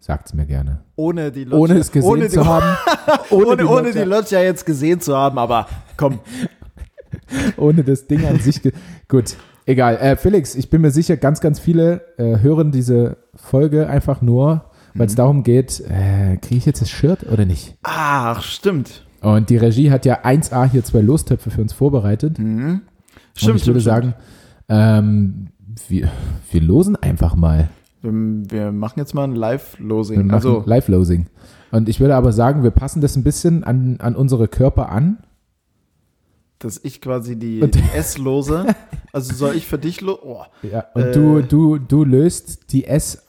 [0.00, 0.80] sagt es mir gerne.
[0.96, 2.76] Ohne die Loggia, Ohne es gesehen ohne die, zu haben.
[3.30, 6.20] Ohne, die ohne die Loggia jetzt gesehen zu haben, aber komm.
[7.56, 8.60] ohne das Ding an sich.
[9.08, 9.36] Gut,
[9.66, 9.96] egal.
[9.96, 14.64] Äh, Felix, ich bin mir sicher, ganz, ganz viele äh, hören diese Folge einfach nur,
[14.94, 15.16] weil es Mhm.
[15.16, 17.76] darum geht, äh, kriege ich jetzt das Shirt oder nicht?
[17.82, 19.04] Ach, stimmt.
[19.20, 22.38] Und die Regie hat ja 1A hier zwei Lostöpfe für uns vorbereitet.
[22.38, 22.82] Mhm.
[22.82, 22.82] Und
[23.34, 24.14] Stimmt, ich würde stimmt, sagen,
[24.68, 25.48] ähm,
[25.88, 26.08] wir,
[26.50, 27.68] wir losen einfach mal.
[28.02, 30.30] Wir, machen jetzt mal ein Live-Losing.
[30.30, 31.26] Also, Live-Losing.
[31.70, 35.18] Und ich würde aber sagen, wir passen das ein bisschen an, an unsere Körper an.
[36.60, 38.66] dass ich quasi die, die S lose.
[39.12, 40.42] Also soll ich für dich lo oh.
[40.62, 41.12] Ja, und Äh.
[41.12, 43.26] du, du, du löst die S,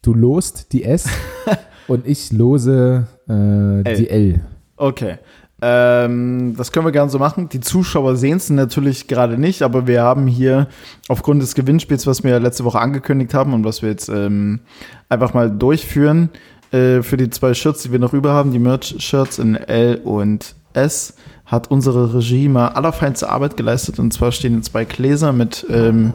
[0.00, 1.08] du lost die S
[1.88, 4.40] und ich lose äh, die L.
[4.76, 5.18] Okay.
[5.60, 7.48] Ähm, das können wir gerne so machen.
[7.48, 10.68] Die Zuschauer sehen es natürlich gerade nicht, aber wir haben hier
[11.08, 14.60] aufgrund des Gewinnspiels, was wir letzte Woche angekündigt haben und was wir jetzt ähm,
[15.08, 16.30] einfach mal durchführen,
[16.70, 20.54] äh, für die zwei Shirts, die wir noch über haben, die Merch-Shirts in L und
[20.74, 21.14] S,
[21.46, 23.98] hat unsere Regie mal allerfeinste Arbeit geleistet.
[23.98, 26.12] Und zwar stehen zwei Gläser mit ähm,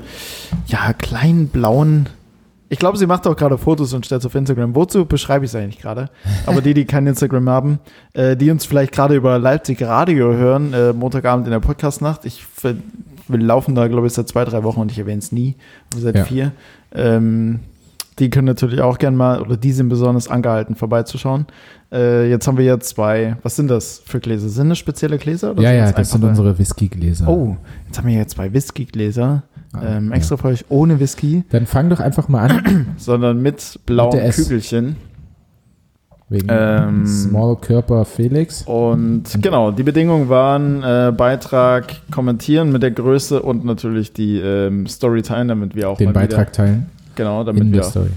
[0.68, 2.08] ja, kleinen blauen.
[2.74, 4.74] Ich glaube, sie macht auch gerade Fotos und stellt es auf Instagram.
[4.74, 6.09] Wozu beschreibe ich es eigentlich gerade?
[6.47, 7.80] Aber die, die kein Instagram haben,
[8.13, 12.26] äh, die uns vielleicht gerade über Leipzig Radio hören, äh, Montagabend in der Podcastnacht.
[12.26, 12.43] Ich
[13.28, 15.55] wir laufen da, glaube ich, seit zwei, drei Wochen und ich erwähne es nie.
[15.95, 16.26] Seit Ja.
[16.26, 16.51] vier.
[16.95, 17.59] Ähm,
[18.17, 21.45] die können natürlich auch gerne mal, oder die sind besonders angehalten, vorbeizuschauen.
[21.91, 24.49] Äh, jetzt haben wir ja zwei, was sind das für Gläser?
[24.49, 25.53] Sind das spezielle Gläser?
[25.59, 27.28] Ja, ja, das sind unsere Whisky-Gläser.
[27.28, 27.55] Oh,
[27.86, 29.43] jetzt haben wir ja zwei Whisky-Gläser.
[29.74, 30.15] Ah, ähm, ja.
[30.15, 32.86] extra für euch ohne Whisky, Dann fang doch einfach mal an.
[32.97, 34.36] sondern mit blauen Mit.
[34.36, 34.95] Kügelchen.
[36.30, 38.63] Wegen Ähm, Small Körper Felix.
[38.63, 44.88] Und genau, die Bedingungen waren äh, Beitrag kommentieren mit der Größe und natürlich die ähm,
[44.88, 48.07] Story teilen, damit wir auch Den mal Beitrag teilen wieder, genau, damit in wir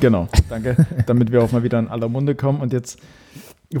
[0.00, 2.98] genau, danke, damit wir auch mal wieder in aller Munde kommen und jetzt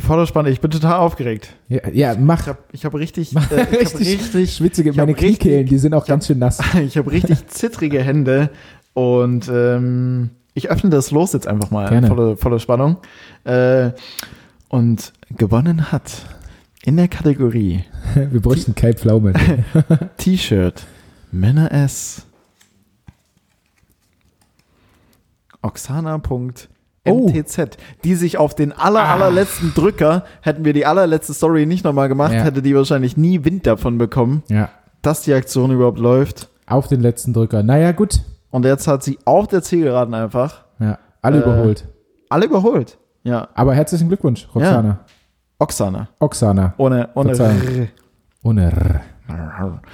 [0.00, 1.54] Vorderspannend, ich bin total aufgeregt.
[1.68, 2.54] Ja, ja mach.
[2.72, 5.94] Ich habe hab richtig, äh, ich hab richtig, schwitzige, ich meine richtig- Kniekehlen, die sind
[5.94, 6.60] auch ganz schön nass.
[6.84, 8.50] ich habe richtig zittrige Hände
[8.92, 12.08] und ähm, ich öffne das los jetzt einfach mal Gerne.
[12.08, 12.98] voller voller Spannung.
[13.44, 13.90] Äh,
[14.68, 16.26] und gewonnen hat
[16.84, 17.84] in der Kategorie
[18.14, 19.32] Wir bräuchten Kai Pflaume.
[20.16, 20.84] T-Shirt
[21.30, 22.26] Männer S
[25.62, 26.68] Oksana.mtz,
[27.06, 27.30] Oh.
[28.04, 29.12] die sich auf den aller, Ah.
[29.14, 32.40] allerletzten Drücker, hätten wir die allerletzte Story nicht nochmal gemacht, Ja.
[32.42, 34.70] hätte die wahrscheinlich nie Wind davon bekommen, ja,
[35.02, 36.48] dass die Aktion überhaupt läuft.
[36.66, 37.62] auf den letzten Drücker.
[37.62, 38.20] Naja, gut.
[38.50, 41.86] Und jetzt hat sie auf der Zielgeraden einfach Ja, alle Äh, überholt.
[42.30, 42.96] alle überholt.
[43.22, 45.00] Ja, Aber herzlichen Glückwunsch, Roxana.
[45.58, 46.08] Oksana.
[46.20, 46.74] Oksana.
[46.78, 47.32] Ohne, ohne.
[48.42, 49.00] Ohne.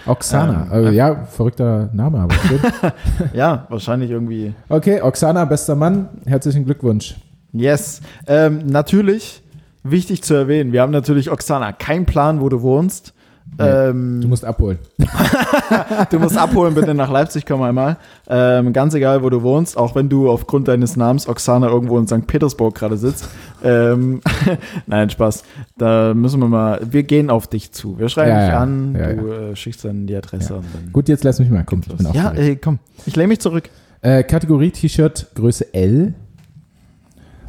[0.07, 0.67] Oksana.
[0.73, 2.59] Ähm, äh, ja, verrückter Name, aber schön.
[3.33, 4.55] Ja, wahrscheinlich irgendwie.
[4.69, 7.15] Okay, Oksana, bester Mann, herzlichen Glückwunsch.
[7.53, 8.01] Yes.
[8.27, 9.43] Ähm, natürlich,
[9.83, 13.15] wichtig zu erwähnen, wir haben natürlich, Oksana, kein Plan, wo du wohnst.
[13.59, 14.79] Nee, ähm, Du musst abholen.
[16.11, 17.97] Du musst abholen, bitte nach Leipzig komm einmal.
[18.29, 22.07] Ähm, ganz egal, wo du wohnst, auch wenn du aufgrund deines Namens Oksana irgendwo in
[22.07, 22.27] St.
[22.27, 23.29] Petersburg gerade sitzt.
[23.63, 24.21] Ähm,
[24.87, 25.43] Nein, Spaß.
[25.77, 27.99] Da müssen wir mal, wir gehen auf dich zu.
[27.99, 28.59] Wir schreiben Ja, dich ja.
[28.61, 30.93] an, Ja, du Äh, schickst dann die Adresse und dann.
[30.93, 31.83] Gut, jetzt lass mich mal kommen.
[31.89, 32.79] Ich bin Ja, ey, komm.
[33.07, 33.69] Ich lehne mich zurück.
[34.03, 36.15] Äh, Kategorie T-Shirt Größe L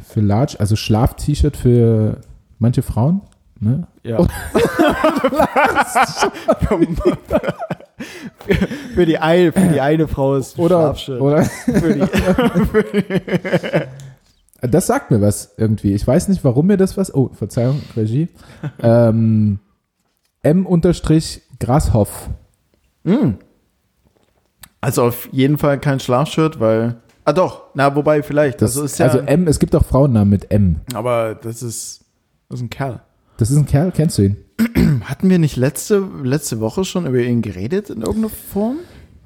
[0.06, 2.18] für Large, also Schlaf-T-Shirt für
[2.58, 3.22] manche Frauen.
[3.60, 3.86] Ne?
[4.02, 4.18] Ja.
[4.18, 4.26] Oh.
[6.58, 6.78] für,
[8.94, 11.20] für, die eine, für die eine Frau ist Oder, Schlafschild.
[11.20, 12.00] oder Für die,
[14.62, 15.92] das sagt mir was irgendwie.
[15.92, 17.12] Ich weiß nicht, warum mir das was.
[17.14, 18.28] Oh, Verzeihung, Regie.
[18.80, 19.58] ähm,
[20.42, 22.30] M-Grashoff.
[23.04, 23.30] Mm.
[24.80, 26.96] Also auf jeden Fall kein Schlafshirt, weil.
[27.24, 28.62] Ah doch, na wobei vielleicht.
[28.62, 29.06] Das, also ist ja.
[29.06, 30.80] also M, es gibt auch Frauennamen mit M.
[30.94, 32.04] aber das ist.
[32.48, 33.00] Das ist ein Kerl.
[33.38, 34.36] Das ist ein Kerl, kennst du ihn?
[35.04, 38.76] Hatten wir nicht letzte, letzte Woche schon über ihn geredet in irgendeiner Form?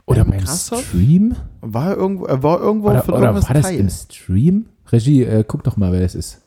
[0.06, 0.46] Oder beim?
[0.46, 1.34] Stream?
[1.60, 3.80] War er irgendwo, er war irgendwo Oder, von oder irgendwas war das Teil.
[3.80, 4.66] im Stream?
[4.92, 6.42] Regie, äh, guck doch mal, wer das ist.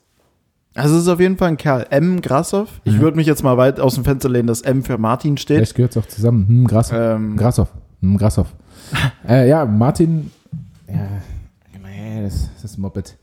[0.76, 1.88] Also es ist auf jeden Fall ein Kerl.
[1.90, 2.22] M.
[2.22, 2.80] Grassoff.
[2.84, 3.02] Ich Mhm.
[3.02, 5.58] würde mich jetzt mal weit aus dem Fenster lehnen, dass M für Martin steht.
[5.58, 6.48] Vielleicht gehört es auch zusammen.
[6.48, 6.98] Hm, Grashoff.
[6.98, 7.70] Ähm, Grashoff.
[8.02, 8.54] Hm, Grashoff.
[9.28, 10.32] äh, ja, Martin.
[10.88, 13.18] Ja, das, das ist Moped.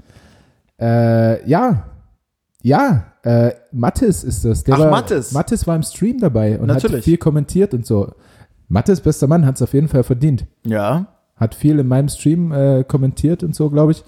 [0.80, 1.84] Äh, ja.
[2.62, 4.64] Ja, äh, Mattes ist das.
[4.64, 5.32] Der Ach, war, Mattes.
[5.32, 7.04] Mattes war im Stream dabei und hat Natürlich.
[7.04, 8.12] viel kommentiert und so.
[8.68, 10.46] Mattes, bester Mann, hat es auf jeden Fall verdient.
[10.64, 11.06] ja.
[11.38, 14.02] Hat viel in meinem Stream äh, kommentiert und so, glaube ich.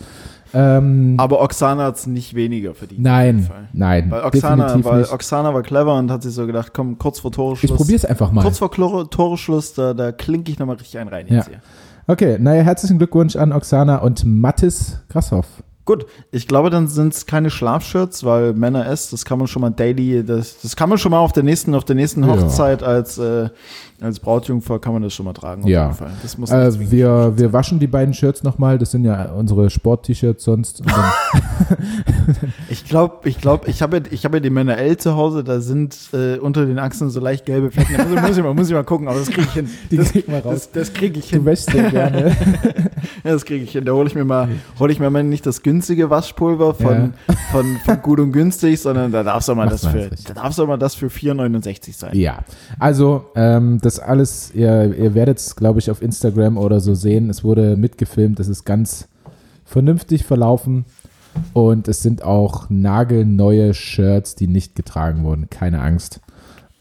[0.54, 3.02] Ähm, Aber Oksana hat es nicht weniger verdient.
[3.02, 4.10] nein, nein.
[4.10, 5.12] Weil Oksana, weil nicht.
[5.12, 7.70] Oksana war clever und hat sich so gedacht, komm, kurz vor Toreschluss.
[7.70, 8.42] Ich probier's einfach mal.
[8.42, 11.52] Kurz vor Toreschluss, da, da klinke ich nochmal richtig ein rein jetzt Ja.
[11.52, 11.60] hier.
[12.06, 15.46] Okay, naja, herzlichen Glückwunsch an Oksana und Mattis Krasshoff.
[15.88, 19.62] Gut, ich glaube, dann sind es keine Schlafshirts, weil Männer S, das kann man schon
[19.62, 22.28] mal daily, das, das kann man schon mal auf der nächsten, auf der nächsten Ja.
[22.28, 23.48] Hochzeit als, äh,
[23.98, 25.62] als Brautjungfer kann man das schon mal tragen.
[25.62, 25.88] Auf Ja.
[26.50, 28.76] Äh, wir, wir waschen die beiden Shirts nochmal.
[28.76, 30.82] Das sind ja unsere Sport-T-Shirts sonst.
[32.68, 35.42] Ich glaube, ich glaube, ich habe ja, ich habe ja die Männer L zu Hause,
[35.42, 37.94] da sind äh, unter den Achseln so leicht gelbe Flecken.
[37.96, 39.70] Da muss, ich- mal, muss ich mal gucken, aber das kriege ich hin.
[39.90, 40.42] Die das, raus.
[40.44, 41.44] Das, das kriege ich du hin.
[41.46, 42.36] wäschst sehr gerne.
[43.24, 43.84] Ja, das kriege ich hin.
[43.84, 45.77] Da hole ich mir mal, hole ich mir mal nicht das günstige
[46.10, 47.14] Waschpulver von,
[47.52, 50.48] von, von gut und günstig, sondern da darf es auch mal das man für, da
[50.48, 52.10] es mal das für 4,69 sein.
[52.16, 52.40] ja,
[52.78, 57.30] also ähm, das alles, ihr, ihr werdet es, glaube ich, auf Instagram oder so sehen.
[57.30, 58.38] Es wurde mitgefilmt.
[58.38, 59.08] Das ist ganz
[59.64, 60.84] vernünftig verlaufen.
[61.52, 65.48] Und es sind auch nagelneue Shirts, die nicht getragen wurden.
[65.50, 66.20] Keine Angst.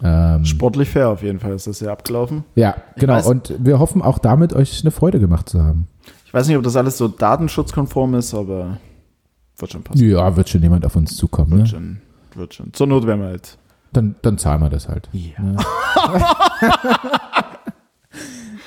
[0.02, 2.44] Ähm, Sportlich fair auf jeden Fall ist das ja abgelaufen.
[2.56, 3.16] ja, genau.
[3.16, 5.88] weiß- Und wir hoffen auch damit, euch eine Freude gemacht zu haben.
[6.26, 8.78] Ich weiß nicht, ob das alles so datenschutzkonform ist, aber
[9.58, 10.10] wird schon passen.
[10.10, 11.52] Ja, wird schon jemand auf uns zukommen.
[11.52, 11.68] Wird Ne?
[11.68, 11.98] schon,
[12.36, 12.74] wird schon.
[12.74, 13.58] Zur Not werden wir halt.
[13.94, 15.10] Dann, dann zahlen wir das halt.
[15.14, 15.34] Ja.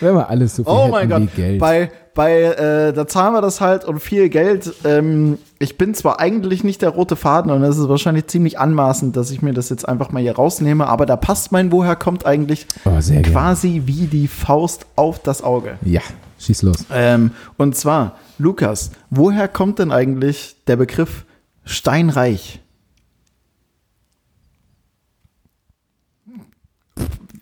[0.01, 1.59] Wenn wir alles so viel Oh mein Gott, Geld.
[1.61, 4.72] bei, bei äh, da zahlen wir das halt und viel Geld.
[4.84, 9.14] Ähm, ich bin zwar eigentlich nicht der rote Faden und es ist wahrscheinlich ziemlich anmaßend,
[9.14, 12.24] dass ich mir das jetzt einfach mal hier rausnehme, aber da passt mein Woher kommt
[12.24, 13.30] eigentlich oh, sehr gerne.
[13.30, 15.72] quasi wie die Faust auf das Auge.
[15.82, 16.01] Ja,
[16.41, 16.86] schieß los.
[16.91, 21.24] Ähm, und zwar, Lukas, woher kommt denn eigentlich der Begriff
[21.64, 22.61] Steinreich?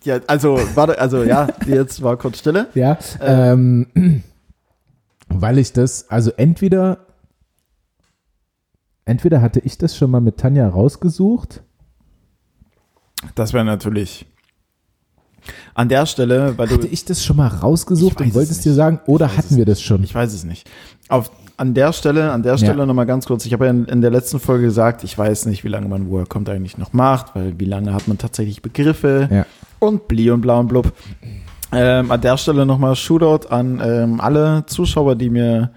[0.03, 2.67] Ja, also, warte, also ja, jetzt war kurz Stille.
[2.73, 4.23] Ja, ähm,
[5.27, 7.05] weil ich das, also entweder,
[9.05, 11.63] entweder hatte ich das schon mal mit Tanja rausgesucht.
[13.35, 14.25] Das wäre natürlich
[15.73, 18.73] an der Stelle, weil du, Hatte ich das schon mal rausgesucht und wolltest es dir
[18.73, 20.03] sagen, oder hatten wir das schon?
[20.03, 20.69] ich weiß es nicht.
[21.07, 22.85] Auf, an der Stelle, an der Stelle Ja.
[22.85, 23.45] nochmal ganz kurz.
[23.45, 26.09] Ich habe ja in, in der letzten Folge gesagt, ich weiß nicht, wie lange man
[26.09, 29.45] woher kommt eigentlich noch macht, weil wie lange hat man tatsächlich Begriffe Ja.
[29.79, 30.91] und bli und bla und blub.
[31.71, 35.69] Ähm, an der Stelle nochmal Shootout an ähm, alle Zuschauer, die mir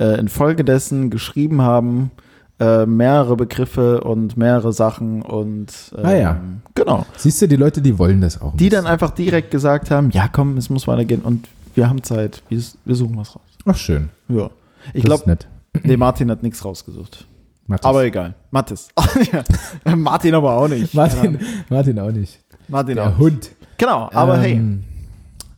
[0.00, 2.10] äh, infolgedessen geschrieben haben,
[2.58, 6.40] äh, mehrere Begriffe und mehrere Sachen und ähm, Ah ja.
[6.74, 7.04] genau.
[7.16, 8.52] Siehst du, die Leute, die wollen das auch.
[8.52, 8.92] ein Die dann bisschen.
[8.92, 12.94] einfach direkt gesagt haben, ja komm, es muss weitergehen und wir haben Zeit, wir, wir
[12.94, 13.42] suchen was raus.
[13.66, 14.08] Ach, schön.
[14.28, 14.48] Ja.
[14.94, 15.36] Ich glaube,
[15.82, 17.26] nee, Martin hat nichts rausgesucht.
[17.66, 17.84] Mathis.
[17.84, 18.34] Aber egal.
[18.50, 18.88] Mathis.
[19.32, 19.94] ja.
[19.96, 20.94] Martin aber auch nicht.
[20.94, 21.38] Martin,
[21.68, 22.38] Martin auch nicht.
[22.68, 23.18] Martin Der auch.
[23.18, 23.50] Hund.
[23.76, 24.62] Genau, aber hey.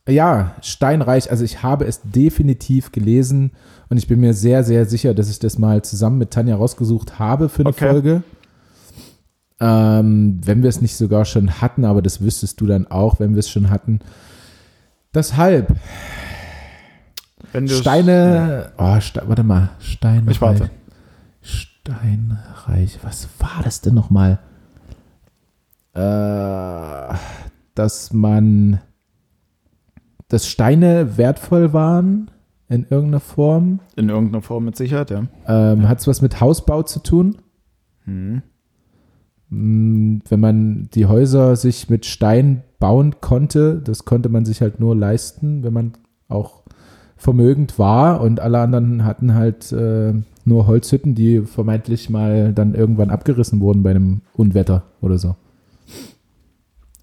[0.09, 3.53] Ja, Steinreich, also ich habe es definitiv gelesen
[3.91, 7.19] und ich bin mir sehr, sehr sicher, dass ich das mal zusammen mit Tanja rausgesucht
[7.19, 7.91] habe für eine Okay.
[7.91, 8.23] Folge.
[9.61, 13.35] Ähm, wenn wir es nicht sogar schon hatten, aber das wüsstest du dann auch, wenn
[13.35, 13.99] wir es schon hatten.
[15.13, 15.77] Deshalb,
[17.67, 20.37] Steine, oh, Ste warte mal, Steinreich.
[20.37, 20.71] Ich warte.
[21.43, 24.39] Steinreich, was war das denn nochmal?
[25.95, 27.15] Äh,
[27.75, 28.81] dass man,
[30.29, 32.31] dass Steine wertvoll waren
[32.69, 33.81] in irgendeiner Form.
[33.97, 35.25] In irgendeiner Form mit Sicherheit, ja.
[35.47, 37.39] Ähm, Hat es was mit Hausbau zu tun?
[38.05, 38.43] Hm.
[39.51, 44.95] Wenn man die Häuser sich mit Stein bauen konnte, das konnte man sich halt nur
[44.95, 45.93] leisten, wenn man
[46.29, 46.65] auch
[47.17, 50.13] vermögend war und alle anderen hatten halt äh,
[50.45, 55.37] nur Holzhütten, die vermeintlich mal dann irgendwann abgerissen wurden bei einem Unwetter oder so.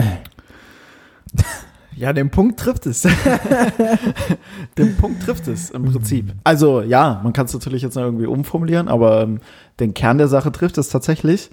[2.00, 3.02] Ja, den Punkt trifft es.
[4.78, 6.34] den Punkt trifft es im Prinzip.
[6.46, 9.42] Also ja, man kann es natürlich jetzt noch irgendwie umformulieren, aber ähm,
[9.82, 11.50] den Kern der Sache trifft es tatsächlich,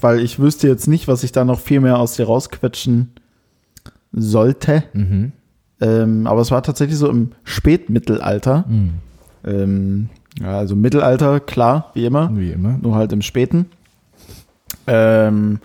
[0.00, 3.10] weil ich wüsste jetzt nicht, was ich da noch viel mehr aus dir rausquetschen
[4.12, 4.84] sollte.
[4.92, 5.32] Mhm.
[5.80, 8.66] Ähm, aber es war tatsächlich so im Spätmittelalter.
[8.68, 8.90] Mhm.
[9.44, 10.08] Ähm,
[10.40, 12.30] ja, also Mittelalter, klar, wie immer.
[12.36, 12.78] Wie immer.
[12.80, 13.66] nur halt im Späten.
[14.86, 15.58] Ähm,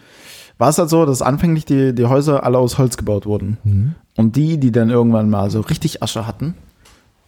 [0.63, 3.57] war es halt so, dass anfänglich die, die Häuser alle aus Holz gebaut wurden.
[3.65, 3.95] Mhm.
[4.15, 6.53] Und die, die dann irgendwann mal so richtig Asche hatten,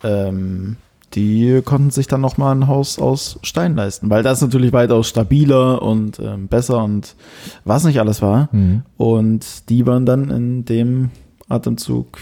[0.04, 0.78] ähm,
[1.16, 5.10] die konnten sich dann noch mal ein Haus aus Stein leisten, weil das natürlich weitaus
[5.10, 7.18] stabiler und ähm, besser und
[7.66, 8.48] was nicht alles war.
[8.54, 8.84] Mhm.
[8.96, 11.10] Und die waren dann in dem
[11.50, 12.18] Atemzug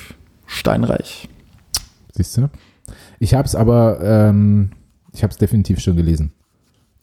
[0.47, 1.30] steinreich.
[2.14, 2.49] Siehst du?
[3.20, 4.72] Ich habe es aber, ähm,
[5.14, 6.32] ich habe es definitiv schon gelesen.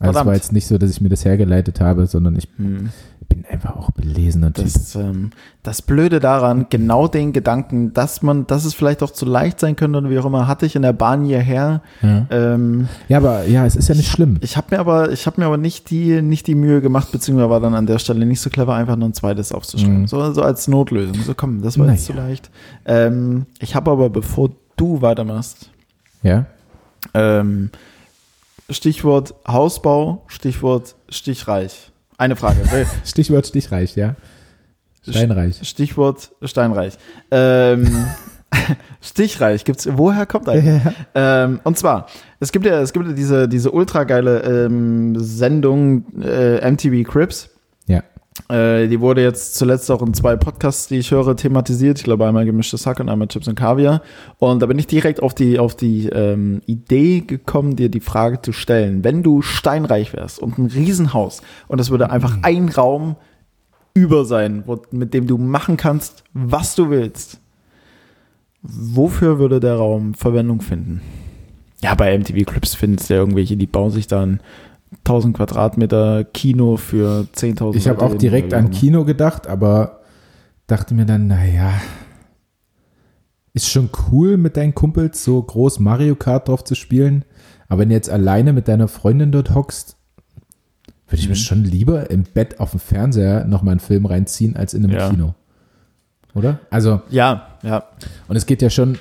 [0.00, 2.88] Also es war jetzt nicht so, dass ich mir das hergeleitet habe, sondern ich hm.
[3.30, 4.64] Bin einfach auch belesener Typ.
[4.64, 5.30] Das, ähm,
[5.62, 9.76] das Blöde daran, genau den Gedanken, dass man, dass es vielleicht auch zu leicht sein
[9.76, 11.80] könnte und wie auch immer, hatte ich in der Bahn hierher.
[12.02, 14.38] Ja, ähm, ja aber ja, es ist ja nicht schlimm.
[14.42, 17.48] Ich habe mir aber, ich habe mir aber nicht die, nicht die Mühe gemacht, beziehungsweise
[17.48, 20.02] war dann an der Stelle nicht so clever, einfach nur ein zweites aufzuschreiben.
[20.02, 20.06] Mhm.
[20.08, 21.14] So, so als Notlösung.
[21.14, 21.96] So komm, das war naja.
[21.96, 22.50] jetzt zu leicht.
[22.84, 25.70] Ähm, ich habe aber, bevor du weitermachst,
[26.22, 26.44] ja.
[27.14, 27.70] Ähm,
[28.68, 31.89] Stichwort Hausbau, Stichwort stichreich.
[32.20, 32.58] Eine Frage.
[33.06, 34.14] Stichwort stichreich, ja.
[35.08, 35.66] Steinreich.
[35.66, 36.98] Stichwort Steinreich.
[37.30, 38.04] Ähm,
[39.00, 39.88] Stichreich gibt's.
[39.90, 40.84] Woher kommt eigentlich?
[40.84, 41.44] Ja.
[41.44, 42.08] Ähm, und zwar,
[42.38, 47.48] es gibt ja, es gibt ja diese, diese ultra geile ähm, Sendung äh, MTV Crips.
[48.48, 51.98] Äh, die wurde jetzt zuletzt auch in zwei Podcasts, die ich höre, thematisiert.
[51.98, 54.02] Ich glaube einmal gemischtes Hack und einmal Chips und Kaviar.
[54.38, 58.40] Und da bin ich direkt auf die, auf die ähm, Idee gekommen, dir die Frage
[58.42, 62.44] zu stellen, wenn du steinreich wärst und ein Riesenhaus und es würde einfach mhm.
[62.44, 63.16] ein Raum
[63.94, 67.40] über sein, wo, mit dem du machen kannst, was du willst.
[68.62, 71.00] Wofür würde der Raum Verwendung finden?
[71.82, 74.40] Ja, bei MTV Clips findest du ja irgendwelche, die bauen sich dann
[74.98, 80.00] 1000 Quadratmeter Kino für 10.000 Ich habe auch direkt an Kino gedacht, aber
[80.66, 81.72] dachte mir dann, naja,
[83.52, 87.24] ist schon cool mit deinen Kumpels so groß Mario Kart drauf zu spielen,
[87.68, 89.96] aber wenn du jetzt alleine mit deiner Freundin dort hockst,
[91.06, 91.30] würde ich mhm.
[91.30, 94.96] mir schon lieber im Bett auf dem Fernseher nochmal einen Film reinziehen, als in einem
[94.96, 95.10] ja.
[95.10, 95.34] Kino.
[96.34, 96.60] Oder?
[96.70, 97.02] Also.
[97.10, 97.84] Ja, ja.
[98.28, 98.98] Und es geht ja schon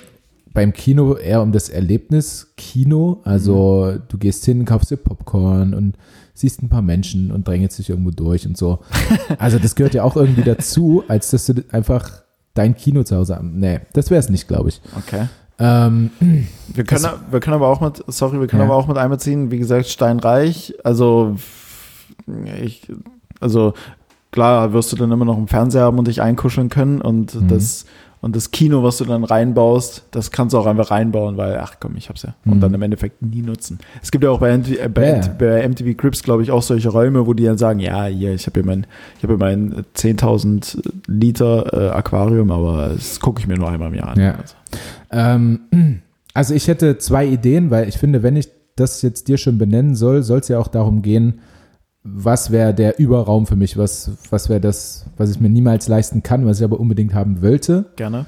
[0.54, 3.22] beim Kino eher um das Erlebnis Kino.
[3.24, 4.02] Also mhm.
[4.08, 5.96] du gehst hin, kaufst dir Popcorn und
[6.34, 8.80] siehst ein paar Menschen und drängelst dich irgendwo durch und so.
[9.38, 12.24] Also das gehört ja auch irgendwie dazu, als dass du einfach
[12.54, 13.60] dein Kino zu Hause haben.
[13.60, 14.82] Nee, das wäre es nicht, glaube ich.
[14.98, 15.28] Okay.
[15.60, 16.12] Ähm,
[16.74, 18.68] wir, können, das, wir können aber auch mit, sorry, wir können ja.
[18.68, 21.36] aber auch mit einbeziehen, wie gesagt, Steinreich, also
[22.62, 22.88] ich,
[23.40, 23.74] also
[24.32, 27.48] klar wirst du dann immer noch einen Fernseher haben und dich einkuscheln können und mhm.
[27.50, 27.86] das
[28.22, 31.76] und das Kino, was du dann reinbaust, das kannst du auch einfach reinbauen, weil, ach
[31.80, 32.36] komm, ich hab's ja.
[32.44, 32.60] Und mhm.
[32.60, 33.80] dann im Endeffekt nie nutzen.
[34.02, 35.36] Es gibt ja auch bei, MTV, äh, bei, yeah.
[35.38, 38.46] bei MTV Crips, glaube ich, auch solche Räume, wo die dann sagen, ja, hier, ich
[38.46, 38.86] habe hier mein,
[39.18, 43.88] ich habe hier mein 10.000 Liter äh, Aquarium, aber das gucke ich mir nur einmal
[43.88, 44.20] im Jahr an.
[44.20, 44.36] Ja.
[44.36, 44.56] Also.
[45.12, 45.60] Ähm,
[46.34, 49.96] also ich hätte zwei Ideen, weil ich finde, wenn ich das jetzt dir schon benennen
[49.96, 51.40] soll, soll es ja auch darum gehen,
[52.16, 53.78] was wäre der Überraum für mich?
[53.78, 57.42] Was, was wäre das, was ich mir niemals leisten kann, was ich aber unbedingt haben
[57.42, 57.86] wollte?
[57.96, 58.26] Gerne.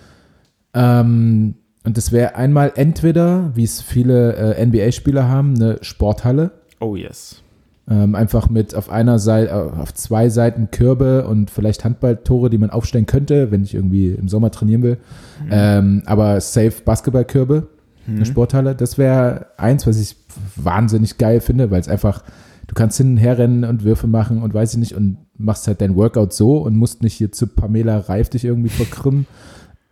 [0.73, 6.51] Ähm, und das wäre einmal entweder, wie es viele äh, NBA-Spieler haben, eine Sporthalle.
[6.79, 7.41] Oh yes.
[7.89, 12.59] Ähm, einfach mit auf einer Seite, äh, auf zwei Seiten Körbe und vielleicht Handballtore, die
[12.59, 14.97] man aufstellen könnte, wenn ich irgendwie im Sommer trainieren will.
[15.43, 15.49] Mhm.
[15.51, 17.67] Ähm, aber safe Basketballkörbe,
[18.05, 18.15] mhm.
[18.15, 18.75] eine Sporthalle.
[18.75, 20.15] Das wäre eins, was ich
[20.55, 22.23] wahnsinnig geil finde, weil es einfach
[22.71, 25.67] du kannst hin und her rennen und Würfe machen und weiß ich nicht und machst
[25.67, 29.27] halt dein Workout so und musst nicht hier zu Pamela Reif dich irgendwie verkrümmen.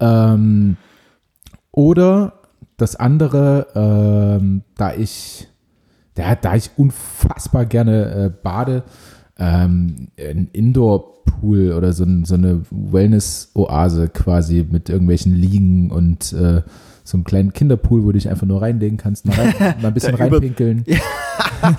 [0.02, 0.78] Ähm,
[1.74, 2.40] oder
[2.78, 5.50] das andere, ähm, da ich,
[6.18, 8.84] ja, da ich unfassbar gerne äh, bade,
[9.38, 16.62] ähm, ein Indoor-Pool oder so, so eine Wellness-Oase quasi mit irgendwelchen Liegen und äh,
[17.10, 19.94] so einem kleinen Kinderpool, wo du dich einfach nur reinlegen kannst, mal, rein, mal ein
[19.94, 20.84] bisschen reinpinkeln.
[20.86, 20.98] Ja.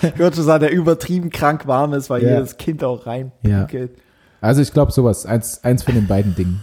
[0.03, 2.35] ich würde schon sagen, der übertrieben krank warm ist, weil ja.
[2.35, 3.91] jedes Kind auch reinpinkelt.
[3.93, 4.03] Ja.
[4.41, 6.61] Also ich glaube sowas, eins, eins von den beiden Dingen.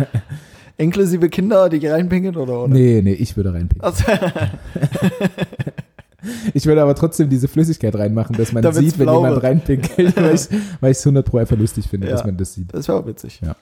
[0.76, 2.72] Inklusive Kinder, die reinpinkeln oder, oder?
[2.72, 3.82] Nee, nee, ich würde reinpinkeln.
[3.82, 4.04] Also
[6.54, 9.44] ich würde aber trotzdem diese Flüssigkeit reinmachen, dass man Damit's sieht, wenn jemand wird.
[9.44, 12.74] reinpinkelt, weil ich es 100 pro einfach lustig finde, ja, dass man das sieht.
[12.74, 13.40] Das wäre auch witzig.
[13.42, 13.56] Ja.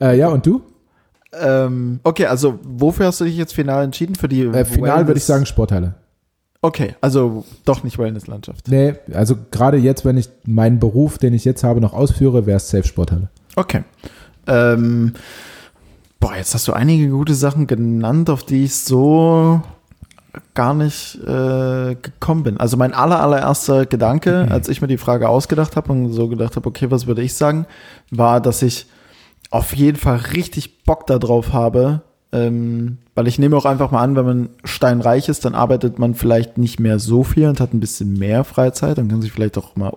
[0.00, 0.62] Äh, ja, und du?
[1.40, 4.14] Ähm, okay, also wofür hast du dich jetzt final entschieden?
[4.14, 5.94] Für die äh, Final würde ich sagen Sporthalle.
[6.60, 8.66] Okay, also doch nicht Wellnesslandschaft.
[8.68, 12.56] Nee, also gerade jetzt, wenn ich meinen Beruf, den ich jetzt habe, noch ausführe, wäre
[12.56, 13.28] es Safe Sporthalle.
[13.54, 13.84] Okay.
[14.48, 15.14] Ähm,
[16.18, 19.62] boah, jetzt hast du einige gute Sachen genannt, auf die ich so
[20.54, 22.56] gar nicht äh, gekommen bin.
[22.58, 24.52] Also mein aller, allererster Gedanke, mhm.
[24.52, 27.34] als ich mir die Frage ausgedacht habe und so gedacht habe, okay, was würde ich
[27.34, 27.66] sagen,
[28.10, 28.86] war, dass ich
[29.50, 34.16] auf jeden Fall richtig Bock darauf habe, ähm, weil ich nehme auch einfach mal an,
[34.16, 37.80] wenn man steinreich ist, dann arbeitet man vielleicht nicht mehr so viel und hat ein
[37.80, 39.96] bisschen mehr Freizeit, dann kann sich vielleicht auch mal.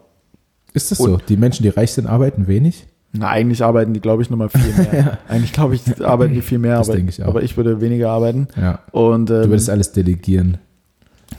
[0.73, 1.17] Ist das so?
[1.17, 2.87] Die Menschen, die reich sind, arbeiten wenig?
[3.13, 4.93] Na, eigentlich arbeiten die, glaube ich, nochmal viel mehr.
[4.93, 5.17] ja.
[5.27, 8.47] Eigentlich glaube ich, arbeiten die viel mehr, das aber, ich aber ich würde weniger arbeiten.
[8.55, 8.79] Ja.
[8.91, 10.57] Und, ähm, du würdest alles delegieren.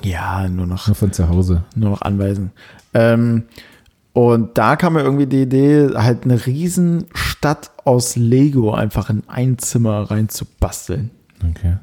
[0.02, 0.86] Ja, nur noch.
[0.86, 1.64] Nur von zu Hause.
[1.74, 2.50] Nur noch anweisen.
[2.92, 3.44] Ähm,
[4.12, 9.58] und da kam mir irgendwie die Idee, halt eine Riesenstadt aus Lego einfach in ein
[9.58, 11.10] Zimmer rein zu basteln.
[11.50, 11.76] Okay.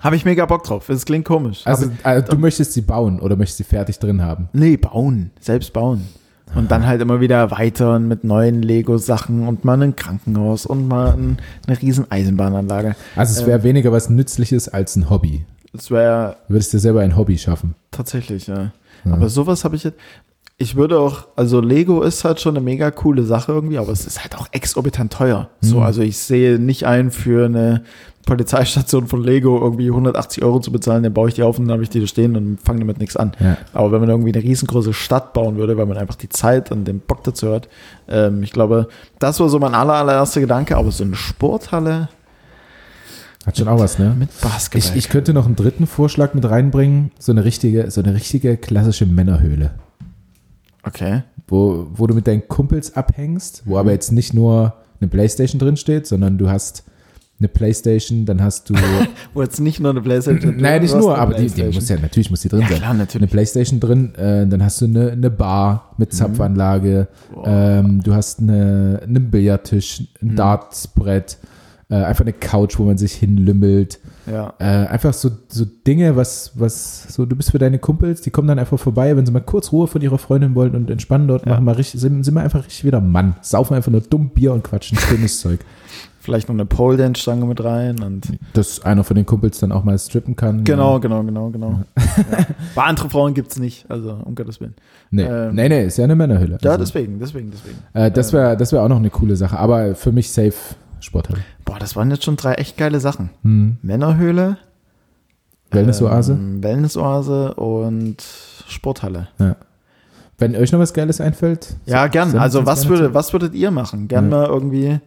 [0.00, 0.88] Habe ich mega Bock drauf.
[0.88, 1.62] Es klingt komisch.
[1.66, 4.48] Also, also du möchtest sie bauen oder möchtest sie fertig drin haben?
[4.52, 5.30] Nee, bauen.
[5.40, 6.06] Selbst bauen.
[6.54, 11.12] Und dann halt immer wieder weiter mit neuen Lego-Sachen und mal ein Krankenhaus und mal
[11.12, 12.96] ein, eine riesen Eisenbahnanlage.
[13.16, 15.44] Also es wäre ähm, weniger was Nützliches als ein Hobby.
[15.74, 16.36] Es wäre.
[16.46, 17.74] Du würdest dir selber ein Hobby schaffen.
[17.90, 18.72] Tatsächlich, ja.
[19.04, 19.12] ja.
[19.12, 19.98] Aber sowas habe ich jetzt.
[20.60, 24.04] Ich würde auch, also Lego ist halt schon eine mega coole Sache irgendwie, aber es
[24.04, 25.50] ist halt auch exorbitant teuer.
[25.60, 25.66] Mhm.
[25.66, 27.84] So, also ich sehe nicht ein für eine
[28.26, 31.74] Polizeistation von Lego irgendwie 180 Euro zu bezahlen, dann baue ich die auf und dann
[31.74, 33.32] habe ich die da stehen und fange damit nichts an.
[33.38, 33.56] Ja.
[33.72, 36.84] Aber wenn man irgendwie eine riesengroße Stadt bauen würde, weil man einfach die Zeit und
[36.86, 37.68] den Bock dazu hat,
[38.08, 38.88] ähm, ich glaube,
[39.20, 42.08] das war so mein aller, allererster Gedanke, aber so eine Sporthalle.
[43.46, 44.14] Hat schon auch was, ne?
[44.18, 44.90] Mit Basketball.
[44.90, 48.56] Ich, ich könnte noch einen dritten Vorschlag mit reinbringen, so eine richtige, so eine richtige
[48.56, 49.70] klassische Männerhöhle.
[50.88, 51.22] Okay.
[51.46, 55.76] Wo, wo du mit deinen Kumpels abhängst, wo aber jetzt nicht nur eine Playstation drin
[55.76, 56.84] steht, sondern du hast
[57.40, 58.74] eine Playstation, dann hast du.
[59.34, 61.96] Wo jetzt nicht nur eine Playstation drin Nein, nicht nur, aber die, die, muss ja,
[61.96, 62.78] natürlich muss die drin ja, sein.
[62.78, 63.22] Klar, natürlich.
[63.22, 66.16] Eine Playstation drin, äh, dann hast du eine, eine Bar mit mhm.
[66.16, 67.42] Zapfanlage, mhm.
[67.44, 70.36] ähm, du hast eine, einen Billardtisch, ein mhm.
[70.36, 71.38] Dartsbrett,
[71.90, 74.00] äh, einfach eine Couch, wo man sich hinlümmelt.
[74.30, 74.54] Ja.
[74.58, 78.48] Äh, einfach so, so Dinge, was, was, so, du bist für deine Kumpels, die kommen
[78.48, 81.46] dann einfach vorbei, wenn sie mal kurz Ruhe von ihrer Freundin wollen und entspannen dort,
[81.46, 81.52] ja.
[81.52, 83.36] machen mal richtig, sind, sind wir einfach richtig wieder Mann.
[83.40, 85.60] Saufen einfach nur dumm Bier und quatschen schönes Zeug.
[86.20, 89.72] Vielleicht noch eine Pole Dance Stange mit rein und dass einer von den Kumpels dann
[89.72, 90.62] auch mal strippen kann.
[90.62, 90.98] Genau, ja.
[90.98, 91.80] genau, genau, genau.
[91.96, 92.46] ja.
[92.74, 94.74] Bei anderen Frauen gibt es nicht, also um Gottes Willen.
[95.10, 96.58] Nee, ähm, nee, nee, ist ja eine Männerhülle.
[96.60, 97.78] Ja, also, deswegen, deswegen, deswegen.
[97.94, 100.54] Äh, das wäre das wär auch noch eine coole Sache, aber für mich safe
[101.08, 101.40] Sporthalle.
[101.64, 103.30] Boah, das waren jetzt schon drei echt geile Sachen.
[103.42, 103.78] Hm.
[103.82, 104.58] Männerhöhle,
[105.70, 108.22] Wellnessoase, ähm, Wellnessoase und
[108.68, 109.28] Sporthalle.
[109.38, 109.56] Ja.
[110.38, 111.76] Wenn euch noch was Geiles einfällt.
[111.86, 112.36] Ja, gern.
[112.38, 114.06] Also was, würde, was würdet ihr machen?
[114.06, 114.38] Gern ja.
[114.38, 115.00] mal irgendwie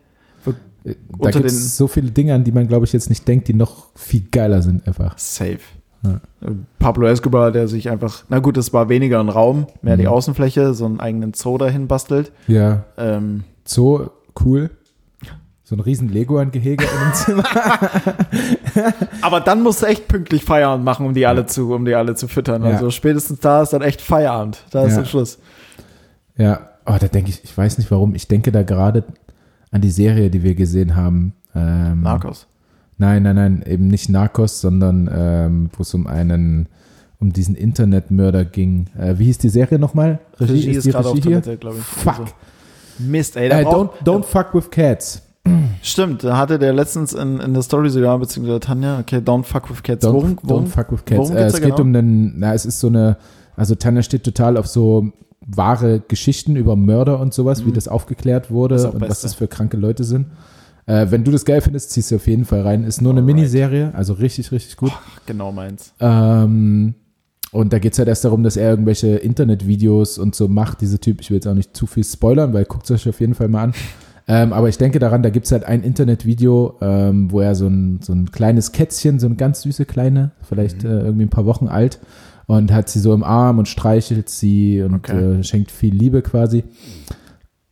[0.84, 3.54] da gibt es so viele Dinge, an die man, glaube ich, jetzt nicht denkt, die
[3.54, 5.18] noch viel geiler sind einfach.
[5.18, 5.60] Safe.
[6.04, 6.20] Ja.
[6.80, 10.02] Pablo Escobar, der sich einfach, na gut, das war weniger ein Raum, mehr mhm.
[10.02, 12.32] die Außenfläche, so einen eigenen Zoo dahin bastelt.
[12.48, 12.86] Ja.
[12.98, 14.08] Ähm, Zoo,
[14.44, 14.72] cool.
[15.72, 17.46] So ein riesen Lego-Gehege in dem Zimmer.
[19.22, 22.14] Aber dann musst du echt pünktlich Feierabend machen, um die alle zu, um die alle
[22.14, 22.66] zu füttern.
[22.66, 22.72] Ja.
[22.72, 24.66] Also spätestens da ist dann echt Feierabend.
[24.72, 25.00] Da ist ja.
[25.00, 25.40] der Schluss.
[26.36, 29.06] Ja, oh, da denke ich, ich weiß nicht warum, ich denke da gerade
[29.72, 31.36] an die Serie, die wir gesehen haben.
[31.56, 32.48] Ähm, Narcos.
[32.98, 36.68] Nein, nein, nein, eben nicht Narcos, sondern ähm, wo es um einen,
[37.18, 38.88] um diesen Internetmörder ging.
[39.00, 40.20] Äh, wie hieß die Serie nochmal?
[40.38, 41.86] Regie, Regie ist, ist gerade auf Toilette, glaube ich.
[41.86, 42.20] Fuck.
[42.20, 42.34] Also.
[43.00, 43.48] Mist, ey.
[43.48, 45.22] Äh, don't, don't fuck with cats.
[45.82, 49.70] Stimmt, da hatte der letztens in, in der Story sogar, beziehungsweise Tanja, okay, don't fuck
[49.70, 50.06] with cats.
[50.06, 51.32] Don't, worum, worum, don't fuck with cats.
[51.32, 51.82] Äh, es geht genau?
[51.82, 53.18] um einen, na, es ist so eine,
[53.56, 55.12] also Tanja steht total auf so
[55.46, 57.68] wahre Geschichten über Mörder und sowas, mhm.
[57.68, 59.10] wie das aufgeklärt wurde das und Beste.
[59.10, 60.28] was das für kranke Leute sind.
[60.86, 62.84] Äh, wenn du das geil findest, ziehst du auf jeden Fall rein.
[62.84, 64.92] Ist nur eine Miniserie, also richtig, richtig gut.
[64.94, 65.94] Ach, genau meins.
[66.00, 66.96] Ähm,
[67.52, 71.00] und da geht es halt erst darum, dass er irgendwelche Internetvideos und so macht, dieser
[71.00, 71.22] Typ.
[71.22, 73.48] Ich will jetzt auch nicht zu viel spoilern, weil guckt es euch auf jeden Fall
[73.48, 73.74] mal an.
[74.34, 77.68] Ähm, aber ich denke daran, da gibt es halt ein Internetvideo, ähm, wo er so
[77.68, 80.90] ein, so ein kleines Kätzchen, so ein ganz süße kleine, vielleicht mhm.
[80.90, 82.00] äh, irgendwie ein paar Wochen alt,
[82.48, 85.40] und hat sie so im Arm und streichelt sie und okay.
[85.40, 86.64] äh, schenkt viel Liebe quasi.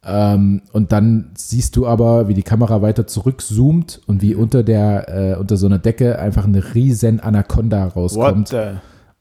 [0.03, 5.07] Ähm, und dann siehst du aber, wie die Kamera weiter zurückzoomt und wie unter der,
[5.07, 8.53] äh, unter so einer Decke einfach eine riesen Anaconda rauskommt.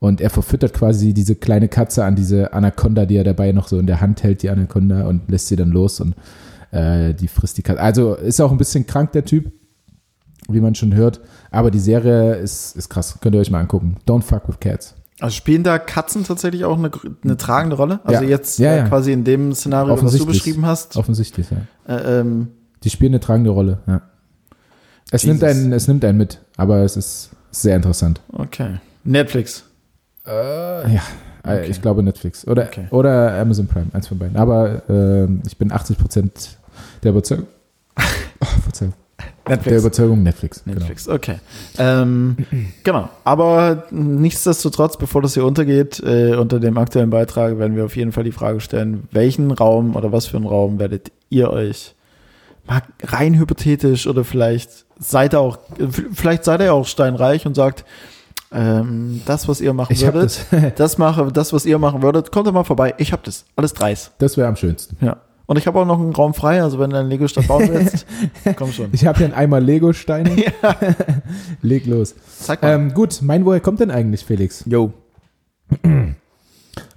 [0.01, 3.78] Und er verfüttert quasi diese kleine Katze an diese Anaconda, die er dabei noch so
[3.78, 6.16] in der Hand hält, die Anaconda, und lässt sie dann los und
[6.70, 7.80] äh, die frisst die Katze.
[7.80, 9.52] Also ist auch ein bisschen krank, der Typ,
[10.48, 11.20] wie man schon hört.
[11.50, 13.18] Aber die Serie ist, ist krass.
[13.20, 13.96] Könnt ihr euch mal angucken.
[14.06, 14.94] Don't fuck with cats.
[15.20, 16.90] Also spielen da Katzen tatsächlich auch eine,
[17.24, 18.00] eine tragende Rolle?
[18.04, 18.28] Also ja.
[18.28, 18.88] jetzt ja, ja.
[18.88, 20.96] quasi in dem Szenario, was du beschrieben hast?
[20.96, 21.58] Offensichtlich, ja.
[21.92, 22.48] Äh, ähm,
[22.84, 24.02] die spielen eine tragende Rolle, ja.
[25.10, 28.20] Es nimmt, einen, es nimmt einen mit, aber es ist sehr interessant.
[28.30, 28.78] Okay.
[29.04, 29.64] Netflix?
[30.26, 31.00] Äh, ja, äh,
[31.43, 31.66] okay.
[31.68, 32.47] ich glaube Netflix.
[32.47, 32.86] Oder, okay.
[32.91, 34.36] oder Amazon Prime, eins von beiden.
[34.36, 36.59] Aber äh, ich bin 80 Prozent
[37.03, 37.47] der Überzeugung.
[38.41, 38.93] Oh, Verzeihung.
[39.49, 39.64] Netflix.
[39.64, 40.62] Der Überzeugung Netflix.
[40.64, 40.78] Genau.
[40.78, 41.16] Netflix, genau.
[41.16, 41.36] okay.
[41.78, 42.36] Ähm,
[42.84, 43.09] genau.
[43.24, 48.12] Aber nichtsdestotrotz, bevor das hier untergeht, äh, unter dem aktuellen Beitrag werden wir auf jeden
[48.12, 51.95] Fall die Frage stellen, welchen Raum oder was für einen Raum werdet ihr euch
[53.03, 55.59] rein hypothetisch oder vielleicht seid ihr auch,
[56.12, 57.84] vielleicht seid ihr auch steinreich und sagt,
[58.53, 60.74] ähm, das, was ihr machen ich würdet, das.
[60.74, 62.94] das mache, das, was ihr machen würdet, kommt doch mal vorbei.
[62.99, 63.44] Ich hab das.
[63.57, 64.12] Alles dreist.
[64.18, 64.96] Das wäre am schönsten.
[65.05, 65.18] Ja.
[65.46, 68.07] Und ich habe auch noch einen Raum frei, also wenn du einen Lego-Stein bauen willst,
[68.57, 68.90] komm schon.
[68.92, 70.30] Ich habe hier einen Eimer Lego-Steine.
[70.62, 70.76] ja.
[71.62, 72.14] Leg los.
[72.40, 72.74] Zeig mal.
[72.74, 74.62] Ähm, gut, mein Woher kommt denn eigentlich, Felix?
[74.66, 74.92] Jo.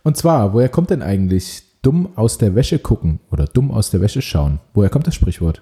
[0.04, 4.02] Und zwar, woher kommt denn eigentlich dumm aus der Wäsche gucken oder dumm aus der
[4.02, 4.60] Wäsche schauen?
[4.74, 5.62] Woher kommt das Sprichwort?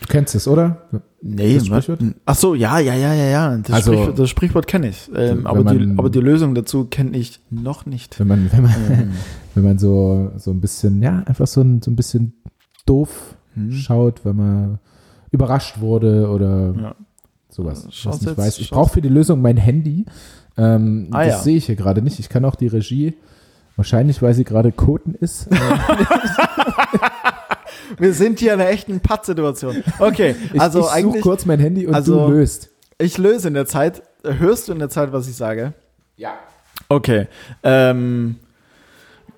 [0.00, 0.88] Du kennst es, oder?
[1.22, 2.00] Nee, das Sprichwort?
[2.26, 3.56] Ach so, ja, ja, ja, ja, ja.
[3.58, 5.10] Das also, Sprichwort, das Sprichwort kenne ich.
[5.14, 8.18] Ähm, aber, man, die, aber die Lösung dazu kenne ich noch nicht.
[8.20, 9.12] Wenn man, wenn man, ähm.
[9.54, 12.34] wenn man so, so ein bisschen, ja, einfach so ein, so ein bisschen
[12.84, 13.72] doof hm.
[13.72, 14.78] schaut, wenn man
[15.30, 16.94] überrascht wurde oder ja.
[17.48, 17.86] sowas.
[17.88, 18.58] Ich nicht jetzt, weiß.
[18.58, 20.04] Ich brauche für die Lösung mein Handy.
[20.56, 21.38] Ähm, ah, das ja.
[21.40, 22.18] sehe ich hier gerade nicht.
[22.20, 23.14] Ich kann auch die Regie,
[23.76, 25.48] wahrscheinlich, weil sie gerade Koten ist.
[27.98, 29.82] Wir sind hier in einer echten Pattsituation.
[29.98, 31.22] Okay, also ich, ich eigentlich.
[31.22, 32.70] kurz mein Handy und also, du löst.
[32.98, 34.02] Ich löse in der Zeit.
[34.24, 35.72] Hörst du in der Zeit, was ich sage?
[36.16, 36.34] Ja.
[36.88, 37.26] Okay.
[37.62, 38.36] Ähm,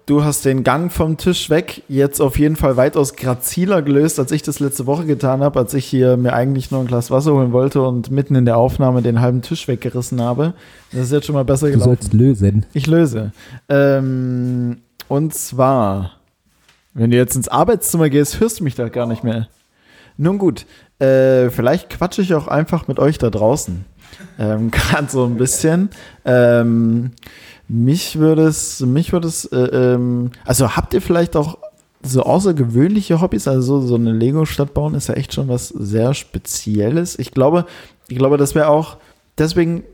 [0.06, 4.32] du hast den Gang vom Tisch weg jetzt auf jeden Fall weitaus graziler gelöst, als
[4.32, 7.32] ich das letzte Woche getan habe, als ich hier mir eigentlich nur ein Glas Wasser
[7.32, 10.54] holen wollte und mitten in der Aufnahme den halben Tisch weggerissen habe.
[10.92, 11.90] Das ist jetzt schon mal besser gelaufen.
[11.90, 12.66] Du sollst lösen.
[12.72, 13.32] Ich löse.
[13.68, 14.78] Ähm,
[15.08, 16.17] und zwar
[16.98, 19.48] wenn du jetzt ins Arbeitszimmer gehst, hörst du mich da gar nicht mehr.
[20.16, 20.66] Nun gut,
[20.98, 23.84] äh, vielleicht quatsche ich auch einfach mit euch da draußen.
[24.38, 25.90] Ähm, Gerade so ein bisschen.
[26.24, 27.12] Ähm,
[27.68, 31.58] mich würde es, mich würde es, äh, ähm, also habt ihr vielleicht auch
[32.02, 33.46] so außergewöhnliche Hobbys?
[33.46, 37.18] Also so eine Lego-Stadt bauen ist ja echt schon was sehr Spezielles.
[37.18, 37.66] Ich glaube,
[38.08, 38.96] ich glaube, das wäre auch,
[39.36, 39.84] deswegen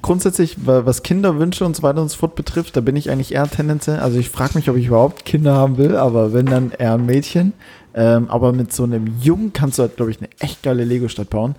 [0.00, 3.48] grundsätzlich, was Kinderwünsche und so weiter und so fort betrifft, da bin ich eigentlich eher
[3.48, 6.94] tendenziell, also ich frage mich, ob ich überhaupt Kinder haben will, aber wenn dann eher
[6.94, 7.52] ein Mädchen.
[7.94, 11.30] Ähm, aber mit so einem Jungen kannst du halt, glaube ich, eine echt geile Lego-Stadt
[11.30, 11.56] bauen.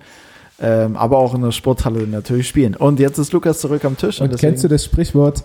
[0.60, 2.74] Ähm, aber auch in der Sporthalle natürlich spielen.
[2.76, 4.20] Und jetzt ist Lukas zurück am Tisch.
[4.20, 5.44] Und, und kennst du das Sprichwort,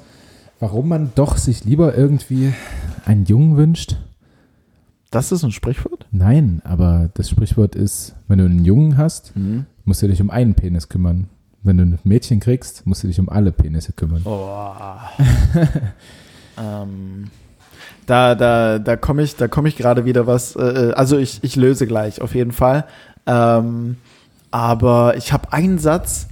[0.60, 2.54] warum man doch sich lieber irgendwie
[3.06, 3.98] einen Jungen wünscht?
[5.12, 6.06] Das ist ein Sprichwort?
[6.12, 9.66] Nein, aber das Sprichwort ist, wenn du einen Jungen hast, mhm.
[9.84, 11.28] musst du dich um einen Penis kümmern.
[11.62, 14.22] Wenn du ein Mädchen kriegst, musst du dich um alle Penisse kümmern.
[14.26, 14.49] Oh.
[16.57, 17.26] ähm,
[18.05, 20.55] da da, da komme ich, komm ich gerade wieder was.
[20.55, 22.86] Äh, äh, also ich, ich löse gleich, auf jeden Fall.
[23.26, 23.97] Ähm,
[24.51, 26.28] aber ich habe einen Satz,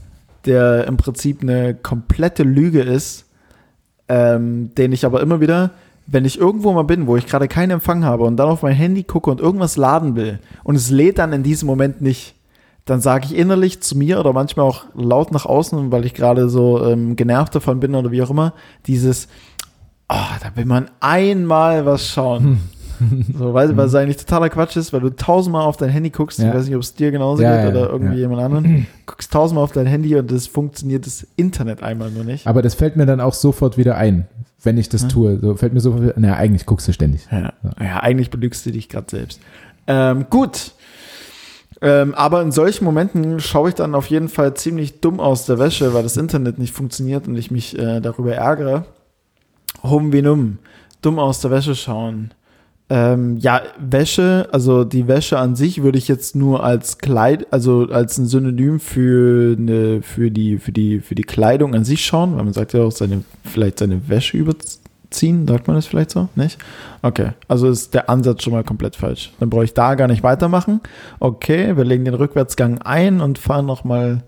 [0.46, 3.26] der im Prinzip eine komplette Lüge ist,
[4.08, 5.72] ähm, den ich aber immer wieder,
[6.08, 8.74] wenn ich irgendwo mal bin, wo ich gerade keinen Empfang habe und dann auf mein
[8.74, 12.36] Handy gucke und irgendwas laden will und es lädt dann in diesem Moment nicht,
[12.88, 16.50] dann sage ich innerlich zu mir oder manchmal auch laut nach außen, weil ich gerade
[16.50, 18.54] so ähm, genervt davon bin oder wie auch immer,
[18.88, 19.28] dieses,
[20.10, 22.62] oh, da will man einmal was schauen.
[23.38, 26.40] so, weil, weil es eigentlich totaler Quatsch ist, weil du tausendmal auf dein Handy guckst,
[26.40, 26.48] ja.
[26.48, 29.34] ich weiß nicht, ob es dir genauso ja, geht ja, oder irgendwie jemand anderen, guckst
[29.34, 32.48] tausendmal auf dein Handy und es funktioniert das Internet einmal nur nicht.
[32.48, 34.28] Aber das fällt mir dann auch sofort wieder ein,
[34.64, 35.40] wenn ich das tue.
[35.40, 37.28] So fällt mir sofort, naja, eigentlich guckst du ständig.
[37.30, 39.42] Ja, ja eigentlich belügst du dich gerade selbst.
[39.88, 40.72] Ähm, gut,
[41.82, 45.60] ähm, aber in solchen Momenten schaue ich dann auf jeden Fall ziemlich dumm aus der
[45.60, 48.86] Wäsche, weil das Internet nicht funktioniert und ich mich äh, darüber ärgere.
[49.84, 50.58] Hum wie num.
[51.02, 52.32] Dumm aus der Wäsche schauen.
[52.90, 57.88] Ähm, ja, Wäsche, also die Wäsche an sich würde ich jetzt nur als Kleid, also
[57.92, 62.38] als ein Synonym für eine, für die, für die, für die Kleidung an sich schauen,
[62.38, 66.12] weil man sagt ja auch seine, vielleicht seine Wäsche überziehen ziehen, sagt man das vielleicht
[66.12, 66.30] so?
[66.36, 66.58] Nicht?
[67.02, 69.32] Okay, also ist der Ansatz schon mal komplett falsch.
[69.40, 70.82] Dann brauche ich da gar nicht weitermachen.
[71.20, 74.24] Okay, wir legen den Rückwärtsgang ein und fahren nochmal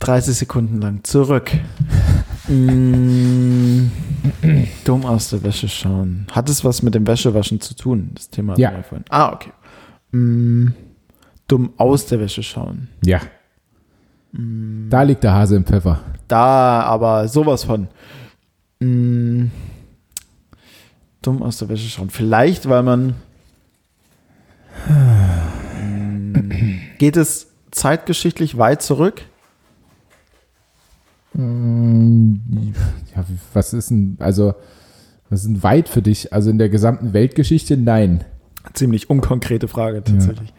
[0.00, 1.50] 30 Sekunden lang zurück.
[2.48, 3.86] mm,
[4.84, 6.26] dumm aus der Wäsche schauen.
[6.32, 8.10] Hat es was mit dem Wäschewaschen zu tun?
[8.14, 8.72] Das Thema ja.
[9.08, 9.50] Ah, okay.
[10.12, 10.68] Mm,
[11.48, 12.88] dumm aus der Wäsche schauen.
[13.04, 13.20] Ja.
[14.32, 16.00] Mm, da liegt der Hase im Pfeffer.
[16.28, 17.88] Da, aber sowas von.
[18.80, 19.50] Mh, mm,
[21.22, 22.10] dumm aus der Wäsche schauen.
[22.10, 23.14] Vielleicht, weil man.
[24.88, 26.34] Mm,
[26.98, 29.22] geht es zeitgeschichtlich weit zurück?
[31.34, 32.36] Mm,
[33.14, 34.54] ja, was ist denn, also,
[35.30, 36.32] was ist denn weit für dich?
[36.32, 37.76] Also in der gesamten Weltgeschichte?
[37.76, 38.24] Nein.
[38.74, 40.50] Ziemlich unkonkrete Frage tatsächlich.
[40.50, 40.54] Ja.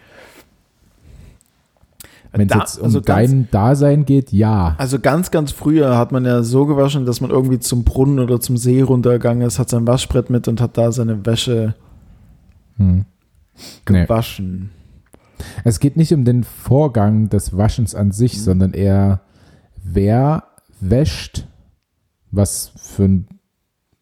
[2.32, 4.76] Wenn es da, jetzt um also dein Dasein geht, ja.
[4.78, 8.40] Also ganz, ganz früher hat man ja so gewaschen, dass man irgendwie zum Brunnen oder
[8.40, 11.76] zum See runtergegangen ist, hat sein Waschbrett mit und hat da seine Wäsche
[12.78, 13.06] hm.
[13.86, 14.60] gewaschen.
[14.62, 14.80] Nee.
[15.64, 18.42] Es geht nicht um den Vorgang des Waschens an sich, mhm.
[18.42, 19.22] sondern eher,
[19.82, 20.44] wer
[20.80, 21.48] wäscht,
[22.32, 23.28] was für ein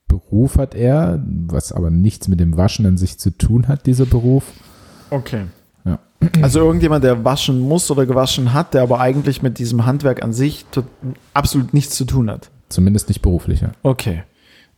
[0.07, 4.05] Beruf hat er, was aber nichts mit dem Waschen an sich zu tun hat, dieser
[4.05, 4.45] Beruf.
[5.09, 5.45] Okay.
[6.41, 10.33] Also irgendjemand, der waschen muss oder gewaschen hat, der aber eigentlich mit diesem Handwerk an
[10.33, 10.65] sich
[11.33, 12.49] absolut nichts zu tun hat.
[12.69, 13.71] Zumindest nicht beruflich, ja.
[13.83, 14.23] Okay.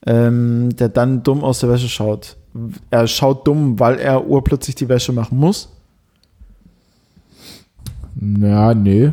[0.05, 2.37] Ähm, der dann dumm aus der Wäsche schaut.
[2.89, 5.69] Er schaut dumm, weil er urplötzlich die Wäsche machen muss?
[8.19, 9.11] Ja, nee.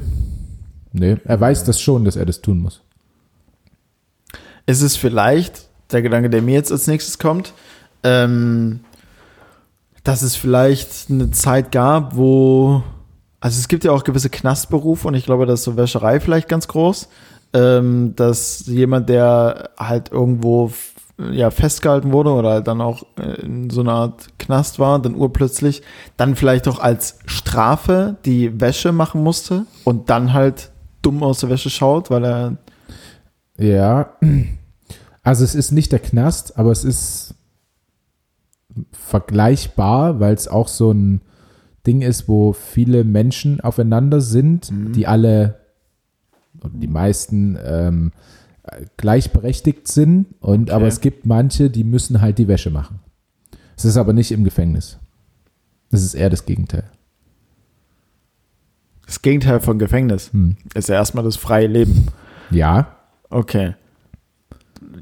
[0.92, 2.82] Nee, er weiß das schon, dass er das tun muss.
[4.66, 7.52] Ist es vielleicht, der Gedanke, der mir jetzt als nächstes kommt,
[8.02, 8.80] ähm,
[10.06, 12.82] dass es vielleicht eine Zeit gab, wo,
[13.40, 16.68] also es gibt ja auch gewisse Knastberufe und ich glaube, dass so Wäscherei vielleicht ganz
[16.68, 17.08] groß,
[17.52, 20.70] ähm, dass jemand, der halt irgendwo
[21.32, 23.04] ja, festgehalten wurde oder halt dann auch
[23.42, 25.82] in so einer Art Knast war, dann urplötzlich
[26.16, 30.70] dann vielleicht auch als Strafe die Wäsche machen musste und dann halt
[31.02, 32.56] dumm aus der Wäsche schaut, weil er.
[33.58, 34.10] Ja,
[35.22, 37.35] also es ist nicht der Knast, aber es ist
[39.06, 41.20] vergleichbar, weil es auch so ein
[41.86, 44.92] Ding ist, wo viele Menschen aufeinander sind, mhm.
[44.92, 45.60] die alle,
[46.52, 48.12] die meisten ähm,
[48.96, 50.26] gleichberechtigt sind.
[50.40, 50.72] Und okay.
[50.72, 52.98] aber es gibt manche, die müssen halt die Wäsche machen.
[53.76, 54.98] Es ist aber nicht im Gefängnis.
[55.90, 56.90] Es ist eher das Gegenteil.
[59.06, 60.56] Das Gegenteil von Gefängnis hm.
[60.74, 62.08] ist ja erstmal das freie Leben.
[62.50, 62.96] Ja.
[63.30, 63.74] Okay.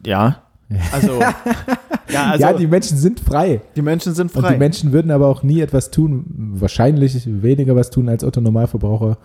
[0.05, 0.44] Ja.
[0.93, 1.21] Also,
[2.09, 3.61] ja, also, ja, die Menschen sind frei.
[3.77, 4.49] Die Menschen sind frei.
[4.49, 8.41] Und die Menschen würden aber auch nie etwas tun, wahrscheinlich weniger was tun als Otto
[8.41, 9.19] Normalverbraucher,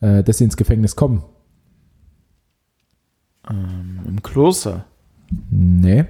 [0.00, 1.22] äh, dass sie ins Gefängnis kommen.
[3.50, 4.84] Ähm, Im Kloster?
[5.50, 6.04] Nee.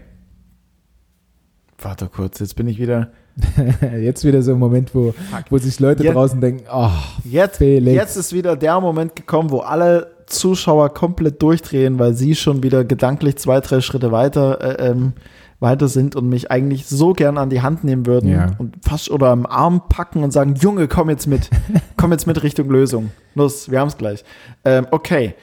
[1.80, 3.12] Warte kurz, jetzt bin ich wieder.
[4.00, 5.14] jetzt wieder so ein Moment, wo,
[5.48, 6.90] wo sich Leute jetzt, draußen denken, oh,
[7.24, 12.62] jetzt, jetzt ist wieder der Moment gekommen, wo alle Zuschauer komplett durchdrehen, weil sie schon
[12.62, 15.12] wieder gedanklich zwei, drei Schritte weiter, äh, ähm,
[15.60, 18.52] weiter sind und mich eigentlich so gern an die Hand nehmen würden ja.
[18.58, 21.50] und fast oder am Arm packen und sagen, Junge, komm jetzt mit,
[21.96, 23.10] komm jetzt mit Richtung Lösung.
[23.34, 24.24] Los, wir haben es gleich.
[24.64, 25.34] Ähm, okay.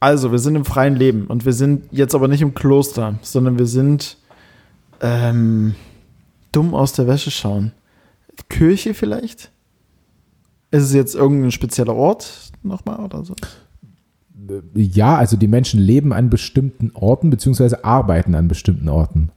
[0.00, 3.58] Also, wir sind im freien Leben und wir sind jetzt aber nicht im Kloster, sondern
[3.58, 4.18] wir sind
[5.00, 5.74] ähm,
[6.52, 7.72] dumm aus der Wäsche schauen.
[8.50, 9.50] Kirche vielleicht?
[10.70, 13.34] Ist es jetzt irgendein spezieller Ort nochmal oder so?
[14.74, 19.30] Ja, also die Menschen leben an bestimmten Orten beziehungsweise arbeiten an bestimmten Orten.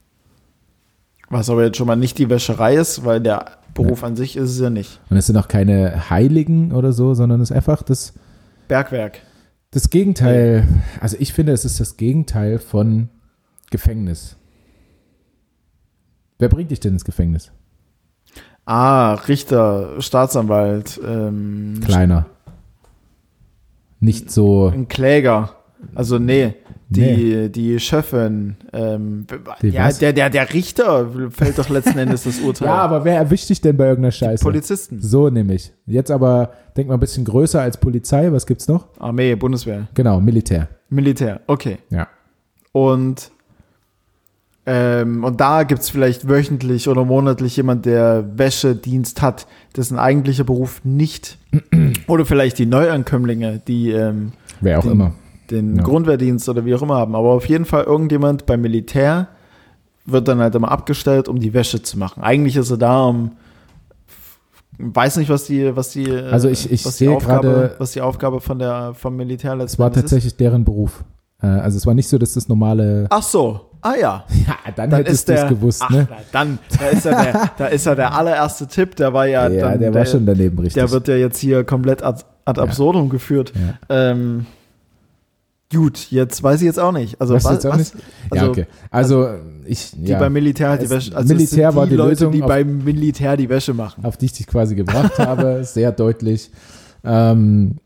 [1.30, 4.08] Was aber jetzt schon mal nicht die Wäscherei ist, weil der Beruf ja.
[4.08, 5.00] an sich ist es ja nicht.
[5.10, 8.14] Und es sind auch keine Heiligen oder so, sondern es ist einfach das
[8.66, 9.20] Bergwerk.
[9.70, 10.66] Das Gegenteil,
[11.00, 13.10] also ich finde, es ist das Gegenteil von
[13.70, 14.36] Gefängnis.
[16.38, 17.50] Wer bringt dich denn ins Gefängnis?
[18.64, 21.00] Ah, Richter, Staatsanwalt.
[21.06, 22.26] Ähm, Kleiner.
[24.00, 24.68] Nicht so.
[24.68, 25.54] Ein Kläger.
[25.94, 26.54] Also nee,
[26.88, 27.48] die, nee.
[27.48, 29.26] die Chefin, ähm,
[29.62, 32.68] die ja, der, der, der Richter fällt doch letzten Endes das Urteil.
[32.68, 34.42] Ja, aber wer erwischt dich denn bei irgendeiner Scheiße?
[34.42, 35.00] Die Polizisten.
[35.00, 35.72] So nämlich.
[35.86, 38.88] Jetzt aber, denk mal ein bisschen größer als Polizei, was gibt's noch?
[38.98, 39.88] Armee, Bundeswehr.
[39.94, 40.68] Genau, Militär.
[40.88, 41.78] Militär, okay.
[41.90, 42.08] Ja.
[42.72, 43.30] Und,
[44.70, 50.82] ähm, und da gibt's vielleicht wöchentlich oder monatlich jemand, der Wäschedienst hat, dessen eigentlicher Beruf
[50.84, 51.38] nicht,
[52.06, 55.12] oder vielleicht die Neuankömmlinge, die, ähm, Wer auch den, immer
[55.50, 55.82] den ja.
[55.82, 57.14] Grundwehrdienst oder wie auch immer haben.
[57.14, 59.28] Aber auf jeden Fall irgendjemand beim Militär
[60.04, 62.22] wird dann halt immer abgestellt, um die Wäsche zu machen.
[62.22, 63.32] Eigentlich ist er da, um
[64.78, 68.40] weiß nicht, was die, was die, also ich, ich was sehe gerade, was die Aufgabe
[68.40, 70.40] von der vom Militär letztendlich Es war tatsächlich ist.
[70.40, 71.04] deren Beruf.
[71.42, 73.06] Äh, also es war nicht so, dass das normale.
[73.10, 73.67] Ach so.
[73.80, 74.24] Ah ja.
[74.48, 76.08] Ja, dann, dann hättest du es gewusst, ach, ne?
[76.32, 79.48] Dann, da ist, ja der, da ist ja der allererste Tipp, der war ja.
[79.48, 80.74] Ja, dann, der war der, schon daneben richtig.
[80.74, 83.10] Der wird ja jetzt hier komplett ad, ad absurdum ja.
[83.10, 83.52] geführt.
[83.54, 84.10] Ja.
[84.10, 84.46] Ähm,
[85.70, 87.20] Gut, jetzt weiß ich jetzt auch nicht.
[87.20, 87.92] Also, weißt was, jetzt auch nicht?
[88.30, 88.66] Also, ja, okay.
[88.90, 89.90] Also, also ich.
[89.94, 91.14] Die beim Militär die Wäsche.
[91.14, 94.02] Also Militär war die Leute, Lösung, die beim Militär die Wäsche machen.
[94.04, 96.50] Auf die ich dich quasi gebracht habe, sehr deutlich.
[97.04, 97.76] Ähm,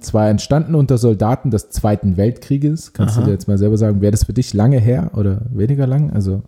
[0.00, 2.92] zwar entstanden unter Soldaten des Zweiten Weltkrieges.
[2.92, 3.20] Kannst Aha.
[3.20, 6.10] du dir jetzt mal selber sagen, wäre das für dich lange her oder weniger lang?
[6.10, 6.42] Also.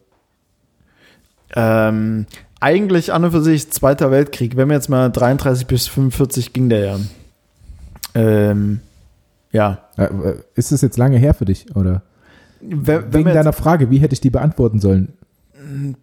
[1.54, 2.26] Ähm,
[2.60, 4.56] eigentlich an und für sich Zweiter Weltkrieg.
[4.56, 6.98] Wenn wir jetzt mal 33 bis 45 ging der ja.
[8.14, 8.80] Ähm,
[9.52, 9.78] ja.
[9.96, 10.10] Äh,
[10.54, 12.02] ist es jetzt lange her für dich, oder?
[12.60, 15.14] Wenn, Wegen wenn deiner Frage, wie hätte ich die beantworten sollen?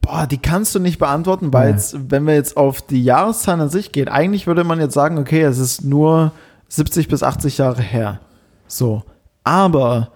[0.01, 1.75] Boah, die kannst du nicht beantworten, weil ja.
[1.75, 5.17] jetzt, wenn wir jetzt auf die Jahreszahlen an sich gehen, eigentlich würde man jetzt sagen,
[5.17, 6.32] okay, es ist nur
[6.70, 8.20] 70 bis 80 Jahre her.
[8.68, 9.03] So.
[9.43, 10.11] Aber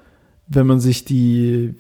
[0.54, 1.76] wenn man sich die,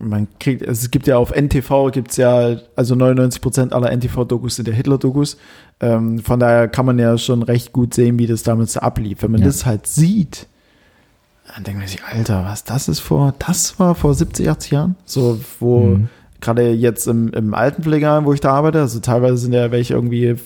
[0.00, 4.68] man kriegt, es gibt ja auf NTV gibt's ja, also 99 Prozent aller NTV-Dokus sind
[4.68, 5.36] ja Hitler-Dokus.
[5.80, 9.22] Ähm, von daher kann man ja schon recht gut sehen, wie das damals ablief.
[9.22, 9.48] Wenn man ja.
[9.48, 10.46] das halt sieht,
[11.52, 14.96] dann denkt man sich, Alter, was das ist vor, das war vor 70, 80 Jahren?
[15.04, 16.08] So, wo mhm.
[16.40, 20.36] gerade jetzt im, im Altenpflegeheim, wo ich da arbeite, also teilweise sind ja welche irgendwie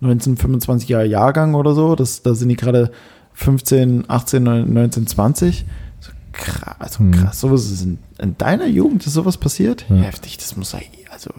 [0.00, 2.90] 19, 25 Jahre Jahrgang oder so, das, da sind die gerade
[3.38, 5.64] 15, 18, 19, 20.
[6.00, 7.12] So krass, also mhm.
[7.12, 9.84] krass, sowas ist in, in, deiner Jugend ist sowas passiert?
[9.88, 9.96] Ja.
[9.96, 10.80] Heftig, das muss ja,
[11.12, 11.30] also,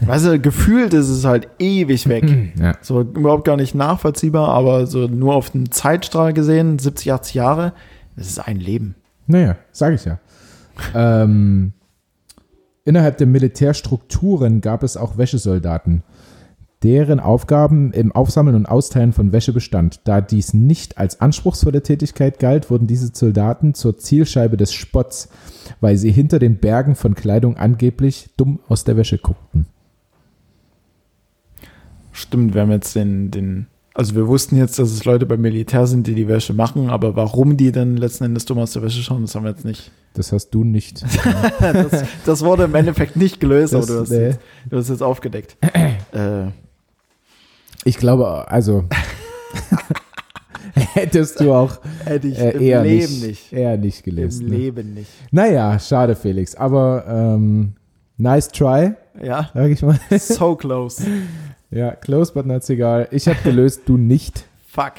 [0.00, 2.24] weißt du, gefühlt ist es halt ewig weg.
[2.58, 2.74] Ja.
[2.80, 7.74] So überhaupt gar nicht nachvollziehbar, aber so nur auf den Zeitstrahl gesehen, 70, 80 Jahre,
[8.16, 8.94] das ist ein Leben.
[9.26, 10.18] Naja, sage ich ja.
[10.94, 11.74] ähm,
[12.86, 16.02] innerhalb der Militärstrukturen gab es auch Wäschesoldaten.
[16.82, 20.00] Deren Aufgaben im Aufsammeln und Austeilen von Wäsche bestand.
[20.04, 25.28] Da dies nicht als anspruchsvolle Tätigkeit galt, wurden diese Soldaten zur Zielscheibe des Spotts,
[25.80, 29.66] weil sie hinter den Bergen von Kleidung angeblich dumm aus der Wäsche guckten.
[32.12, 35.86] Stimmt, wir haben jetzt den, den, also wir wussten jetzt, dass es Leute beim Militär
[35.86, 39.02] sind, die die Wäsche machen, aber warum die dann letzten Endes dumm aus der Wäsche
[39.02, 39.90] schauen, das haben wir jetzt nicht.
[40.14, 41.04] Das hast du nicht.
[41.60, 44.26] das, das, wurde im Endeffekt nicht gelöst, Das, aber du hast, nee.
[44.26, 45.56] jetzt, du hast jetzt aufgedeckt.
[46.12, 46.46] äh,
[47.84, 48.84] Ich glaube, also
[50.74, 53.52] hättest du auch hätte ich äh, im eher Leben nicht, nicht.
[53.52, 54.46] eher nicht gelesen.
[54.46, 54.56] Im ne?
[54.58, 55.10] Leben nicht.
[55.30, 56.54] Naja, schade, Felix.
[56.54, 57.72] Aber ähm,
[58.16, 58.92] nice try,
[59.22, 59.98] Ja, sag ich mal.
[60.18, 61.02] so close.
[61.70, 63.08] ja, close but not egal.
[63.10, 64.44] Ich habe gelöst, du nicht.
[64.66, 64.94] Fuck.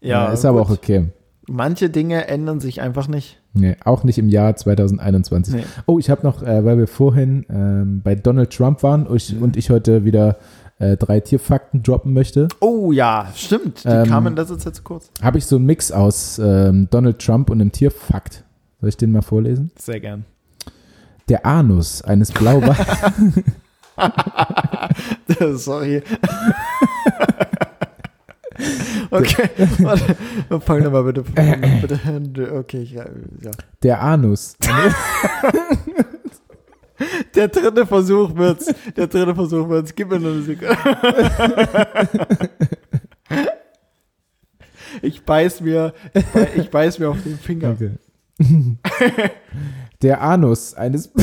[0.00, 0.68] Ja, ist aber gut.
[0.68, 1.08] auch okay.
[1.48, 3.40] Manche Dinge ändern sich einfach nicht.
[3.52, 5.54] Nee, auch nicht im Jahr 2021.
[5.54, 5.64] Nee.
[5.86, 9.34] Oh, ich habe noch, äh, weil wir vorhin ähm, bei Donald Trump waren und ich,
[9.34, 9.42] Mhm.
[9.42, 10.38] und ich heute wieder
[10.82, 13.84] äh, drei Tierfakten droppen möchte, Oh ja, stimmt.
[13.84, 15.10] Die Ähm, kamen in letzter Zeit zu kurz.
[15.22, 18.44] habe ich so einen Mix aus ähm, Donald Trump und einem Tierfakt.
[18.80, 19.70] Soll ich den mal vorlesen?
[19.78, 20.24] Sehr gern.
[21.28, 22.78] Der Anus eines Blauwals.
[25.54, 26.02] Sorry.
[29.10, 29.48] okay,
[29.78, 30.16] warte,
[30.60, 32.32] fang nochmal bitte, bitte an.
[32.58, 33.04] Okay, ja.
[33.82, 34.56] Der Anus.
[37.34, 38.72] Der dritte Versuch wird's.
[38.96, 39.94] Der dritte Versuch wird's.
[39.94, 40.76] Gib mir nur eine Sekunde.
[45.00, 45.94] Ich beiß mir,
[46.54, 47.68] ich beiß, mir auf den Finger.
[47.78, 47.98] Danke.
[50.02, 51.10] Der Anus eines.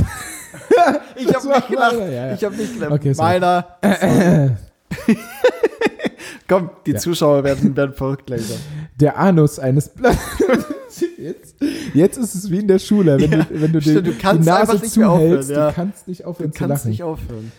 [1.15, 1.93] Ich habe war nicht gelacht.
[1.97, 2.33] meiner, ja, ja.
[2.33, 2.91] Ich habe nicht gelacht.
[2.93, 3.27] Okay, sorry.
[3.33, 3.77] Meiner.
[6.47, 6.97] Komm, die Ja.
[6.97, 8.43] Zuschauer werden, werden verrückt gleich.
[8.43, 8.57] sein.
[8.99, 9.91] Der Anus eines.
[11.93, 14.17] Jetzt, ist es wie in der Schule, wenn Ja, du, wenn du stimmt, die, du
[14.17, 15.67] kannst die Nase nicht zuhältst, aufhören, ja.
[15.69, 16.89] du kannst nicht Du aufhören zu kannst lachen.
[16.89, 17.51] nicht aufhören.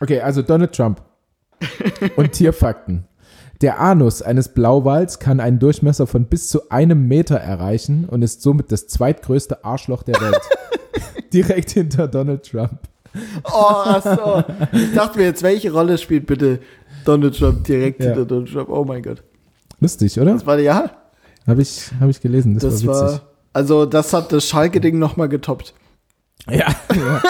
[0.00, 1.02] Okay, also Donald Trump
[2.16, 3.04] und Tierfakten.
[3.60, 8.40] Der Anus eines Blauwals kann einen Durchmesser von bis zu einem Meter erreichen und ist
[8.42, 10.40] somit das zweitgrößte Arschloch der Welt.
[11.32, 12.78] Direkt hinter Donald Trump.
[13.44, 13.50] Oh,
[13.84, 14.44] ach so.
[14.76, 16.60] Ich dachte mir jetzt, welche Rolle spielt bitte
[17.04, 18.06] Donald Trump direkt Ja.
[18.10, 18.68] hinter Donald Trump?
[18.68, 19.24] Oh mein Gott.
[19.80, 20.34] Lustig, oder?
[20.34, 20.90] Das war ja,
[21.48, 23.20] Habe ich, hab ich gelesen, das, das war witzig.
[23.20, 25.74] war, also das hat das Schalke-Ding nochmal getoppt.
[26.48, 26.66] ja.
[26.94, 27.22] ja.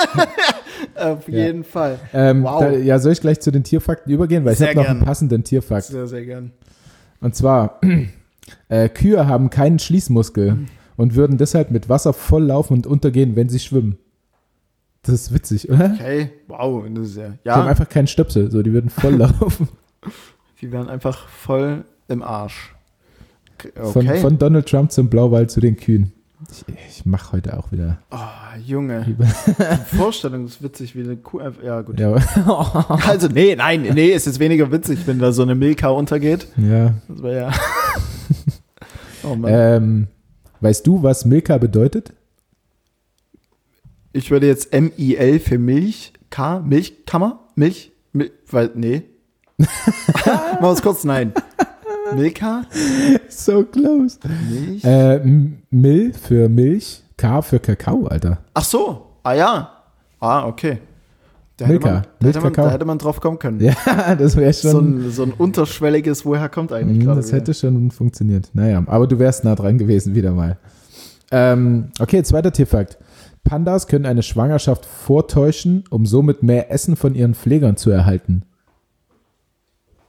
[1.12, 1.38] Auf Ja.
[1.46, 1.98] jeden Fall.
[2.12, 2.60] Ähm, Wow.
[2.60, 4.44] da, ja, soll ich gleich zu den Tierfakten übergehen?
[4.44, 5.86] Weil ich Sehr habe noch einen passenden Tierfakt.
[5.86, 6.52] Sehr, sehr gern.
[7.20, 7.80] Und zwar,
[8.68, 10.58] äh, Kühe haben keinen Schließmuskel
[10.96, 13.98] und würden deshalb mit Wasser volllaufen und untergehen, wenn sie schwimmen.
[15.02, 15.92] Das ist witzig, oder?
[15.94, 16.84] Okay, wow.
[16.92, 19.68] Das ist ja, Die haben ja, einfach keinen Stöpsel, so die würden volllaufen.
[20.60, 22.74] die werden einfach voll im Arsch.
[23.58, 23.92] Okay.
[23.92, 26.12] Von, von Donald Trump zum Blauwald zu den Kühen.
[26.50, 27.98] Ich, ich mache heute auch wieder.
[28.12, 28.16] oh,
[28.64, 29.04] Junge.
[29.90, 31.98] Die Vorstellung ist witzig, wie eine Kuh ja gut.
[31.98, 32.14] Ja,
[33.06, 36.46] Also, nee, nein, nee, es ist weniger witzig, wenn da so eine Milka untergeht.
[36.56, 36.94] ja.
[37.08, 37.52] Das wäre ja.
[39.24, 39.52] oh Mann.
[39.52, 40.06] Ähm,
[40.60, 42.12] weißt du, was Milka bedeutet?
[44.12, 47.48] Ich würde jetzt M-I-L für Milch, K, Milchkammer?
[47.56, 47.92] Milch?
[48.12, 49.02] Mil weil, nee.
[49.58, 51.32] Wir es kurz, nein.
[52.14, 52.64] Milka?
[53.28, 54.18] So close.
[54.50, 54.84] Milch?
[54.84, 55.20] Äh,
[55.70, 58.38] Mil für Milch, K für Kakao, Alter.
[58.54, 59.72] Ach so, ah ja.
[60.20, 60.78] Ah, okay.
[61.56, 63.60] Da hätte, Milka, man, da, hätte man, da hätte man drauf kommen können.
[63.60, 63.74] Ja,
[64.18, 64.70] das wäre schon.
[64.70, 67.20] So, ein, so ein unterschwelliges, woher kommt eigentlich Mm, gerade?
[67.20, 68.50] Das hätte schon funktioniert.
[68.52, 70.56] Naja, aber du wärst nah dran gewesen, wieder mal.
[71.30, 72.98] Ähm, okay, zweiter Tierfakt.
[73.44, 78.42] Pandas können eine Schwangerschaft vortäuschen, um somit mehr Essen von ihren Pflegern zu erhalten.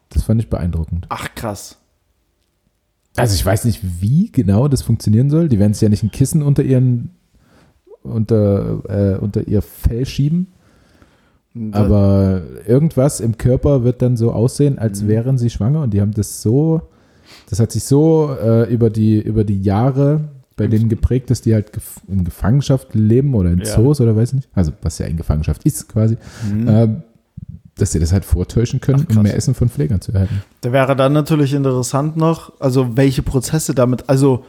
[0.09, 1.05] Das fand ich beeindruckend.
[1.09, 1.78] Ach, krass.
[3.19, 5.49] Also ich weiß nicht, wie genau das funktionieren soll.
[5.49, 7.11] Die werden sich ja nicht ein Kissen unter ihren
[8.01, 10.47] unter, äh, unter ihr Fell schieben,
[11.71, 15.07] aber irgendwas im Körper wird dann so aussehen, als Mhm.
[15.07, 16.81] wären sie schwanger und die haben das so,
[17.49, 20.21] das hat sich so äh, über die über die Jahre
[20.55, 21.71] bei denen geprägt, dass die halt
[22.07, 23.65] in Gefangenschaft leben oder in Ja.
[23.65, 26.17] Zoos oder weiß nicht, also was ja in Gefangenschaft ist quasi,
[26.53, 26.67] Mhm.
[26.67, 27.03] ähm,
[27.81, 30.41] dass sie das halt vortäuschen können, Ach, um mehr Essen von Pflegern zu erhalten.
[30.61, 34.45] Da wäre dann natürlich interessant noch, also welche Prozesse damit, also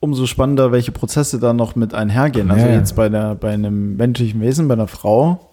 [0.00, 2.50] umso spannender, welche Prozesse da noch mit einhergehen.
[2.50, 5.50] Also Ja, jetzt bei, der, bei einem menschlichen Wesen, bei einer Frau,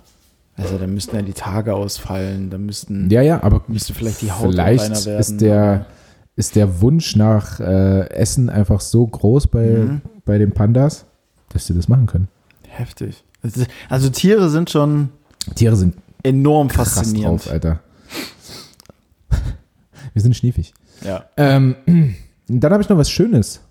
[0.56, 4.31] also da müssten ja die Tage ausfallen, da müssten, Ja, ja, aber müsste vielleicht die
[4.31, 5.19] Haut Vielleicht werden.
[5.19, 5.85] ist der,
[6.35, 10.02] ist der Wunsch nach äh, Essen einfach so groß bei, Mhm.
[10.26, 11.06] bei den Pandas,
[11.49, 12.27] dass sie das machen können.
[12.68, 13.23] Heftig.
[13.41, 15.10] Also, also Tiere sind schon
[15.56, 15.95] Tiere sind
[16.26, 17.45] enorm krass faszinierend.
[17.45, 17.80] drauf, Alter.
[20.14, 20.73] Wir sind schniefig.
[21.03, 21.26] Ja.
[21.38, 21.76] Ähm,
[22.47, 23.61] dann habe ich noch was Schönes.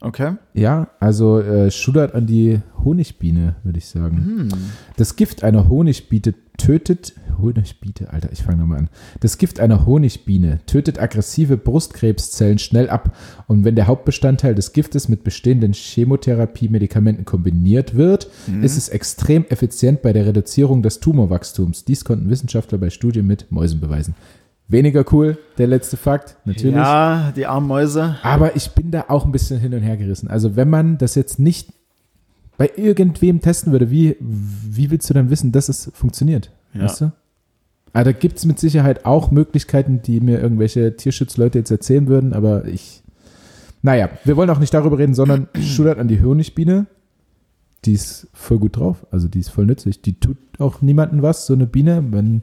[0.00, 0.36] Okay.
[0.54, 4.16] Ja, also äh, schudert an die Honigbiene, würde ich sagen.
[4.16, 4.48] Hm.
[4.96, 8.90] Das Gift einer Honigbiene tötet Honigbiete, Alter, ich fange nochmal an.
[9.20, 13.16] Das Gift einer Honigbiene tötet aggressive Brustkrebszellen schnell ab.
[13.46, 18.62] Und wenn der Hauptbestandteil des Giftes mit bestehenden Chemotherapie-Medikamenten kombiniert wird, mhm.
[18.62, 21.84] ist es extrem effizient bei der Reduzierung des Tumorwachstums.
[21.84, 24.14] Dies konnten Wissenschaftler bei Studien mit Mäusen beweisen.
[24.70, 26.76] Weniger cool, der letzte Fakt, natürlich.
[26.76, 28.16] Ja, die armen Mäuse.
[28.22, 30.28] Aber ich bin da auch ein bisschen hin und her gerissen.
[30.28, 31.72] Also, wenn man das jetzt nicht
[32.58, 36.50] bei irgendwem testen würde, wie, wie willst du dann wissen, dass es funktioniert?
[36.74, 36.82] Ja.
[36.82, 37.04] Weißt du?
[37.94, 42.06] Aber ah, da gibt es mit Sicherheit auch Möglichkeiten, die mir irgendwelche Tierschutzleute jetzt erzählen
[42.06, 43.02] würden, aber ich.
[43.80, 46.86] Naja, wir wollen auch nicht darüber reden, sondern Shoutout an die Honigbiene.
[47.84, 50.02] Die ist voll gut drauf, also die ist voll nützlich.
[50.02, 52.04] Die tut auch niemandem was, so eine Biene.
[52.10, 52.42] Wenn,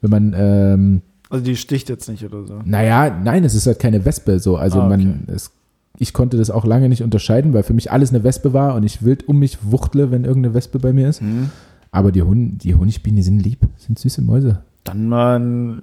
[0.00, 0.34] wenn man.
[0.36, 2.60] Ähm, also die sticht jetzt nicht oder so.
[2.64, 4.56] Naja, nein, es ist halt keine Wespe so.
[4.56, 4.96] Also ah, okay.
[4.96, 5.50] man, es
[5.98, 8.82] ich konnte das auch lange nicht unterscheiden, weil für mich alles eine Wespe war und
[8.82, 11.22] ich wild um mich wuchtle, wenn irgendeine Wespe bei mir ist.
[11.22, 11.50] Mhm.
[11.92, 14.62] Aber die, Hon die Honigbienen, die sind lieb, sind süße Mäuse.
[14.82, 15.82] Dann mal einen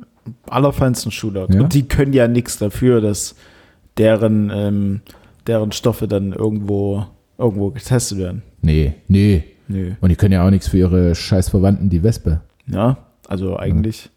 [0.49, 1.53] allerfeinsten Shootout.
[1.53, 1.61] Ja?
[1.61, 3.35] Und die können ja nichts dafür, dass
[3.97, 5.01] deren, ähm,
[5.47, 7.05] deren Stoffe dann irgendwo,
[7.37, 8.41] irgendwo getestet werden.
[8.61, 9.45] Nee, nee.
[9.69, 9.95] Nee.
[10.01, 12.41] Und die können ja auch nichts für ihre scheiß Verwandten, die Wespe.
[12.67, 12.97] Ja,
[13.27, 14.09] also eigentlich.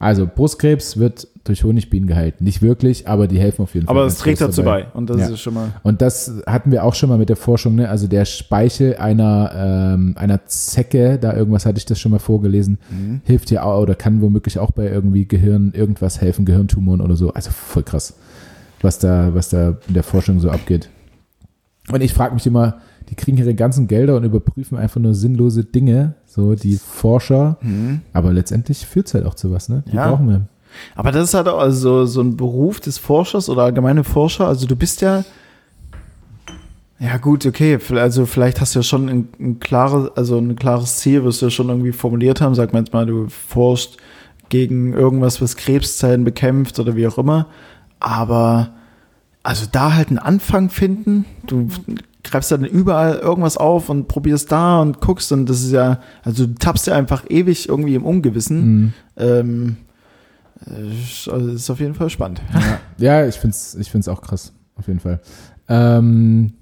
[0.00, 2.40] Also Brustkrebs wird durch Honigbienen geheilt.
[2.40, 3.94] Nicht wirklich, aber die helfen auf jeden Fall.
[3.94, 4.84] Aber es trägt dazu dabei.
[4.84, 4.92] bei.
[4.94, 5.28] Und das ja.
[5.28, 5.74] ist schon mal.
[5.82, 7.74] Und das hatten wir auch schon mal mit der Forschung.
[7.74, 7.86] Ne?
[7.86, 12.78] Also der Speichel einer, ähm, einer Zecke, da irgendwas hatte ich das schon mal vorgelesen,
[12.88, 13.20] mhm.
[13.24, 17.34] hilft ja auch oder kann womöglich auch bei irgendwie Gehirn irgendwas helfen, Gehirntumoren oder so.
[17.34, 18.14] Also voll krass,
[18.80, 20.88] was da, was da in der Forschung so abgeht.
[21.92, 22.80] Und ich frage mich immer,
[23.10, 27.58] die kriegen ihre ganzen Gelder und überprüfen einfach nur sinnlose Dinge, so die Forscher.
[27.60, 28.02] Mhm.
[28.12, 29.82] Aber letztendlich führt es halt auch zu was, ne?
[29.90, 30.08] Die ja.
[30.08, 30.42] brauchen wir.
[30.94, 34.46] Aber das ist halt auch also so ein Beruf des Forschers oder allgemeine Forscher.
[34.46, 35.24] Also du bist ja,
[37.00, 40.98] ja gut, okay, also vielleicht hast du ja schon ein, ein klares, also ein klares
[40.98, 42.54] Ziel, was du ja schon irgendwie formuliert haben.
[42.54, 43.96] Sag mal jetzt mal, du forschst
[44.50, 47.46] gegen irgendwas, was Krebszellen bekämpft oder wie auch immer.
[47.98, 48.70] Aber
[49.42, 51.68] also da halt einen Anfang finden, du
[52.22, 56.46] greifst dann überall irgendwas auf und probierst da und guckst und das ist ja, also
[56.46, 58.66] du tappst ja einfach ewig irgendwie im Ungewissen.
[58.66, 58.92] Mhm.
[59.16, 59.76] Ähm,
[60.66, 62.42] also ist auf jeden Fall spannend.
[62.98, 65.20] Ja, ja ich finde es ich find's auch krass, auf jeden Fall.
[65.68, 66.52] Ähm,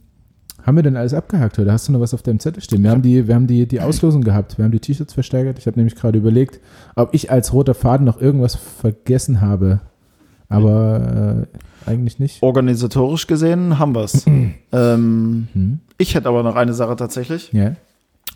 [0.69, 1.73] haben wir denn alles abgehakt heute?
[1.73, 2.83] Hast du noch was auf deinem Zettel stehen?
[2.83, 4.59] Wir haben die, wir haben die, die Auslosung gehabt.
[4.59, 5.59] Wir haben die T-Shirts versteigert.
[5.59, 6.61] Ich habe nämlich gerade überlegt,
[6.95, 9.81] ob ich als roter Faden noch irgendwas vergessen habe.
[10.49, 11.47] Aber
[11.87, 12.43] äh, eigentlich nicht.
[12.43, 14.25] Organisatorisch gesehen haben wir es.
[14.73, 15.81] ähm, hm.
[15.99, 17.53] Ich hätte aber noch eine Sache tatsächlich.
[17.53, 17.73] Ja.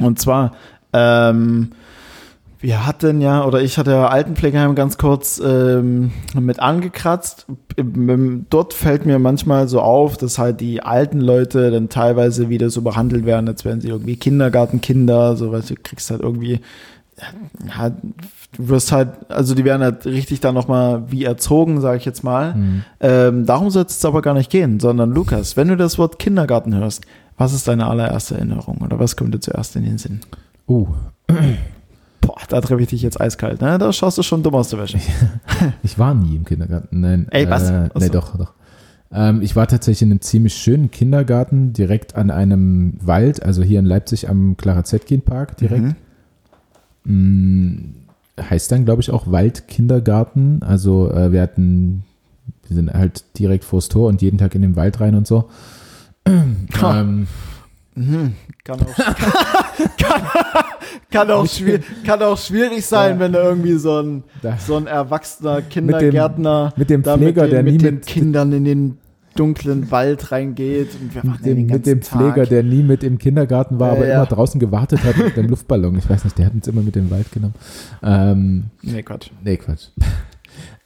[0.01, 0.52] Und zwar,
[0.93, 1.70] ähm,
[2.62, 7.47] wir hatten ja, oder ich hatte ja Altenpflegeheim ganz kurz ähm, mit angekratzt.
[7.76, 12.82] Dort fällt mir manchmal so auf, dass halt die alten Leute dann teilweise wieder so
[12.82, 16.60] behandelt werden, als wären sie irgendwie Kindergartenkinder, so weißt du, kriegst halt irgendwie,
[17.66, 17.90] ja,
[18.56, 22.22] du wirst halt, also die werden halt richtig dann nochmal wie erzogen, sage ich jetzt
[22.22, 22.54] mal.
[22.54, 22.84] Mhm.
[23.00, 26.74] Ähm, darum soll es aber gar nicht gehen, sondern Lukas, wenn du das Wort Kindergarten
[26.74, 27.04] hörst,
[27.36, 30.20] was ist deine allererste Erinnerung oder was kommt dir zuerst in den Sinn?
[30.68, 30.86] Uh.
[32.20, 33.78] Boah, da treffe ich dich jetzt eiskalt, ne?
[33.78, 34.98] Da schaust du schon dumm aus der Wäsche.
[35.82, 37.26] ich war nie im Kindergarten, nein.
[37.30, 37.70] Ey, was?
[37.70, 38.52] Äh, nee, doch, doch.
[39.10, 43.80] Ähm, ich war tatsächlich in einem ziemlich schönen Kindergarten, direkt an einem Wald, also hier
[43.80, 45.82] in Leipzig am Clara Zetkin Park direkt.
[45.82, 45.94] Mhm.
[47.04, 47.94] Mm,
[48.40, 50.62] heißt dann, glaube ich, auch Waldkindergarten.
[50.62, 52.04] Also äh, wir hatten,
[52.66, 55.48] wir sind halt direkt vors Tor und jeden Tag in den Wald rein und so.
[56.26, 57.26] ähm,
[57.94, 58.34] Mhm.
[58.64, 58.96] Kann auch,
[59.98, 60.22] kann,
[61.10, 61.46] kann, auch
[62.04, 64.24] kann auch schwierig sein, wenn da irgendwie so ein,
[64.59, 68.00] so ein erwachsener Kindergärtner mit dem, mit dem Pfleger, mit den, der mit nie den
[68.00, 68.98] Kindern in den
[69.34, 70.88] dunklen Wald reingeht.
[71.00, 72.48] Und wir mit dem, mit dem Pfleger, Tag.
[72.48, 74.14] der nie mit im Kindergarten war, äh, aber ja.
[74.16, 75.96] immer draußen gewartet hat mit dem Luftballon.
[75.98, 77.54] Ich weiß nicht, der hat uns immer mit dem Wald genommen.
[78.02, 79.30] Ähm, nee, Quatsch.
[79.42, 79.88] Nee, Quatsch.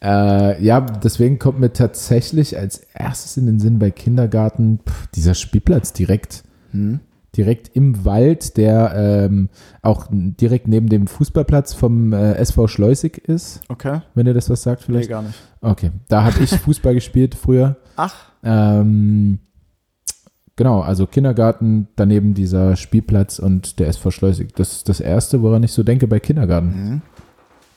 [0.02, 5.34] Äh, ja, deswegen kommt mir tatsächlich als erstes in den Sinn bei Kindergarten pff, dieser
[5.34, 7.00] Spielplatz direkt hm.
[7.36, 9.50] Direkt im Wald, der ähm,
[9.82, 13.60] auch direkt neben dem Fußballplatz vom äh, SV Schleusig ist.
[13.68, 14.00] Okay.
[14.14, 15.10] Wenn ihr das was sagt, vielleicht.
[15.10, 15.38] Nee, gar nicht.
[15.60, 15.90] Okay.
[16.08, 17.76] Da habe ich Fußball gespielt früher.
[17.96, 18.14] Ach.
[18.44, 19.38] Ähm,
[20.54, 24.54] genau, also Kindergarten, daneben dieser Spielplatz und der SV Schleusig.
[24.54, 26.68] Das ist das Erste, woran ich so denke bei Kindergarten.
[26.68, 27.02] Mhm.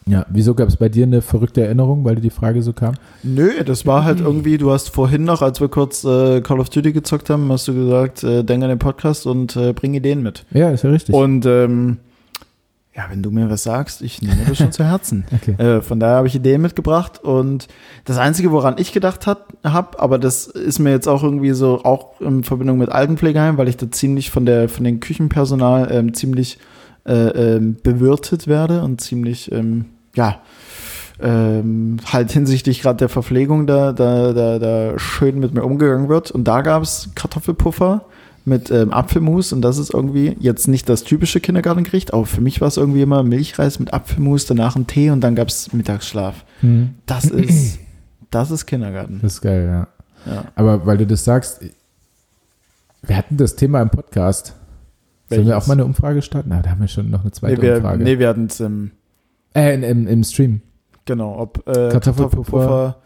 [0.09, 2.95] Ja, wieso gab es bei dir eine verrückte Erinnerung, weil dir die Frage so kam?
[3.21, 6.69] Nö, das war halt irgendwie, du hast vorhin noch, als wir kurz äh, Call of
[6.69, 10.23] Duty gezockt haben, hast du gesagt, äh, denk an den Podcast und äh, bring Ideen
[10.23, 10.45] mit.
[10.51, 11.13] Ja, ist ja richtig.
[11.13, 11.97] Und ähm,
[12.95, 15.25] ja, wenn du mir was sagst, ich nehme das schon zu Herzen.
[15.33, 15.51] Okay.
[15.61, 17.67] Äh, von daher habe ich Ideen mitgebracht und
[18.05, 22.19] das Einzige, woran ich gedacht habe, aber das ist mir jetzt auch irgendwie so, auch
[22.19, 26.57] in Verbindung mit Altenpflegeheim, weil ich da ziemlich von der von den Küchenpersonal ähm, ziemlich
[27.05, 29.85] äh, ähm, bewirtet werde und ziemlich ähm,
[30.15, 30.41] ja,
[31.21, 36.31] ähm, halt hinsichtlich gerade der Verpflegung da, da, da, da schön mit mir umgegangen wird.
[36.31, 38.05] Und da gab es Kartoffelpuffer
[38.45, 42.61] mit ähm, Apfelmus und das ist irgendwie jetzt nicht das typische Kindergartengericht, aber für mich
[42.61, 46.45] war es irgendwie immer Milchreis mit Apfelmus, danach ein Tee und dann gab es Mittagsschlaf.
[46.61, 46.95] Hm.
[47.05, 47.79] Das ist,
[48.31, 49.19] das ist Kindergarten.
[49.21, 49.65] Das ist geil,
[50.25, 50.33] ja.
[50.33, 50.45] ja.
[50.55, 51.61] Aber weil du das sagst,
[53.01, 54.55] wir hatten das Thema im Podcast.
[55.29, 55.45] Welches?
[55.45, 56.49] Sollen wir auch mal eine Umfrage starten?
[56.49, 58.03] Na, da haben wir schon noch eine zweite nee, wir, Umfrage.
[58.03, 58.91] Nee, wir hatten es im,
[59.53, 60.61] äh, im, im Stream.
[61.05, 62.97] Genau, ob äh, Kartoffelpuffer, Kartoffelpuffer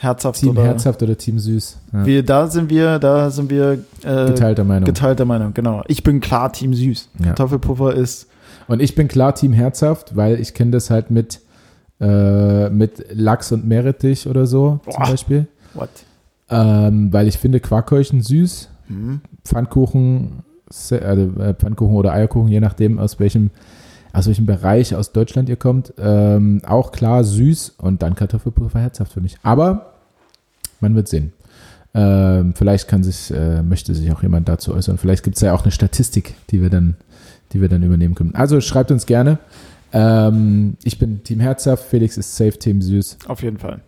[0.00, 1.76] herzhaft Team oder herzhaft oder Team süß.
[1.92, 2.06] Ja.
[2.06, 4.86] Wir, da sind wir, da sind wir äh, geteilter Meinung.
[4.86, 5.82] Geteilter Meinung, genau.
[5.88, 7.10] Ich bin klar Team süß.
[7.18, 7.26] Ja.
[7.26, 8.26] Kartoffelpuffer ist.
[8.66, 11.40] Und ich bin klar Team herzhaft, weil ich kenne das halt mit,
[12.00, 14.92] äh, mit Lachs und Meerrettich oder so Boah.
[14.92, 15.46] zum Beispiel.
[15.74, 15.90] What?
[16.48, 19.20] Ähm, weil ich finde Quarkhäulchen süß, mhm.
[19.44, 23.50] Pfannkuchen, also, äh, Pfannkuchen oder Eierkuchen, je nachdem aus welchem
[24.12, 29.12] aus welchem Bereich aus Deutschland ihr kommt, ähm, auch klar süß und dann Kartoffelpuffer herzhaft
[29.12, 29.36] für mich.
[29.42, 29.94] Aber
[30.80, 31.32] man wird sehen.
[31.92, 34.98] Ähm, vielleicht kann sich, äh, möchte sich auch jemand dazu äußern.
[34.98, 36.96] Vielleicht gibt es ja auch eine Statistik, die wir dann,
[37.52, 38.34] die wir dann übernehmen können.
[38.34, 39.38] Also schreibt uns gerne.
[39.92, 43.18] Ähm, ich bin Team Herzhaft, Felix ist Safe Team Süß.
[43.26, 43.80] Auf jeden Fall.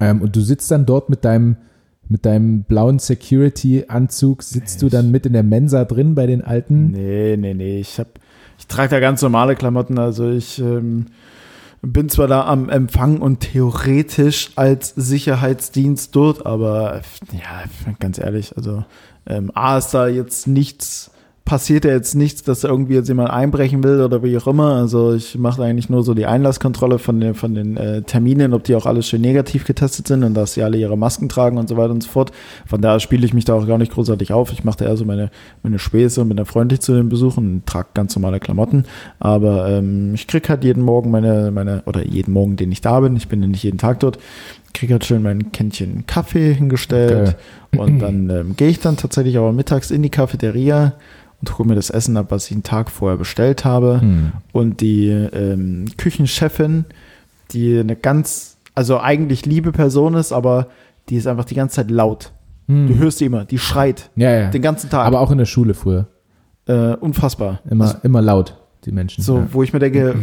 [0.00, 1.56] Ähm, und du sitzt dann dort mit deinem
[2.08, 6.42] mit deinem blauen Security-Anzug sitzt nee, du dann mit in der Mensa drin bei den
[6.42, 6.90] Alten?
[6.90, 7.78] Nee, nee, nee.
[7.78, 8.10] Ich habe
[8.60, 9.98] ich trage da ganz normale Klamotten.
[9.98, 11.06] Also ich ähm,
[11.80, 17.00] bin zwar da am Empfang und theoretisch als Sicherheitsdienst dort, aber
[17.32, 17.64] ja,
[17.98, 18.84] ganz ehrlich, also
[19.26, 21.10] ähm, A ist da jetzt nichts
[21.50, 24.76] passiert ja jetzt nichts, dass irgendwie jetzt jemand einbrechen will oder wie auch immer.
[24.76, 28.62] Also ich mache eigentlich nur so die Einlasskontrolle von den, von den äh, Terminen, ob
[28.62, 31.68] die auch alle schön negativ getestet sind und dass sie alle ihre Masken tragen und
[31.68, 32.30] so weiter und so fort.
[32.66, 34.52] Von daher spiele ich mich da auch gar nicht großartig auf.
[34.52, 35.32] Ich mache da eher so meine,
[35.64, 38.84] meine Späße und bin da freundlich zu den Besuchen und trage ganz normale Klamotten.
[39.18, 43.00] Aber ähm, ich krieg halt jeden Morgen meine, meine, oder jeden Morgen, den ich da
[43.00, 44.20] bin, ich bin ja nicht jeden Tag dort,
[44.72, 47.36] kriege halt schön mein Kännchen Kaffee hingestellt
[47.72, 47.82] okay.
[47.82, 50.92] und dann ähm, gehe ich dann tatsächlich aber mittags in die Cafeteria
[51.40, 54.00] und hole mir das Essen ab, was ich einen Tag vorher bestellt habe.
[54.00, 54.32] Hm.
[54.52, 56.84] Und die ähm, Küchenchefin,
[57.52, 60.68] die eine ganz, also eigentlich liebe Person ist, aber
[61.08, 62.32] die ist einfach die ganze Zeit laut.
[62.68, 62.88] Hm.
[62.88, 64.50] Du hörst sie immer, die schreit ja, ja.
[64.50, 65.06] den ganzen Tag.
[65.06, 66.08] Aber auch in der Schule früher.
[66.66, 67.60] Äh, unfassbar.
[67.68, 69.24] Immer, also, immer laut, die Menschen.
[69.24, 69.48] So, ja.
[69.50, 70.16] wo ich mir denke,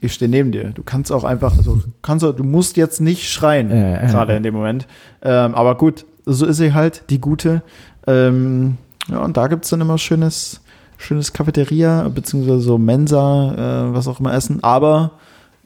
[0.00, 0.70] ich stehe neben dir.
[0.70, 4.54] Du kannst auch einfach, also kannst du, du musst jetzt nicht schreien, gerade in dem
[4.54, 4.86] Moment.
[5.22, 7.62] Ähm, aber gut, so ist sie halt, die gute.
[8.06, 10.60] Ähm, ja, und da gibt es dann immer schönes,
[10.96, 15.12] schönes Cafeteria, beziehungsweise so Mensa, äh, was auch immer essen, aber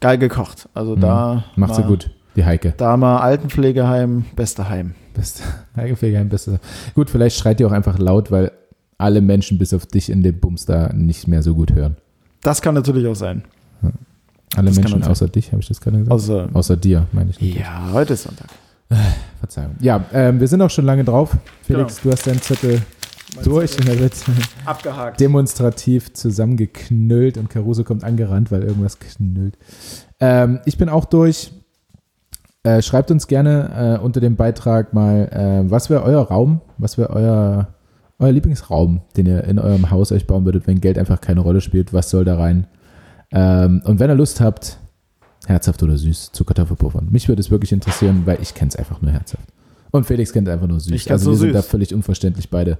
[0.01, 0.69] geil gekocht.
[0.75, 1.01] Also mhm.
[1.01, 1.45] da.
[1.57, 2.75] Macht sie gut, die Heike.
[2.77, 4.95] Da mal Altenpflegeheim, beste Heim.
[5.15, 5.43] Beste,
[5.75, 6.61] Altenpflegeheim, beste.
[6.95, 8.53] Gut, vielleicht schreit ihr auch einfach laut, weil
[8.99, 11.97] alle Menschen bis auf dich in dem Bums da nicht mehr so gut hören.
[12.41, 13.43] Das kann natürlich auch sein.
[13.83, 13.91] Ja.
[14.57, 16.13] Alle das Menschen außer dich, habe ich das gerade gesagt?
[16.13, 17.37] Außer, außer dir, meine ich.
[17.37, 17.61] Natürlich.
[17.61, 18.49] Ja, heute ist Sonntag.
[19.41, 19.77] Verzeihung.
[19.81, 21.37] Ja, ähm, wir sind auch schon lange drauf.
[21.63, 22.11] Felix, genau.
[22.11, 22.83] du hast deinen Zettel
[23.43, 24.15] durch und er wird
[24.65, 25.21] abgehakt.
[25.21, 29.57] demonstrativ zusammengeknüllt und Caruso kommt angerannt, weil irgendwas knüllt.
[30.21, 31.53] Ähm, ich bin auch durch.
[32.65, 36.97] Äh, schreibt uns gerne äh, unter dem Beitrag mal, äh, was wäre euer Raum, was
[36.97, 37.75] wäre euer,
[38.21, 41.61] euer Lieblingsraum, den ihr in eurem Haus euch bauen würdet, wenn Geld einfach keine Rolle
[41.61, 41.93] spielt.
[41.93, 42.69] Was soll da rein?
[43.33, 44.79] Ähm, und wenn ihr Lust habt,
[45.47, 47.09] herzhaft oder süß zu Kartoffelpuffern.
[47.11, 49.49] Mich würde es wirklich interessieren, weil ich kenne es einfach nur herzhaft.
[49.91, 50.93] Und Felix kennt einfach nur süß.
[50.93, 51.41] Ich also wir süß.
[51.41, 52.79] sind da völlig unverständlich beide.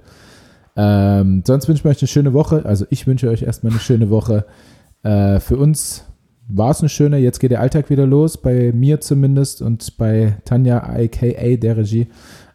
[0.75, 2.65] Ähm, sonst wünsche ich euch eine schöne Woche.
[2.65, 4.45] Also ich wünsche euch erstmal eine schöne Woche.
[5.03, 6.05] Äh, für uns
[6.47, 7.17] war es eine schöne.
[7.17, 12.07] Jetzt geht der Alltag wieder los, bei mir zumindest und bei Tanja, aka der Regie.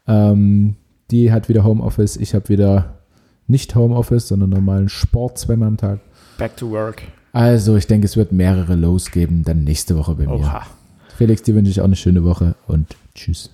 [0.06, 0.76] Ähm,
[1.10, 2.16] die hat wieder Homeoffice.
[2.16, 2.98] Ich habe wieder
[3.46, 6.00] nicht Homeoffice, sondern normalen Sport zweimal am Tag.
[6.36, 7.02] Back to work.
[7.32, 10.32] Also ich denke, es wird mehrere Lows geben, dann nächste Woche bei mir.
[10.32, 10.66] Oha.
[11.16, 13.50] Felix, dir wünsche ich auch eine schöne Woche und tschüss.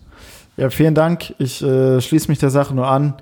[0.56, 1.34] Ja, vielen Dank.
[1.38, 3.14] Ich äh, schließe mich der Sache nur an.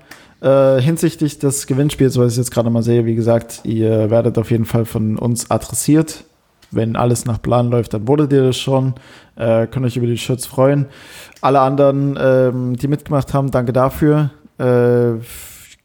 [0.43, 4.51] Äh, hinsichtlich des Gewinnspiels, was ich jetzt gerade mal sehe, wie gesagt, ihr werdet auf
[4.51, 6.25] jeden Fall von uns adressiert.
[6.69, 8.93] Wenn alles nach Plan läuft, dann wurdet ihr das schon.
[9.37, 10.87] Äh, könnt euch über die Shirts freuen.
[11.39, 14.31] Alle anderen, ähm, die mitgemacht haben, danke dafür.
[14.57, 15.23] Äh,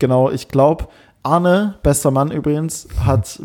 [0.00, 0.88] genau, ich glaube,
[1.22, 3.38] Arne, bester Mann übrigens, hat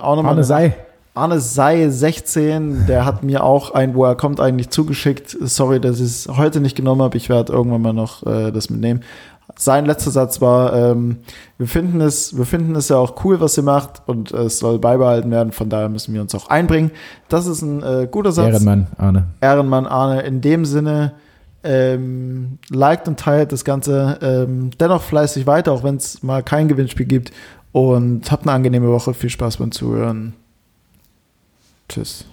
[0.00, 0.32] auch nochmal.
[0.32, 0.74] Arne Sei.
[1.14, 5.36] Arne Sei 16, der hat mir auch ein, wo er kommt, eigentlich zugeschickt.
[5.40, 7.16] Sorry, dass ich es heute nicht genommen habe.
[7.16, 9.02] Ich werde irgendwann mal noch äh, das mitnehmen
[9.58, 11.18] sein letzter Satz war, ähm,
[11.58, 14.78] wir finden es, wir finden es ja auch cool, was ihr macht und es soll
[14.78, 16.92] beibehalten werden, von daher müssen wir uns auch einbringen.
[17.28, 18.46] Das ist ein äh, guter Satz.
[18.46, 19.26] Ehrenmann, Arne.
[19.40, 20.22] Ehrenmann, Arne.
[20.22, 21.14] In dem Sinne,
[21.64, 26.68] ähm, liked und teilt das Ganze ähm, dennoch fleißig weiter, auch wenn es mal kein
[26.68, 27.32] Gewinnspiel gibt
[27.72, 29.12] und habt eine angenehme Woche.
[29.12, 30.34] Viel Spaß beim Zuhören.
[31.88, 32.26] Tschüss.